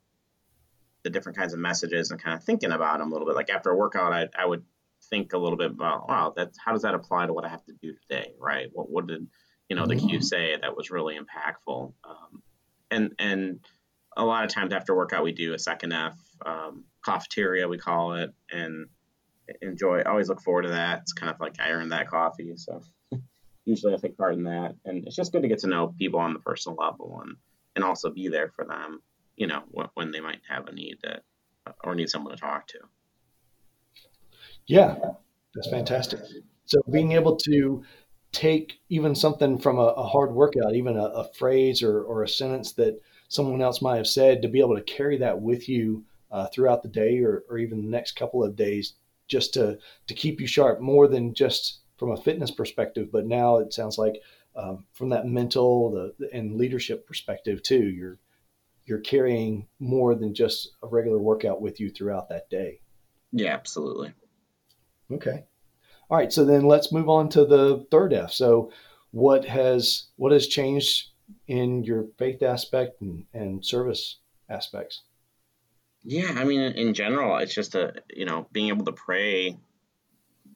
the 1.03 1.11
different 1.11 1.37
kinds 1.37 1.53
of 1.53 1.59
messages 1.59 2.11
and 2.11 2.23
kind 2.23 2.37
of 2.37 2.45
thinking 2.45 2.71
about 2.71 2.99
them 2.99 3.09
a 3.09 3.13
little 3.13 3.27
bit, 3.27 3.35
like 3.35 3.51
after 3.51 3.71
a 3.71 3.77
workout, 3.77 4.13
I, 4.13 4.29
I 4.39 4.47
would 4.47 4.65
think 5.11 5.33
a 5.33 5.39
little 5.39 5.59
bit 5.59 5.71
about 5.71 6.09
wow 6.09 6.33
that's 6.35 6.59
how 6.65 6.73
does 6.73 6.83
that 6.83 6.95
apply 6.95 7.27
to 7.27 7.33
what 7.33 7.45
i 7.45 7.49
have 7.49 7.65
to 7.65 7.73
do 7.83 7.93
today 8.09 8.33
right 8.39 8.69
what, 8.73 8.91
what 8.91 9.07
did 9.07 9.27
you 9.69 9.77
know 9.77 9.87
the 9.87 9.97
cue 9.97 10.19
mm-hmm. 10.19 10.21
say 10.21 10.57
that 10.61 10.77
was 10.77 10.91
really 10.91 11.19
impactful 11.19 11.93
um, 12.05 12.43
and 12.91 13.13
and 13.19 13.61
a 14.17 14.25
lot 14.25 14.45
of 14.45 14.51
times 14.51 14.73
after 14.73 14.95
workout 14.95 15.25
we 15.25 15.33
do 15.33 15.55
a 15.55 15.59
second 15.59 15.93
f 15.93 16.17
um, 16.47 16.85
Coffeeteria 17.05 17.69
we 17.69 17.79
call 17.79 18.15
it 18.15 18.33
and 18.51 18.87
enjoy 19.61 20.01
I 20.01 20.11
always 20.11 20.29
look 20.29 20.41
forward 20.43 20.63
to 20.63 20.71
that. 20.71 21.01
It's 21.01 21.13
kind 21.13 21.33
of 21.33 21.41
like 21.41 21.61
i 21.61 21.71
earned 21.71 21.93
that 21.93 22.09
coffee 22.09 22.53
so 22.57 22.83
usually 23.65 23.95
i 23.95 23.97
take 23.97 24.17
part 24.17 24.35
in 24.35 24.45
that. 24.45 24.75
And 24.85 25.07
it's 25.07 25.17
just 25.17 25.33
good 25.33 25.43
to 25.43 25.49
get 25.49 25.61
to 25.61 25.69
know 25.69 25.95
people 25.99 26.21
on 26.21 26.33
the 26.33 26.41
personal 26.41 26.77
level 26.77 27.21
and 27.25 27.37
and 27.75 27.85
also 27.85 28.11
be 28.11 28.29
there 28.29 28.51
for 28.55 28.65
them 28.65 29.01
you 29.37 29.47
know 29.47 29.63
when 29.95 30.11
they 30.11 30.21
might 30.21 30.41
have 30.49 30.67
a 30.69 30.73
need 30.73 30.99
that 31.03 31.23
or 31.85 31.95
need 31.95 32.09
someone 32.09 32.35
to 32.35 32.41
talk 32.41 32.67
to. 32.69 32.79
Yeah, 34.67 34.97
that's 35.55 35.69
fantastic. 35.71 36.21
So 36.67 36.81
being 36.91 37.13
able 37.13 37.37
to 37.37 37.85
take 38.33 38.81
even 38.89 39.15
something 39.15 39.59
from 39.59 39.79
a, 39.79 39.89
a 39.89 40.07
hard 40.07 40.33
workout, 40.33 40.75
even 40.75 40.97
a, 40.97 41.05
a, 41.05 41.33
phrase 41.35 41.83
or, 41.83 42.03
or 42.03 42.23
a 42.23 42.29
sentence 42.29 42.73
that 42.73 42.99
someone 43.29 43.61
else 43.61 43.83
might 43.83 43.97
have 43.97 44.07
said, 44.07 44.41
to 44.41 44.49
be 44.49 44.61
able 44.61 44.77
to 44.77 44.83
carry 44.83 45.19
that 45.19 45.41
with 45.41 45.69
you 45.69 46.05
uh, 46.31 46.47
throughout 46.47 46.83
the 46.83 46.89
day 46.89 47.19
or, 47.19 47.45
or 47.51 47.59
even 47.59 47.83
the 47.83 47.91
next 47.91 48.13
couple 48.13 48.43
of 48.43 48.57
days, 48.57 48.95
just 49.33 49.55
to 49.55 49.79
to 50.07 50.15
keep 50.15 50.41
you 50.41 50.47
sharp 50.47 50.81
more 50.81 51.09
than 51.09 51.33
just 51.35 51.81
from 51.97 52.13
a 52.13 52.17
fitness 52.17 52.51
perspective, 52.51 53.09
but 53.11 53.27
now 53.27 53.57
it 53.57 53.73
sounds 53.73 53.97
like 53.97 54.21
um, 54.55 54.85
from 54.93 55.09
that 55.09 55.27
mental 55.27 55.91
the, 55.91 56.29
and 56.33 56.57
leadership 56.57 57.07
perspective 57.07 57.63
too. 57.63 57.89
You're 57.89 58.19
you're 58.85 59.01
carrying 59.01 59.67
more 59.79 60.15
than 60.15 60.35
just 60.35 60.73
a 60.83 60.87
regular 60.87 61.19
workout 61.19 61.63
with 61.63 61.81
you 61.81 61.89
throughout 61.89 62.29
that 62.29 62.51
day. 62.51 62.81
Yeah, 63.33 63.55
absolutely. 63.55 64.13
Okay. 65.11 65.45
All 66.11 66.19
right. 66.19 66.33
So 66.33 66.45
then 66.45 66.65
let's 66.67 66.93
move 66.93 67.09
on 67.09 67.31
to 67.31 67.47
the 67.47 67.87
third 67.91 68.13
F. 68.13 68.33
So 68.33 68.71
what 69.13 69.47
has 69.47 70.09
what 70.17 70.33
has 70.33 70.47
changed 70.47 71.09
in 71.47 71.85
your 71.85 72.09
faith 72.19 72.43
aspect 72.43 73.01
and, 73.01 73.25
and 73.33 73.65
service 73.65 74.19
aspects? 74.51 75.03
Yeah, 76.05 76.35
I 76.37 76.45
mean, 76.45 76.61
in 76.61 76.95
general, 76.95 77.37
it's 77.39 77.55
just 77.55 77.75
a 77.75 77.95
you 78.11 78.25
know 78.25 78.47
being 78.53 78.69
able 78.69 78.85
to 78.87 78.93
pray 78.93 79.57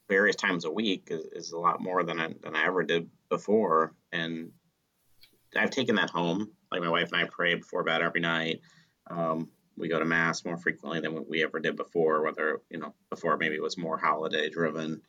various 0.09 0.37
times 0.37 0.64
a 0.64 0.70
week 0.70 1.09
is, 1.11 1.24
is 1.32 1.52
a 1.52 1.59
lot 1.59 1.80
more 1.80 2.04
than 2.04 2.20
I, 2.20 2.35
than 2.42 2.54
I 2.54 2.66
ever 2.66 2.82
did 2.82 3.09
before, 3.28 3.92
and 4.12 4.52
I've 5.56 5.70
taken 5.70 5.96
that 5.96 6.11
home. 6.11 6.50
Like 6.70 6.82
my 6.82 6.90
wife 6.90 7.12
and 7.12 7.20
I 7.22 7.28
pray 7.30 7.54
before 7.54 7.85
bed 7.85 8.02
every 8.02 8.20
night. 8.20 8.61
Um, 9.09 9.50
we 9.76 9.88
go 9.88 9.98
to 9.98 10.04
mass 10.04 10.44
more 10.44 10.56
frequently 10.56 11.00
than 11.00 11.26
we 11.28 11.44
ever 11.44 11.61
did 11.61 11.76
before. 11.76 12.22
Whether 12.22 12.61
you 12.70 12.78
know 12.78 12.94
before 13.11 13.37
maybe 13.37 13.54
it 13.54 13.62
was 13.62 13.78
more 13.78 13.98
holiday 13.98 14.50
driven. 14.50 15.02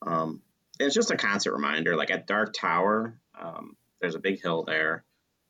Um, 0.00 0.40
it's 0.80 0.94
just 0.94 1.10
a 1.10 1.16
constant 1.16 1.54
reminder. 1.54 1.96
Like 1.96 2.10
at 2.10 2.26
Dark 2.26 2.54
Tower, 2.54 3.18
um, 3.38 3.76
there's 4.00 4.14
a 4.14 4.20
big 4.20 4.42
hill 4.42 4.64
there, 4.64 5.04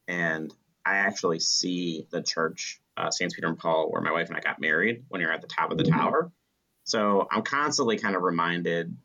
and 0.09 0.53
I 0.85 0.97
actually 0.97 1.39
see 1.39 2.07
the 2.11 2.23
church, 2.23 2.81
uh, 2.97 3.11
Saints 3.11 3.35
Peter 3.35 3.49
and 3.49 3.59
Paul, 3.59 3.91
where 3.91 4.03
my 4.03 4.13
wife 4.13 4.29
and 4.29 4.37
I 4.37 4.41
got 4.41 4.61
married. 4.61 5.05
When 5.09 5.21
you're 5.21 5.33
at 5.33 5.41
the 5.41 5.49
top 5.49 5.71
of 5.71 5.79
the 5.79 5.85
mm-hmm. 5.85 5.99
tower, 5.99 6.33
so 6.85 7.27
I'm 7.31 7.43
constantly 7.43 7.99
kind 7.99 8.17
of 8.17 8.23
reminded 8.23 8.97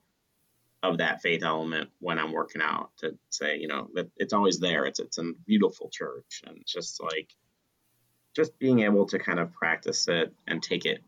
of 0.84 1.00
that 1.00 1.22
faith 1.22 1.44
element 1.44 1.90
when 2.00 2.20
I'm 2.20 2.32
working 2.32 2.62
out 2.62 2.92
to 3.00 3.18
say, 3.30 3.58
you 3.58 3.68
know, 3.68 3.90
that 3.96 4.10
it's 4.18 4.34
always 4.34 4.60
there. 4.60 4.86
It's 4.86 5.00
it's 5.00 5.18
a 5.18 5.32
beautiful 5.46 5.90
church, 5.92 6.44
and 6.46 6.58
it's 6.58 6.72
just 6.72 7.02
like 7.02 7.34
just 8.36 8.60
being 8.60 8.82
able 8.82 9.08
to 9.08 9.18
kind 9.18 9.40
of 9.40 9.54
practice 9.54 10.08
it 10.08 10.34
and 10.48 10.62
take 10.62 10.86
it 10.86 11.04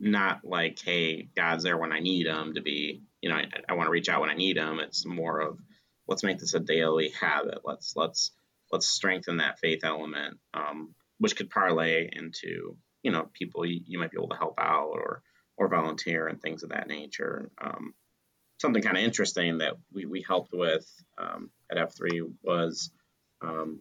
not 0.00 0.40
like 0.42 0.78
hey 0.80 1.28
god's 1.36 1.62
there 1.62 1.76
when 1.76 1.92
i 1.92 2.00
need 2.00 2.26
him 2.26 2.54
to 2.54 2.62
be 2.62 3.02
you 3.20 3.28
know 3.28 3.36
i, 3.36 3.44
I 3.68 3.74
want 3.74 3.86
to 3.86 3.90
reach 3.90 4.08
out 4.08 4.22
when 4.22 4.30
i 4.30 4.34
need 4.34 4.56
him 4.56 4.80
it's 4.80 5.04
more 5.04 5.40
of 5.40 5.58
let's 6.08 6.22
make 6.22 6.38
this 6.38 6.54
a 6.54 6.60
daily 6.60 7.10
habit 7.20 7.58
let's 7.64 7.94
let's 7.94 8.32
let's 8.72 8.88
strengthen 8.88 9.36
that 9.36 9.58
faith 9.58 9.84
element 9.84 10.38
um, 10.54 10.94
which 11.20 11.36
could 11.36 11.48
parlay 11.48 12.08
into 12.12 12.76
you 13.02 13.12
know 13.12 13.28
people 13.32 13.64
you, 13.64 13.80
you, 13.86 13.98
might 13.98 14.10
be 14.10 14.18
able 14.18 14.28
to 14.28 14.36
help 14.36 14.58
out 14.58 14.90
or 14.94 15.22
or 15.56 15.68
volunteer 15.68 16.26
and 16.26 16.42
things 16.42 16.62
of 16.62 16.70
that 16.70 16.88
nature 16.88 17.50
um, 17.62 17.94
something 18.58 18.82
kind 18.82 18.96
of 18.96 19.04
interesting 19.04 19.58
that 19.58 19.74
we, 19.92 20.04
we 20.04 20.24
helped 20.26 20.52
with 20.52 20.86
um, 21.18 21.50
at 21.70 21.78
f3 21.78 22.32
was 22.42 22.90
um, 23.42 23.80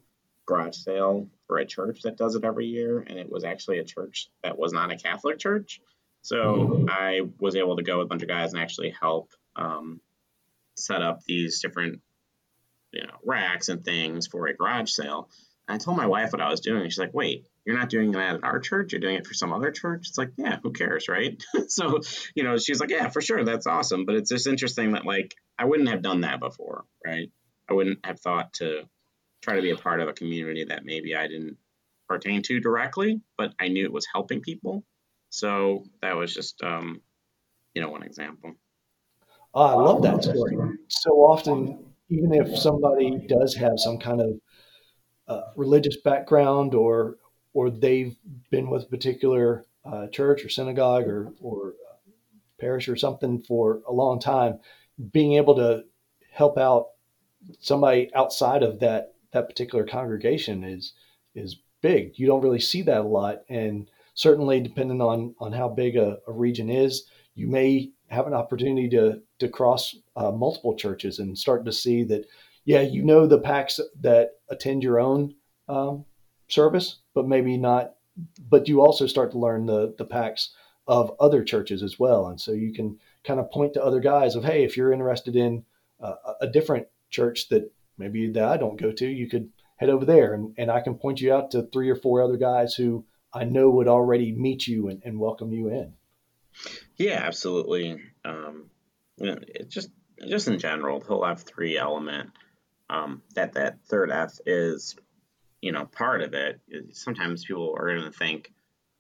garage 0.50 0.76
sale 0.76 1.28
for 1.46 1.60
a 1.60 1.66
church 1.66 2.02
that 2.02 2.18
does 2.18 2.36
it 2.36 2.44
every 2.44 2.66
year, 2.66 3.06
and 3.08 3.20
it 3.20 3.32
was 3.32 3.44
actually 3.44 3.78
a 3.78 3.84
church 3.84 4.30
that 4.44 4.58
was 4.58 4.74
not 4.74 4.92
a 4.92 4.98
Catholic 4.98 5.38
church. 5.38 5.80
So 6.24 6.36
mm-hmm. 6.36 6.86
I 6.90 7.22
was 7.40 7.56
able 7.56 7.78
to 7.78 7.84
go 7.84 8.00
with 8.00 8.06
a 8.06 8.10
bunch 8.10 8.24
of 8.24 8.28
guys 8.28 8.52
and 8.52 8.62
actually 8.62 8.94
help 9.00 9.32
um, 9.56 10.02
set 10.76 11.04
up 11.04 11.24
these 11.24 11.62
different, 11.62 12.02
you 12.92 13.04
know, 13.04 13.14
racks 13.24 13.70
and 13.70 13.86
things 13.86 14.28
for 14.28 14.48
a 14.48 14.56
garage 14.56 14.90
sale. 14.90 15.30
And 15.70 15.76
I 15.76 15.78
told 15.78 15.98
my 15.98 16.08
wife 16.08 16.32
what 16.32 16.42
I 16.42 16.50
was 16.50 16.62
doing. 16.62 16.84
She's 16.90 16.98
like, 16.98 17.14
"Wait, 17.14 17.48
you're 17.64 17.78
not 17.78 17.90
doing 17.90 18.12
that 18.14 18.38
at 18.38 18.44
our 18.44 18.60
church. 18.60 18.92
You're 18.92 19.02
doing 19.02 19.16
it 19.18 19.28
for 19.28 19.36
some 19.36 19.54
other 19.54 19.70
church." 19.70 20.08
It's 20.10 20.18
like, 20.18 20.32
yeah, 20.36 20.58
who 20.64 20.72
cares, 20.72 21.08
right? 21.08 21.42
so, 21.68 22.00
you 22.34 22.44
know, 22.44 22.58
she's 22.58 22.80
like, 22.80 22.90
"Yeah, 22.90 23.10
for 23.10 23.22
sure, 23.22 23.46
that's 23.46 23.68
awesome." 23.68 24.06
But 24.06 24.16
it's 24.16 24.32
just 24.32 24.48
interesting 24.48 24.94
that 24.94 25.06
like 25.06 25.36
I 25.60 25.66
wouldn't 25.66 25.90
have 25.90 26.02
done 26.02 26.22
that 26.22 26.40
before, 26.40 26.86
right? 27.06 27.32
I 27.70 27.74
wouldn't 27.74 28.04
have 28.04 28.20
thought 28.20 28.54
to 28.54 28.90
try 29.44 29.58
to 29.58 29.62
be 29.62 29.70
a 29.70 29.76
part 29.76 30.02
of 30.02 30.08
a 30.08 30.14
community 30.14 30.66
that 30.66 30.86
maybe 30.86 31.16
I 31.16 31.28
didn't 31.28 31.58
pertain 32.08 32.42
to 32.42 32.60
directly, 32.60 33.22
but 33.38 33.54
I 33.60 33.68
knew 33.68 33.86
it 33.86 33.94
was 33.94 34.08
helping 34.12 34.42
people. 34.42 34.84
So 35.30 35.86
that 36.02 36.18
was 36.18 36.34
just, 36.34 36.64
um, 36.64 37.02
you 37.76 37.82
know, 37.84 37.90
one 37.90 38.02
example. 38.02 38.56
Oh, 39.54 39.62
I 39.62 39.74
love 39.74 40.02
that 40.02 40.24
story. 40.24 40.58
So 40.88 41.12
often, 41.12 41.94
even 42.10 42.34
if 42.34 42.58
somebody 42.58 43.24
does 43.28 43.56
have 43.56 43.74
some 43.78 44.00
kind 44.00 44.20
of 44.20 44.40
uh, 45.30 45.52
religious 45.56 45.98
background 45.98 46.74
or 46.74 47.18
or 47.54 47.70
they've 47.70 48.16
been 48.52 48.70
with 48.70 48.84
a 48.84 48.88
particular 48.88 49.66
uh, 49.86 50.08
church 50.08 50.44
or 50.44 50.50
synagogue 50.50 51.08
or 51.08 51.32
or 51.42 51.76
uh, 51.90 51.96
parish 52.60 52.90
or 52.90 52.96
something 52.96 53.42
for 53.42 53.82
a 53.88 53.94
long 53.94 54.20
time, 54.20 54.60
being 55.12 55.34
able 55.34 55.56
to 55.56 55.84
help 56.32 56.58
out 56.58 56.88
somebody 57.60 58.10
outside 58.16 58.64
of 58.64 58.80
that 58.80 59.14
that 59.32 59.48
particular 59.48 59.86
congregation 59.86 60.64
is 60.64 60.94
is 61.36 61.58
big. 61.82 62.18
You 62.18 62.28
don't 62.28 62.42
really 62.42 62.60
see 62.60 62.82
that 62.84 63.02
a 63.02 63.04
lot, 63.04 63.44
and 63.50 63.90
certainly 64.16 64.60
depending 64.60 65.02
on 65.02 65.36
on 65.40 65.54
how 65.54 65.70
big 65.70 65.96
a, 65.96 66.18
a 66.28 66.32
region 66.32 66.70
is, 66.70 67.06
you 67.36 67.48
may 67.48 67.92
have 68.08 68.28
an 68.28 68.34
opportunity 68.34 68.90
to 68.90 69.22
to 69.40 69.48
cross 69.48 69.96
uh, 70.16 70.32
multiple 70.32 70.76
churches 70.76 71.20
and 71.20 71.38
start 71.38 71.66
to 71.66 71.72
see 71.72 72.04
that. 72.06 72.26
Yeah, 72.70 72.82
you 72.82 73.04
know 73.04 73.26
the 73.26 73.40
PAX 73.40 73.80
that 74.02 74.34
attend 74.48 74.84
your 74.84 75.00
own 75.00 75.34
um, 75.68 76.06
service, 76.50 76.98
but 77.16 77.28
maybe 77.28 77.58
not. 77.58 77.96
But 78.48 78.68
you 78.68 78.82
also 78.82 79.08
start 79.08 79.32
to 79.32 79.40
learn 79.40 79.66
the 79.66 79.96
the 79.98 80.06
PAX 80.06 80.54
of 80.86 81.12
other 81.20 81.44
churches 81.44 81.82
as 81.82 81.98
well, 81.98 82.28
and 82.28 82.40
so 82.40 82.52
you 82.52 82.72
can 82.72 83.00
kind 83.24 83.40
of 83.40 83.50
point 83.50 83.74
to 83.74 83.84
other 83.84 84.00
guys 84.00 84.36
of 84.36 84.44
hey, 84.44 84.64
if 84.64 84.78
you're 84.78 84.94
interested 84.94 85.36
in 85.36 85.66
uh, 86.00 86.14
a 86.42 86.46
different 86.46 86.86
church 87.10 87.50
that 87.50 87.72
maybe 87.98 88.30
that 88.34 88.44
I 88.44 88.58
don't 88.58 88.80
go 88.80 88.92
to, 88.92 89.08
you 89.08 89.28
could 89.28 89.50
head 89.78 89.90
over 89.90 90.06
there, 90.06 90.36
and, 90.36 90.54
and 90.56 90.70
I 90.70 90.82
can 90.82 90.94
point 90.94 91.22
you 91.22 91.34
out 91.34 91.50
to 91.52 91.64
three 91.64 91.90
or 91.90 91.96
four 91.96 92.22
other 92.22 92.38
guys 92.38 92.76
who 92.76 93.04
I 93.34 93.46
know 93.46 93.72
would 93.72 93.88
already 93.88 94.32
meet 94.32 94.68
you 94.68 94.90
and, 94.90 95.02
and 95.04 95.20
welcome 95.20 95.52
you 95.52 95.70
in. 95.70 95.94
Yeah, 96.98 97.24
absolutely. 97.26 98.00
Um, 98.24 98.70
you 99.18 99.26
know, 99.26 99.40
it 99.42 99.70
just 99.70 99.90
just 100.28 100.48
in 100.48 100.60
general, 100.60 101.02
whole 101.02 101.26
F 101.26 101.42
three 101.42 101.76
element. 101.76 102.30
Um, 102.90 103.22
that 103.36 103.54
that 103.54 103.80
third 103.86 104.12
F 104.12 104.40
is, 104.46 104.96
you 105.62 105.72
know, 105.72 105.86
part 105.86 106.22
of 106.22 106.34
it. 106.34 106.60
Sometimes 106.92 107.46
people 107.46 107.76
are 107.78 107.96
going 107.96 108.12
to 108.12 108.18
think, 108.18 108.52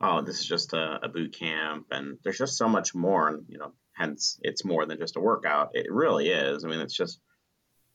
oh, 0.02 0.22
this 0.22 0.40
is 0.40 0.46
just 0.46 0.74
a, 0.74 1.00
a, 1.04 1.10
boot 1.10 1.34
camp, 1.34 1.88
and 1.92 2.18
there's 2.24 2.38
just 2.38 2.58
so 2.58 2.70
much 2.70 2.94
more. 2.94 3.28
And 3.30 3.46
you 3.48 3.58
know, 3.58 3.74
hence 3.94 4.40
it's 4.44 4.64
more 4.64 4.86
than 4.86 5.00
just 5.00 5.18
a 5.18 5.20
workout. 5.22 5.72
It 5.74 5.92
really 5.92 6.30
is. 6.30 6.64
I 6.64 6.68
mean, 6.68 6.80
it's 6.80 6.96
just 6.96 7.20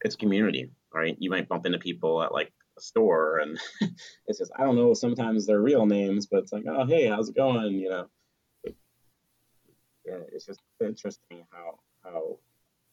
it's 0.01 0.17
community, 0.17 0.71
right? 0.93 1.17
You 1.19 1.31
might 1.31 1.49
bump 1.49 1.67
into 1.67 1.79
people 1.79 2.23
at 2.23 2.33
like 2.33 2.53
a 2.77 2.81
store, 2.81 3.39
and 3.39 3.59
it's 4.27 4.39
just 4.39 4.53
I 4.57 4.65
don't 4.65 4.77
know. 4.77 4.95
Sometimes 4.95 5.47
they're 5.47 5.61
real 5.61 5.87
names, 5.87 6.27
but 6.27 6.41
it's 6.41 6.53
like, 6.53 6.65
oh, 6.69 6.87
hey, 6.87 7.07
how's 7.07 7.29
it 7.29 7.37
going? 7.37 7.75
You 7.75 7.91
know, 7.91 8.07
yeah, 10.05 10.19
it's 10.33 10.47
just 10.47 10.61
interesting 10.81 11.47
how 11.51 11.79
how 12.03 12.39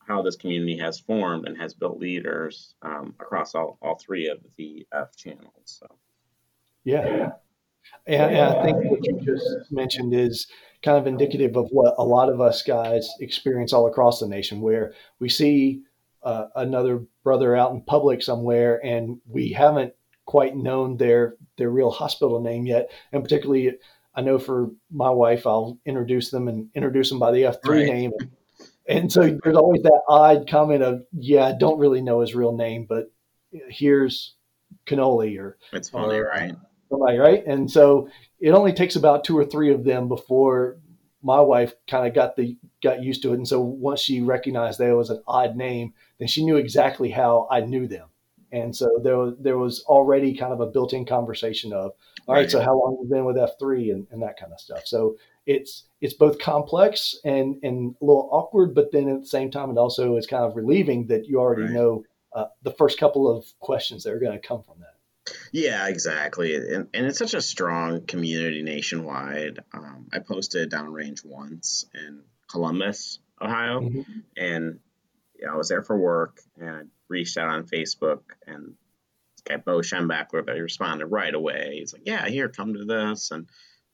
how 0.08 0.22
this 0.22 0.36
community 0.36 0.78
has 0.78 1.00
formed 1.00 1.48
and 1.48 1.58
has 1.58 1.74
built 1.74 2.00
leaders 2.00 2.76
um, 2.82 3.16
across 3.20 3.56
all, 3.56 3.78
all 3.82 3.98
three 3.98 4.28
of 4.28 4.40
the 4.58 4.86
F 4.94 5.16
channels. 5.16 5.52
So, 5.66 5.88
yeah. 6.84 7.32
And, 8.06 8.36
and, 8.36 8.58
I 8.58 8.64
think 8.64 8.78
what 8.90 9.06
you 9.06 9.20
just 9.24 9.72
mentioned 9.72 10.14
is 10.14 10.48
kind 10.84 10.98
of 10.98 11.08
indicative 11.08 11.56
of 11.56 11.68
what 11.72 11.96
a 11.98 12.04
lot 12.04 12.30
of 12.30 12.42
us 12.42 12.62
guys 12.64 13.10
experience 13.20 13.74
all 13.74 13.88
across 13.88 14.20
the 14.20 14.28
nation, 14.28 14.62
where 14.62 14.94
we 15.20 15.30
see 15.30 15.82
uh, 16.24 16.48
another 16.56 17.02
brother 17.24 17.56
out 17.56 17.72
in 17.72 17.82
public 17.82 18.22
somewhere 18.22 18.84
and 18.86 19.20
we 19.28 19.52
haven't 19.52 19.94
quite 20.26 20.56
known 20.56 20.98
their 20.98 21.36
their 21.58 21.70
real 21.70 21.92
hospital 21.92 22.40
name 22.40 22.66
yet, 22.66 22.92
and 23.12 23.24
particularly 23.24 23.78
I 24.16 24.22
know 24.22 24.40
for 24.40 24.72
my 24.92 25.10
wife, 25.10 25.48
I'll 25.48 25.80
introduce 25.86 26.32
them 26.32 26.48
and 26.48 26.70
introduce 26.76 27.10
them 27.10 27.20
by 27.20 27.32
the 27.32 27.44
F3 27.44 27.66
right. 27.66 27.86
name. 27.86 28.12
And 28.88 29.12
so 29.12 29.38
there's 29.44 29.56
always 29.56 29.84
that 29.84 30.02
odd 30.08 30.50
comment 30.50 30.84
of, 30.84 31.06
yeah, 31.14 31.46
I 31.46 31.54
don't 31.54 31.80
really 31.80 32.02
know 32.02 32.22
his 32.22 32.36
real 32.36 32.56
name, 32.56 32.86
but 32.88 33.12
here's 33.52 34.34
cannoli 34.86 35.40
or 35.40 35.58
it's 35.72 35.90
funny, 35.90 36.18
or, 36.18 36.28
right? 36.28 36.56
Somebody, 36.90 37.18
right? 37.18 37.46
And 37.46 37.70
so 37.70 38.10
it 38.40 38.52
only 38.52 38.74
takes 38.74 38.96
about 38.96 39.24
two 39.24 39.38
or 39.38 39.46
three 39.46 39.72
of 39.72 39.84
them 39.84 40.08
before 40.08 40.78
my 41.24 41.40
wife 41.40 41.74
kind 41.88 42.08
of 42.08 42.14
got 42.14 42.36
the 42.36 42.58
got 42.82 43.04
used 43.04 43.22
to 43.22 43.34
it. 43.34 43.38
And 43.38 43.48
so 43.48 43.62
once 43.62 44.02
she 44.02 44.22
recognized 44.22 44.80
that 44.80 44.90
it 44.90 44.96
was 44.96 45.10
an 45.10 45.22
odd 45.28 45.56
name, 45.56 45.94
then 46.18 46.28
she 46.28 46.44
knew 46.44 46.58
exactly 46.58 47.12
how 47.12 47.48
I 47.52 47.62
knew 47.62 47.88
them. 47.88 48.08
And 48.52 48.76
so 48.76 49.00
there 49.02 49.18
was 49.18 49.36
there 49.40 49.58
was 49.58 49.84
already 49.86 50.36
kind 50.36 50.52
of 50.52 50.60
a 50.60 50.66
built-in 50.66 51.06
conversation 51.06 51.72
of, 51.72 51.94
all 52.28 52.36
right, 52.36 52.42
right. 52.42 52.52
so 52.52 52.60
how 52.62 52.78
long 52.78 52.98
have 52.98 53.04
you 53.04 53.10
been 53.10 53.26
with 53.26 53.38
F3 53.38 53.94
and, 53.94 54.08
and 54.12 54.22
that 54.22 54.38
kind 54.38 54.52
of 54.52 54.60
stuff. 54.60 54.86
So 54.86 55.16
it's 55.46 55.86
it's 56.00 56.14
both 56.14 56.40
complex 56.40 57.16
and 57.24 57.58
and 57.64 57.96
a 58.02 58.06
little 58.06 58.30
awkward, 58.32 58.76
but 58.76 58.92
then 58.92 59.10
at 59.10 59.22
the 59.22 59.28
same 59.28 59.52
time, 59.52 59.70
it 59.70 59.78
also 59.78 60.16
is 60.18 60.28
kind 60.28 60.44
of 60.44 60.56
relieving 60.56 61.08
that 61.08 61.26
you 61.26 61.40
already 61.40 61.64
right. 61.64 61.72
know 61.72 62.04
uh, 62.34 62.46
the 62.64 62.72
first 62.72 63.00
couple 63.00 63.30
of 63.30 63.46
questions 63.60 64.04
that 64.04 64.14
are 64.14 64.20
going 64.20 64.40
to 64.40 64.48
come 64.48 64.64
from 64.64 64.80
that. 64.80 65.36
Yeah, 65.52 65.88
exactly, 65.88 66.56
and, 66.56 66.88
and 66.94 67.06
it's 67.06 67.20
such 67.20 67.34
a 67.34 67.42
strong 67.42 68.06
community 68.06 68.64
nationwide. 68.64 69.60
Um, 69.74 70.08
I 70.12 70.20
posted 70.20 70.72
downrange 70.72 71.24
once 71.24 71.86
in 71.94 72.22
Columbus, 72.50 73.20
Ohio, 73.40 73.82
mm-hmm. 73.82 74.02
and 74.36 74.80
I 75.48 75.56
was 75.56 75.70
there 75.70 75.84
for 75.84 75.98
work, 75.98 76.40
and 76.60 76.70
I 76.70 76.82
reached 77.08 77.38
out 77.38 77.50
on 77.50 77.68
Facebook, 77.68 78.22
and 78.48 78.74
this 79.36 79.42
guy 79.46 79.58
Bo 79.58 79.80
Schembachler, 79.80 80.54
he 80.54 80.62
responded 80.62 81.08
right 81.08 81.34
away. 81.34 81.78
He's 81.80 81.94
like, 81.94 82.04
"Yeah, 82.06 82.28
here, 82.28 82.50
come 82.50 82.74
to 82.74 82.86
this," 82.86 83.32
and 83.32 83.48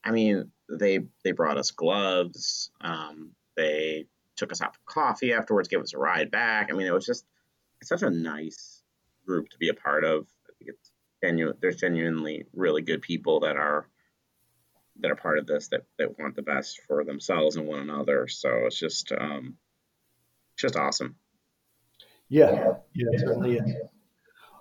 I 0.03 0.11
mean, 0.11 0.51
they 0.69 0.99
they 1.23 1.31
brought 1.31 1.57
us 1.57 1.71
gloves. 1.71 2.71
Um, 2.81 3.31
they 3.55 4.07
took 4.35 4.51
us 4.51 4.61
out 4.61 4.75
for 4.75 4.81
coffee 4.85 5.33
afterwards, 5.33 5.67
gave 5.67 5.81
us 5.81 5.93
a 5.93 5.97
ride 5.97 6.31
back. 6.31 6.69
I 6.69 6.75
mean, 6.75 6.87
it 6.87 6.93
was 6.93 7.05
just 7.05 7.25
such 7.83 8.03
a 8.03 8.09
nice 8.09 8.81
group 9.25 9.49
to 9.49 9.57
be 9.57 9.69
a 9.69 9.73
part 9.73 10.03
of. 10.03 10.27
I 10.47 10.53
think 10.57 10.71
it's 10.71 10.91
genuine. 11.23 11.57
There's 11.59 11.77
genuinely 11.77 12.45
really 12.53 12.81
good 12.81 13.01
people 13.01 13.41
that 13.41 13.57
are 13.57 13.87
that 14.99 15.11
are 15.11 15.15
part 15.15 15.37
of 15.37 15.45
this 15.45 15.67
that, 15.69 15.83
that 15.99 16.17
want 16.17 16.35
the 16.35 16.41
best 16.41 16.81
for 16.87 17.03
themselves 17.03 17.55
and 17.55 17.67
one 17.67 17.79
another. 17.79 18.27
So 18.27 18.49
it's 18.65 18.79
just 18.79 19.11
um, 19.11 19.55
just 20.57 20.75
awesome. 20.75 21.15
Yeah, 22.29 22.73
yeah, 22.93 23.05
it 23.11 23.19
certainly. 23.19 23.59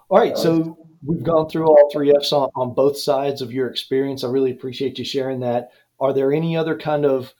All 0.08 0.18
right, 0.18 0.36
so 0.36 0.85
we've 1.04 1.22
gone 1.22 1.48
through 1.48 1.66
all 1.66 1.90
three 1.92 2.10
Fs 2.10 2.32
on, 2.32 2.50
on 2.54 2.74
both 2.74 2.96
sides 2.98 3.42
of 3.42 3.52
your 3.52 3.68
experience. 3.68 4.24
I 4.24 4.28
really 4.28 4.52
appreciate 4.52 4.98
you 4.98 5.04
sharing 5.04 5.40
that. 5.40 5.70
Are 5.98 6.12
there 6.12 6.32
any 6.32 6.56
other 6.56 6.76
kind 6.78 7.04
of 7.04 7.34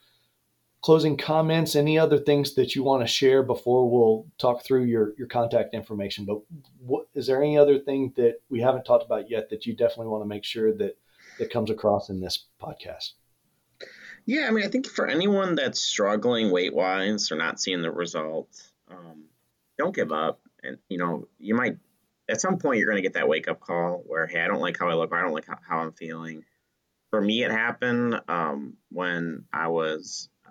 closing 0.83 1.17
comments, 1.17 1.75
any 1.75 1.99
other 1.99 2.19
things 2.19 2.55
that 2.55 2.75
you 2.75 2.85
want 2.85 3.03
to 3.03 3.09
share 3.09 3.43
before 3.43 3.91
we'll 3.91 4.27
talk 4.39 4.65
through 4.65 4.85
your, 4.85 5.15
your 5.19 5.27
contact 5.27 5.75
information? 5.75 6.25
But 6.25 6.41
what, 6.79 7.07
is 7.15 7.27
there 7.27 7.43
any 7.43 7.59
other 7.59 7.79
thing 7.79 8.13
that 8.17 8.37
we 8.49 8.61
haven't 8.61 8.85
talked 8.85 9.05
about 9.05 9.31
yet 9.31 9.51
that 9.51 9.67
you 9.67 9.75
definitely 9.75 10.09
want 10.09 10.23
to 10.23 10.29
make 10.29 10.45
sure 10.45 10.73
that 10.75 10.97
that 11.39 11.51
comes 11.51 11.71
across 11.71 12.09
in 12.09 12.21
this 12.21 12.47
podcast? 12.63 13.13
Yeah, 14.27 14.47
I 14.49 14.51
mean, 14.51 14.65
I 14.65 14.69
think 14.69 14.87
for 14.87 15.07
anyone 15.07 15.55
that's 15.55 15.81
struggling 15.81 16.51
weight 16.51 16.75
wise 16.75 17.31
or 17.31 17.37
not 17.37 17.61
seeing 17.61 17.83
the 17.83 17.91
results, 17.91 18.73
um, 18.91 19.25
don't 19.79 19.95
give 19.95 20.13
up. 20.13 20.41
And, 20.63 20.79
you 20.89 20.99
know, 20.99 21.29
you 21.39 21.55
might, 21.55 21.79
at 22.29 22.41
some 22.41 22.59
point, 22.59 22.79
you're 22.79 22.89
going 22.89 23.03
to 23.03 23.03
get 23.03 23.15
that 23.15 23.29
wake 23.29 23.49
up 23.49 23.61
call 23.61 24.03
where, 24.07 24.27
hey, 24.27 24.41
I 24.41 24.49
don't 24.49 24.61
like 24.61 24.79
how 24.79 24.89
I 24.89 24.95
look, 24.95 25.13
or 25.13 25.17
I 25.17 25.23
don't 25.23 25.33
like 25.33 25.47
how, 25.47 25.59
how 25.67 25.79
I'm 25.79 25.93
feeling. 25.93 26.45
For 27.11 27.21
me, 27.21 27.45
it 27.45 27.51
happened 27.51 28.21
um, 28.29 28.75
when 28.91 29.45
I 29.53 29.69
was 29.69 30.29
uh, 30.47 30.51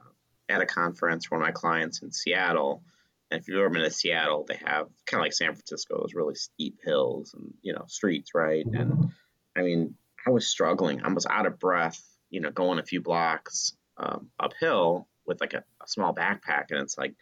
at 0.49 0.61
a 0.61 0.65
conference 0.65 1.25
for 1.25 1.37
one 1.37 1.43
of 1.43 1.47
my 1.47 1.51
clients 1.51 2.01
in 2.01 2.11
Seattle. 2.11 2.83
And 3.29 3.41
if 3.41 3.47
you've 3.47 3.57
ever 3.57 3.69
been 3.69 3.83
to 3.83 3.91
Seattle, 3.91 4.45
they 4.47 4.55
have 4.55 4.87
kind 5.05 5.19
of 5.19 5.25
like 5.25 5.33
San 5.33 5.53
Francisco, 5.53 5.99
those 5.99 6.13
really 6.13 6.35
steep 6.35 6.79
hills 6.83 7.33
and, 7.33 7.53
you 7.61 7.73
know, 7.73 7.85
streets, 7.87 8.31
right? 8.33 8.65
And 8.65 9.11
I 9.55 9.61
mean, 9.63 9.95
I 10.25 10.29
was 10.29 10.47
struggling. 10.47 11.01
I 11.03 11.11
was 11.11 11.25
out 11.25 11.45
of 11.45 11.59
breath, 11.59 12.01
you 12.29 12.39
know, 12.39 12.51
going 12.51 12.79
a 12.79 12.83
few 12.83 13.01
blocks 13.01 13.75
um, 13.97 14.29
uphill 14.39 15.07
with 15.25 15.41
like 15.41 15.53
a, 15.53 15.63
a 15.83 15.87
small 15.87 16.13
backpack. 16.13 16.65
And 16.69 16.79
it's 16.79 16.97
like, 16.97 17.15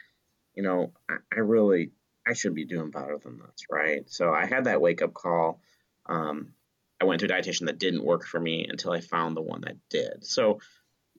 you 0.55 0.63
know, 0.63 0.91
I, 1.09 1.15
I, 1.33 1.39
really, 1.39 1.91
I 2.27 2.33
should 2.33 2.55
be 2.55 2.65
doing 2.65 2.91
better 2.91 3.17
than 3.21 3.37
this, 3.37 3.65
right? 3.69 4.09
So 4.09 4.33
I 4.33 4.45
had 4.45 4.65
that 4.65 4.81
wake 4.81 5.01
up 5.01 5.13
call. 5.13 5.61
Um, 6.05 6.53
I 7.01 7.05
went 7.05 7.19
to 7.19 7.25
a 7.25 7.29
dietitian 7.29 7.65
that 7.65 7.79
didn't 7.79 8.05
work 8.05 8.25
for 8.25 8.39
me 8.39 8.65
until 8.69 8.91
I 8.91 9.01
found 9.01 9.35
the 9.35 9.41
one 9.41 9.61
that 9.61 9.75
did. 9.89 10.25
So 10.25 10.59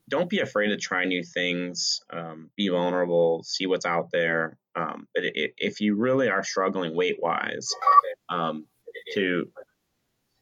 don't 0.09 0.30
be 0.30 0.40
afraid 0.40 0.68
to 0.68 0.76
try 0.76 1.05
new 1.05 1.22
things. 1.22 2.00
Um, 2.11 2.50
be 2.57 2.68
vulnerable. 2.68 3.42
See 3.42 3.66
what's 3.66 3.86
out 3.86 4.11
there. 4.11 4.59
Um, 4.74 5.09
but 5.14 5.24
it, 5.24 5.55
if 5.57 5.80
you 5.80 5.96
really 5.96 6.28
are 6.28 6.42
struggling 6.42 6.94
weight 6.94 7.18
wise, 7.20 7.70
um, 8.28 8.66
to 9.14 9.50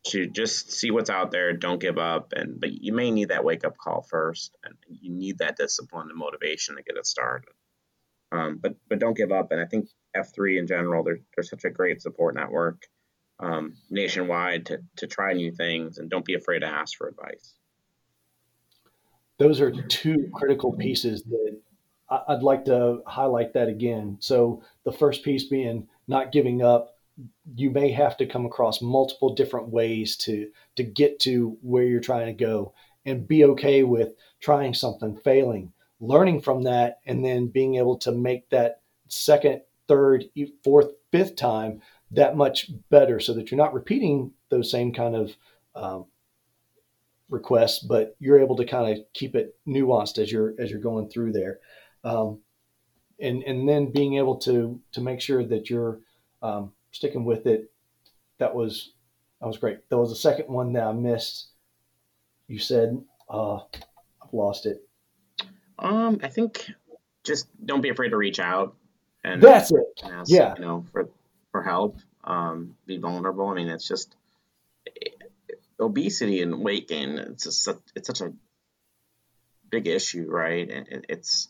to 0.05 0.27
just 0.27 0.73
see 0.73 0.91
what's 0.91 1.11
out 1.11 1.31
there. 1.31 1.53
Don't 1.53 1.81
give 1.81 1.99
up. 1.99 2.33
And 2.35 2.61
but 2.61 2.73
you 2.73 2.93
may 2.93 3.11
need 3.11 3.29
that 3.29 3.45
wake 3.45 3.65
up 3.65 3.77
call 3.77 4.03
first, 4.03 4.57
and 4.65 4.75
you 4.89 5.13
need 5.13 5.39
that 5.39 5.57
discipline 5.57 6.09
and 6.09 6.19
motivation 6.19 6.77
to 6.77 6.83
get 6.83 6.97
it 6.97 7.07
started. 7.07 7.51
Um, 8.33 8.59
but 8.61 8.75
but 8.89 8.99
don't 8.99 9.17
give 9.17 9.33
up. 9.33 9.53
And 9.53 9.61
I 9.61 9.67
think 9.67 9.89
F3 10.17 10.59
in 10.59 10.67
general, 10.67 11.03
they're, 11.05 11.21
they're 11.35 11.45
such 11.45 11.65
a 11.65 11.71
great 11.71 12.03
support 12.03 12.35
network 12.35 12.87
um, 13.41 13.75
nationwide 13.91 14.67
to, 14.67 14.79
to 14.97 15.07
try 15.07 15.33
new 15.33 15.53
things 15.53 15.99
and 15.99 16.11
don't 16.11 16.25
be 16.25 16.35
afraid 16.35 16.61
to 16.61 16.67
ask 16.67 16.97
for 16.97 17.09
advice. 17.09 17.55
Those 19.39 19.61
are 19.61 19.73
two 19.73 20.31
critical 20.33 20.73
pieces 20.73 21.23
that 21.25 21.61
I'd 22.29 22.43
like 22.43 22.67
to 22.67 23.01
highlight 23.07 23.55
that 23.55 23.69
again. 23.69 24.19
So 24.21 24.63
the 24.85 24.93
first 24.93 25.25
piece 25.25 25.45
being 25.45 25.89
not 26.07 26.33
giving 26.33 26.63
up. 26.63 26.97
You 27.55 27.71
may 27.71 27.91
have 27.93 28.17
to 28.19 28.27
come 28.27 28.47
across 28.47 28.81
multiple 28.81 29.35
different 29.35 29.69
ways 29.69 30.17
to 30.19 30.49
to 30.77 30.83
get 30.83 31.21
to 31.21 31.59
where 31.61 31.85
you're 31.85 32.01
trying 32.01 32.27
to 32.27 32.45
go 32.45 32.73
and 33.05 33.29
be 33.29 33.45
okay 33.45 33.83
with 33.83 34.15
trying 34.41 34.75
something, 34.75 35.17
failing, 35.17 35.73
learning 36.01 36.41
from 36.41 36.63
that 36.63 37.01
and 37.07 37.25
then 37.25 37.49
being 37.49 37.77
able 37.77 37.99
to 37.99 38.13
make 38.13 38.49
that 38.51 38.81
second, 39.09 39.61
third, 39.93 40.25
fourth, 40.65 40.93
fifth 41.11 41.37
time 41.37 41.83
that 42.13 42.37
much 42.37 42.71
better 42.91 43.21
so 43.21 43.35
that 43.35 43.51
you're 43.51 43.59
not 43.59 43.75
repeating 43.75 44.33
those 44.49 44.71
same 44.71 44.93
kind 44.93 45.15
of 45.15 45.37
um, 45.75 46.07
requests, 47.29 47.81
but 47.81 48.17
you're 48.19 48.41
able 48.41 48.57
to 48.57 48.65
kind 48.65 48.93
of 48.93 49.05
keep 49.13 49.35
it 49.35 49.55
nuanced 49.67 50.19
as 50.19 50.33
you're 50.33 50.55
as 50.59 50.71
you're 50.71 50.81
going 50.81 51.09
through 51.09 51.33
there. 51.33 51.59
Um, 52.05 52.41
and 53.21 53.43
and 53.43 53.69
then 53.69 53.93
being 53.93 54.17
able 54.17 54.37
to 54.37 54.81
to 54.93 55.01
make 55.01 55.21
sure 55.21 55.45
that 55.45 55.69
you're 55.69 56.01
um, 56.43 56.73
sticking 56.91 57.25
with 57.25 57.47
it. 57.47 57.71
That 58.39 58.55
was 58.55 58.93
That 59.41 59.47
was 59.47 59.59
great. 59.59 59.89
There 59.89 59.99
was 59.99 60.13
a 60.13 60.17
second 60.17 60.49
one 60.49 60.73
that 60.73 60.85
I 60.85 60.93
missed. 60.93 61.49
You 62.49 62.59
said, 62.59 63.03
uh, 63.29 63.57
I've 63.57 64.33
lost 64.33 64.67
it. 64.67 64.87
Um, 65.79 66.19
I 66.23 66.29
think 66.29 66.71
just 67.25 67.49
don't 67.65 67.81
be 67.83 67.89
afraid 67.89 68.11
to 68.11 68.17
reach 68.17 68.41
out 68.41 68.77
and 69.25 69.43
That's 69.43 69.71
it. 69.73 70.03
ask, 70.05 70.31
Yeah. 70.31 70.55
you 70.57 70.63
know, 70.65 70.87
for 70.93 71.09
for 71.53 71.63
help. 71.63 71.99
Um, 72.25 72.77
be 72.87 72.99
vulnerable. 72.99 73.49
I 73.49 73.55
mean, 73.55 73.69
it's 73.69 73.87
just 73.87 74.15
obesity 75.81 76.43
and 76.43 76.63
weight 76.63 76.89
gain. 76.89 77.19
It's 77.19 77.45
just 77.45 77.65
such, 77.65 77.81
it's 77.97 78.07
such 78.07 78.21
a 78.21 78.33
big 79.71 79.87
issue, 79.87 80.27
right? 80.29 80.71
And 80.71 80.89
it, 80.89 81.07
it's 81.09 81.49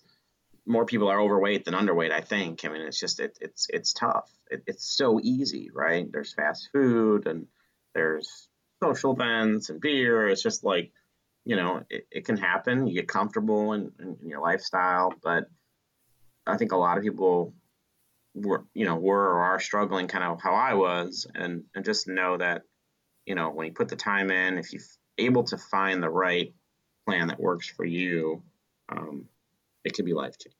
more 0.64 0.86
people 0.86 1.08
are 1.08 1.20
overweight 1.20 1.64
than 1.64 1.74
underweight. 1.74 2.10
I 2.12 2.20
think. 2.20 2.64
I 2.64 2.68
mean, 2.68 2.82
it's 2.82 2.98
just 2.98 3.20
it, 3.20 3.36
it's 3.40 3.66
it's 3.70 3.92
tough. 3.92 4.30
It, 4.50 4.62
it's 4.66 4.84
so 4.84 5.20
easy, 5.22 5.70
right? 5.72 6.10
There's 6.10 6.32
fast 6.32 6.70
food 6.72 7.26
and 7.26 7.46
there's 7.94 8.48
social 8.82 9.12
events 9.12 9.70
and 9.70 9.80
beer. 9.80 10.28
It's 10.28 10.42
just 10.42 10.64
like 10.64 10.92
you 11.44 11.56
know, 11.56 11.82
it, 11.90 12.06
it 12.10 12.24
can 12.24 12.36
happen. 12.36 12.86
You 12.86 12.94
get 12.94 13.08
comfortable 13.08 13.72
in, 13.72 13.90
in, 13.98 14.16
in 14.22 14.28
your 14.28 14.40
lifestyle, 14.40 15.12
but 15.22 15.50
I 16.46 16.56
think 16.56 16.70
a 16.70 16.76
lot 16.76 16.96
of 16.98 17.02
people 17.02 17.52
were, 18.34 18.64
you 18.74 18.84
know, 18.84 18.96
were 18.96 19.28
or 19.28 19.42
are 19.42 19.60
struggling 19.60 20.08
kind 20.08 20.24
of 20.24 20.40
how 20.40 20.54
I 20.54 20.74
was, 20.74 21.26
and 21.34 21.64
and 21.74 21.84
just 21.84 22.08
know 22.08 22.38
that, 22.38 22.62
you 23.26 23.34
know, 23.34 23.50
when 23.50 23.66
you 23.66 23.72
put 23.72 23.88
the 23.88 23.96
time 23.96 24.30
in, 24.30 24.58
if 24.58 24.72
you're 24.72 24.82
able 25.18 25.44
to 25.44 25.58
find 25.58 26.02
the 26.02 26.10
right 26.10 26.54
plan 27.06 27.28
that 27.28 27.40
works 27.40 27.68
for 27.68 27.84
you, 27.84 28.42
um, 28.88 29.26
it 29.84 29.94
could 29.94 30.04
be 30.04 30.14
life 30.14 30.36
changing. 30.38 30.58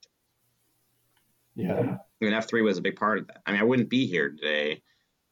Yeah. 1.55 1.97
I 1.99 2.25
mean, 2.25 2.35
F 2.35 2.49
three 2.49 2.63
was 2.63 2.79
a 2.79 2.83
big 2.83 2.97
part 2.97 3.19
of 3.19 3.27
that. 3.29 3.43
I 3.47 3.53
mean, 3.53 3.61
I 3.61 3.65
wouldn't 3.65 3.91
be 3.91 4.07
here 4.07 4.31
today. 4.31 4.83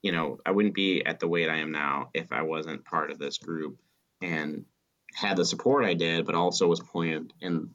You 0.02 0.12
know, 0.12 0.38
I 0.46 0.50
wouldn't 0.52 0.74
be 0.74 1.04
at 1.04 1.20
the 1.20 1.28
weight 1.28 1.50
I 1.50 1.58
am 1.58 1.72
now 1.72 2.10
if 2.14 2.32
I 2.32 2.42
wasn't 2.42 2.84
part 2.84 3.10
of 3.10 3.18
this 3.18 3.38
group 3.38 3.78
and 4.22 4.64
had 5.14 5.36
the 5.36 5.44
support 5.44 5.84
I 5.84 5.94
did, 5.94 6.24
but 6.24 6.34
also 6.34 6.66
was 6.66 6.80
pointed 6.80 7.34
in 7.40 7.70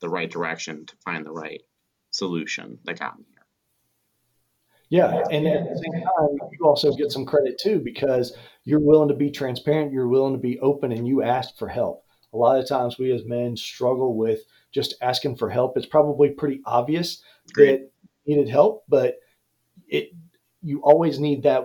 the 0.00 0.08
right 0.08 0.30
direction 0.30 0.84
to 0.86 0.96
find 1.04 1.24
the 1.24 1.32
right 1.32 1.62
solution 2.10 2.78
that 2.84 2.98
got 2.98 3.18
me. 3.18 3.24
Yeah, 4.92 5.24
and 5.30 5.46
at 5.46 5.70
the 5.70 5.74
same 5.74 6.02
time, 6.02 6.50
you 6.52 6.66
also 6.66 6.92
get 6.92 7.10
some 7.10 7.24
credit 7.24 7.58
too 7.58 7.80
because 7.82 8.36
you're 8.64 8.78
willing 8.78 9.08
to 9.08 9.14
be 9.14 9.30
transparent, 9.30 9.90
you're 9.90 10.06
willing 10.06 10.34
to 10.34 10.38
be 10.38 10.60
open, 10.60 10.92
and 10.92 11.08
you 11.08 11.22
ask 11.22 11.56
for 11.56 11.66
help. 11.66 12.04
A 12.34 12.36
lot 12.36 12.58
of 12.58 12.68
times, 12.68 12.98
we 12.98 13.10
as 13.10 13.24
men 13.24 13.56
struggle 13.56 14.14
with 14.14 14.40
just 14.70 14.96
asking 15.00 15.36
for 15.36 15.48
help. 15.48 15.78
It's 15.78 15.86
probably 15.86 16.28
pretty 16.28 16.60
obvious 16.66 17.22
that 17.54 17.88
you 18.26 18.36
needed 18.36 18.50
help, 18.50 18.84
but 18.86 19.14
it 19.88 20.10
you 20.60 20.82
always 20.82 21.18
need 21.18 21.44
that 21.44 21.64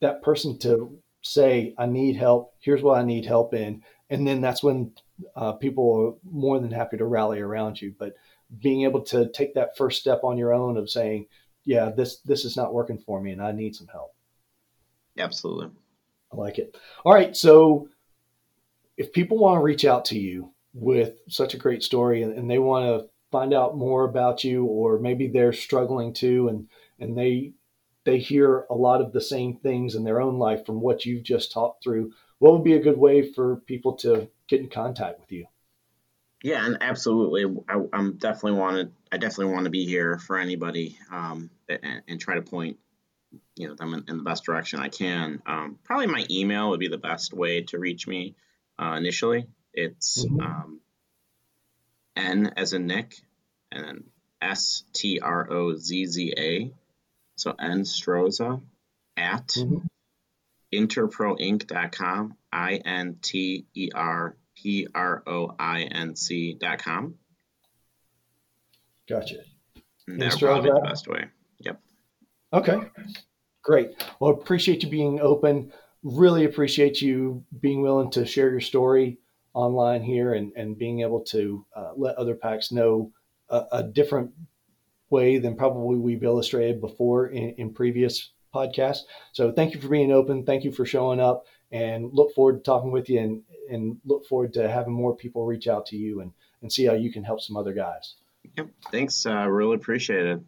that 0.00 0.20
person 0.20 0.58
to 0.58 0.98
say, 1.22 1.72
"I 1.78 1.86
need 1.86 2.16
help. 2.16 2.54
Here's 2.58 2.82
what 2.82 2.98
I 2.98 3.04
need 3.04 3.26
help 3.26 3.54
in," 3.54 3.84
and 4.10 4.26
then 4.26 4.40
that's 4.40 4.60
when 4.64 4.90
uh, 5.36 5.52
people 5.52 6.18
are 6.24 6.28
more 6.28 6.58
than 6.58 6.72
happy 6.72 6.96
to 6.96 7.04
rally 7.04 7.38
around 7.38 7.80
you. 7.80 7.94
But 7.96 8.14
being 8.58 8.82
able 8.82 9.02
to 9.02 9.30
take 9.30 9.54
that 9.54 9.76
first 9.76 10.00
step 10.00 10.24
on 10.24 10.36
your 10.36 10.52
own 10.52 10.76
of 10.76 10.90
saying, 10.90 11.26
"Yeah, 11.64 11.90
this 11.90 12.18
this 12.18 12.44
is 12.44 12.56
not 12.56 12.74
working 12.74 12.98
for 12.98 13.20
me, 13.20 13.32
and 13.32 13.42
I 13.42 13.52
need 13.52 13.74
some 13.74 13.88
help." 13.88 14.14
Absolutely. 15.18 15.70
I 16.32 16.36
like 16.36 16.58
it. 16.58 16.76
All 17.04 17.12
right, 17.12 17.36
so 17.36 17.88
if 18.96 19.12
people 19.12 19.38
want 19.38 19.58
to 19.58 19.64
reach 19.64 19.84
out 19.84 20.04
to 20.06 20.18
you 20.18 20.52
with 20.72 21.14
such 21.28 21.54
a 21.54 21.58
great 21.58 21.82
story 21.82 22.22
and, 22.22 22.32
and 22.32 22.50
they 22.50 22.58
want 22.58 22.86
to 22.86 23.08
find 23.30 23.54
out 23.54 23.76
more 23.76 24.04
about 24.04 24.44
you, 24.44 24.64
or 24.64 24.98
maybe 24.98 25.26
they're 25.26 25.52
struggling 25.52 26.12
too, 26.12 26.48
and 26.48 26.68
and 26.98 27.16
they 27.16 27.52
they 28.04 28.18
hear 28.18 28.66
a 28.70 28.74
lot 28.74 29.00
of 29.00 29.12
the 29.12 29.20
same 29.20 29.56
things 29.56 29.94
in 29.94 30.04
their 30.04 30.20
own 30.20 30.38
life 30.38 30.64
from 30.64 30.80
what 30.80 31.04
you've 31.04 31.22
just 31.22 31.52
talked 31.52 31.82
through, 31.82 32.12
what 32.38 32.52
would 32.52 32.64
be 32.64 32.74
a 32.74 32.82
good 32.82 32.98
way 32.98 33.30
for 33.32 33.56
people 33.66 33.92
to 33.94 34.28
get 34.48 34.60
in 34.60 34.68
contact 34.68 35.20
with 35.20 35.30
you? 35.30 35.46
Yeah, 36.42 36.64
and 36.64 36.78
absolutely. 36.80 37.44
I, 37.68 37.80
I'm 37.92 38.14
definitely 38.16 38.58
wanted. 38.58 38.92
I 39.12 39.18
definitely 39.18 39.52
want 39.52 39.64
to 39.64 39.70
be 39.70 39.84
here 39.84 40.18
for 40.18 40.38
anybody, 40.38 40.98
um, 41.12 41.50
and, 41.68 42.02
and 42.08 42.20
try 42.20 42.36
to 42.36 42.42
point, 42.42 42.78
you 43.56 43.68
know, 43.68 43.74
them 43.74 43.92
in, 43.92 44.04
in 44.08 44.16
the 44.16 44.22
best 44.22 44.44
direction 44.44 44.80
I 44.80 44.88
can. 44.88 45.42
Um, 45.46 45.78
probably 45.84 46.06
my 46.06 46.24
email 46.30 46.70
would 46.70 46.80
be 46.80 46.88
the 46.88 46.96
best 46.98 47.32
way 47.34 47.62
to 47.64 47.78
reach 47.78 48.06
me 48.06 48.36
uh, 48.78 48.94
initially. 48.96 49.46
It's 49.74 50.24
Mhm. 50.24 50.42
um, 50.42 50.80
N 52.16 52.52
as 52.56 52.72
in 52.72 52.86
Nick, 52.86 53.16
and 53.70 53.84
then 53.84 54.04
S 54.40 54.84
T 54.94 55.20
R 55.20 55.46
O 55.52 55.74
Z 55.76 56.06
Z 56.06 56.34
A. 56.38 56.72
So 57.36 57.54
N 57.58 57.80
Strozza 57.82 58.62
at 59.16 59.48
Mhm. 59.48 59.86
interproinc.com. 60.72 62.36
I 62.52 62.74
N 62.76 63.18
T 63.22 63.66
E 63.74 63.90
R 63.94 64.36
P 64.62 64.86
R 64.94 65.22
O 65.26 65.54
I 65.58 65.82
N 65.82 66.14
com. 66.78 67.14
Gotcha. 69.08 69.36
That's 70.06 70.38
probably 70.38 70.70
the 70.70 70.80
best 70.80 71.08
way. 71.08 71.24
Yep. 71.60 71.80
Okay, 72.52 72.78
great. 73.62 73.90
Well, 74.18 74.32
appreciate 74.32 74.82
you 74.82 74.88
being 74.88 75.20
open. 75.20 75.72
Really 76.02 76.44
appreciate 76.44 77.00
you 77.00 77.44
being 77.60 77.82
willing 77.82 78.10
to 78.12 78.24
share 78.24 78.50
your 78.50 78.60
story 78.60 79.18
online 79.52 80.02
here 80.02 80.34
and, 80.34 80.52
and 80.56 80.78
being 80.78 81.00
able 81.00 81.20
to 81.20 81.66
uh, 81.76 81.90
let 81.96 82.16
other 82.16 82.34
PAX 82.34 82.72
know 82.72 83.12
a, 83.48 83.64
a 83.72 83.82
different 83.82 84.30
way 85.10 85.38
than 85.38 85.56
probably 85.56 85.98
we've 85.98 86.22
illustrated 86.22 86.80
before 86.80 87.28
in, 87.28 87.50
in 87.58 87.74
previous 87.74 88.32
podcasts. 88.54 89.00
So 89.32 89.52
thank 89.52 89.74
you 89.74 89.80
for 89.80 89.88
being 89.88 90.12
open. 90.12 90.44
Thank 90.44 90.64
you 90.64 90.72
for 90.72 90.86
showing 90.86 91.20
up 91.20 91.44
and 91.72 92.12
look 92.12 92.34
forward 92.34 92.58
to 92.58 92.62
talking 92.62 92.90
with 92.90 93.08
you 93.08 93.20
and, 93.20 93.42
and 93.70 93.98
look 94.04 94.26
forward 94.26 94.52
to 94.54 94.68
having 94.68 94.92
more 94.92 95.14
people 95.16 95.44
reach 95.44 95.68
out 95.68 95.86
to 95.86 95.96
you 95.96 96.20
and, 96.20 96.32
and 96.62 96.72
see 96.72 96.84
how 96.84 96.94
you 96.94 97.12
can 97.12 97.24
help 97.24 97.40
some 97.40 97.56
other 97.56 97.72
guys. 97.72 98.14
Yep. 98.56 98.68
Thanks. 98.90 99.26
Uh, 99.26 99.46
really 99.48 99.76
appreciate 99.76 100.26
it. 100.26 100.40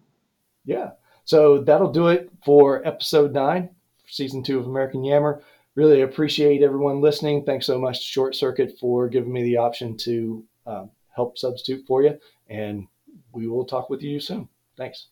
Yeah. 0.65 0.91
So 1.25 1.63
that'll 1.63 1.93
do 1.93 2.09
it 2.09 2.31
for 2.45 2.87
episode 2.87 3.33
nine, 3.33 3.71
season 4.07 4.43
two 4.43 4.59
of 4.59 4.67
American 4.67 5.05
Yammer. 5.05 5.43
Really 5.75 6.03
appreciate 6.03 6.63
everyone 6.63 7.01
listening. 7.01 7.45
Thanks 7.45 7.67
so 7.67 7.79
much, 7.79 8.03
Short 8.03 8.35
Circuit, 8.35 8.77
for 8.79 9.09
giving 9.09 9.33
me 9.33 9.43
the 9.43 9.57
option 9.57 9.97
to 9.99 10.45
um, 10.67 10.91
help 11.15 11.39
substitute 11.39 11.87
for 11.87 12.03
you. 12.03 12.19
And 12.49 12.87
we 13.33 13.47
will 13.47 13.65
talk 13.65 13.89
with 13.89 14.03
you 14.03 14.21
soon. 14.21 14.49
Thanks. 14.77 15.07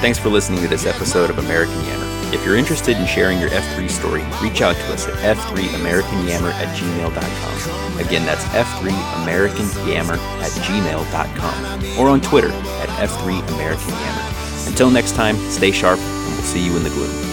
Thanks 0.00 0.18
for 0.18 0.28
listening 0.28 0.60
to 0.60 0.68
this 0.68 0.86
episode 0.86 1.30
of 1.30 1.38
American 1.38 1.82
Yammer. 1.84 2.06
If 2.34 2.44
you're 2.44 2.56
interested 2.56 2.96
in 2.98 3.06
sharing 3.06 3.40
your 3.40 3.48
F3 3.50 3.88
story, 3.88 4.22
reach 4.42 4.60
out 4.60 4.76
to 4.76 4.92
us 4.92 5.08
at 5.08 5.14
f3americanyammer 5.36 6.52
at 6.52 6.76
gmail.com. 6.76 7.98
Again, 7.98 8.26
that's 8.26 8.44
f3americanyammer 8.44 10.18
at 10.42 10.50
gmail.com 10.50 11.98
or 11.98 12.10
on 12.10 12.20
Twitter 12.20 12.50
at 12.50 12.88
f3americanyammer. 13.08 14.68
Until 14.68 14.90
next 14.90 15.14
time, 15.14 15.36
stay 15.50 15.70
sharp 15.70 15.98
and 15.98 16.32
we'll 16.34 16.42
see 16.42 16.64
you 16.64 16.76
in 16.76 16.82
the 16.82 16.90
gloom. 16.90 17.25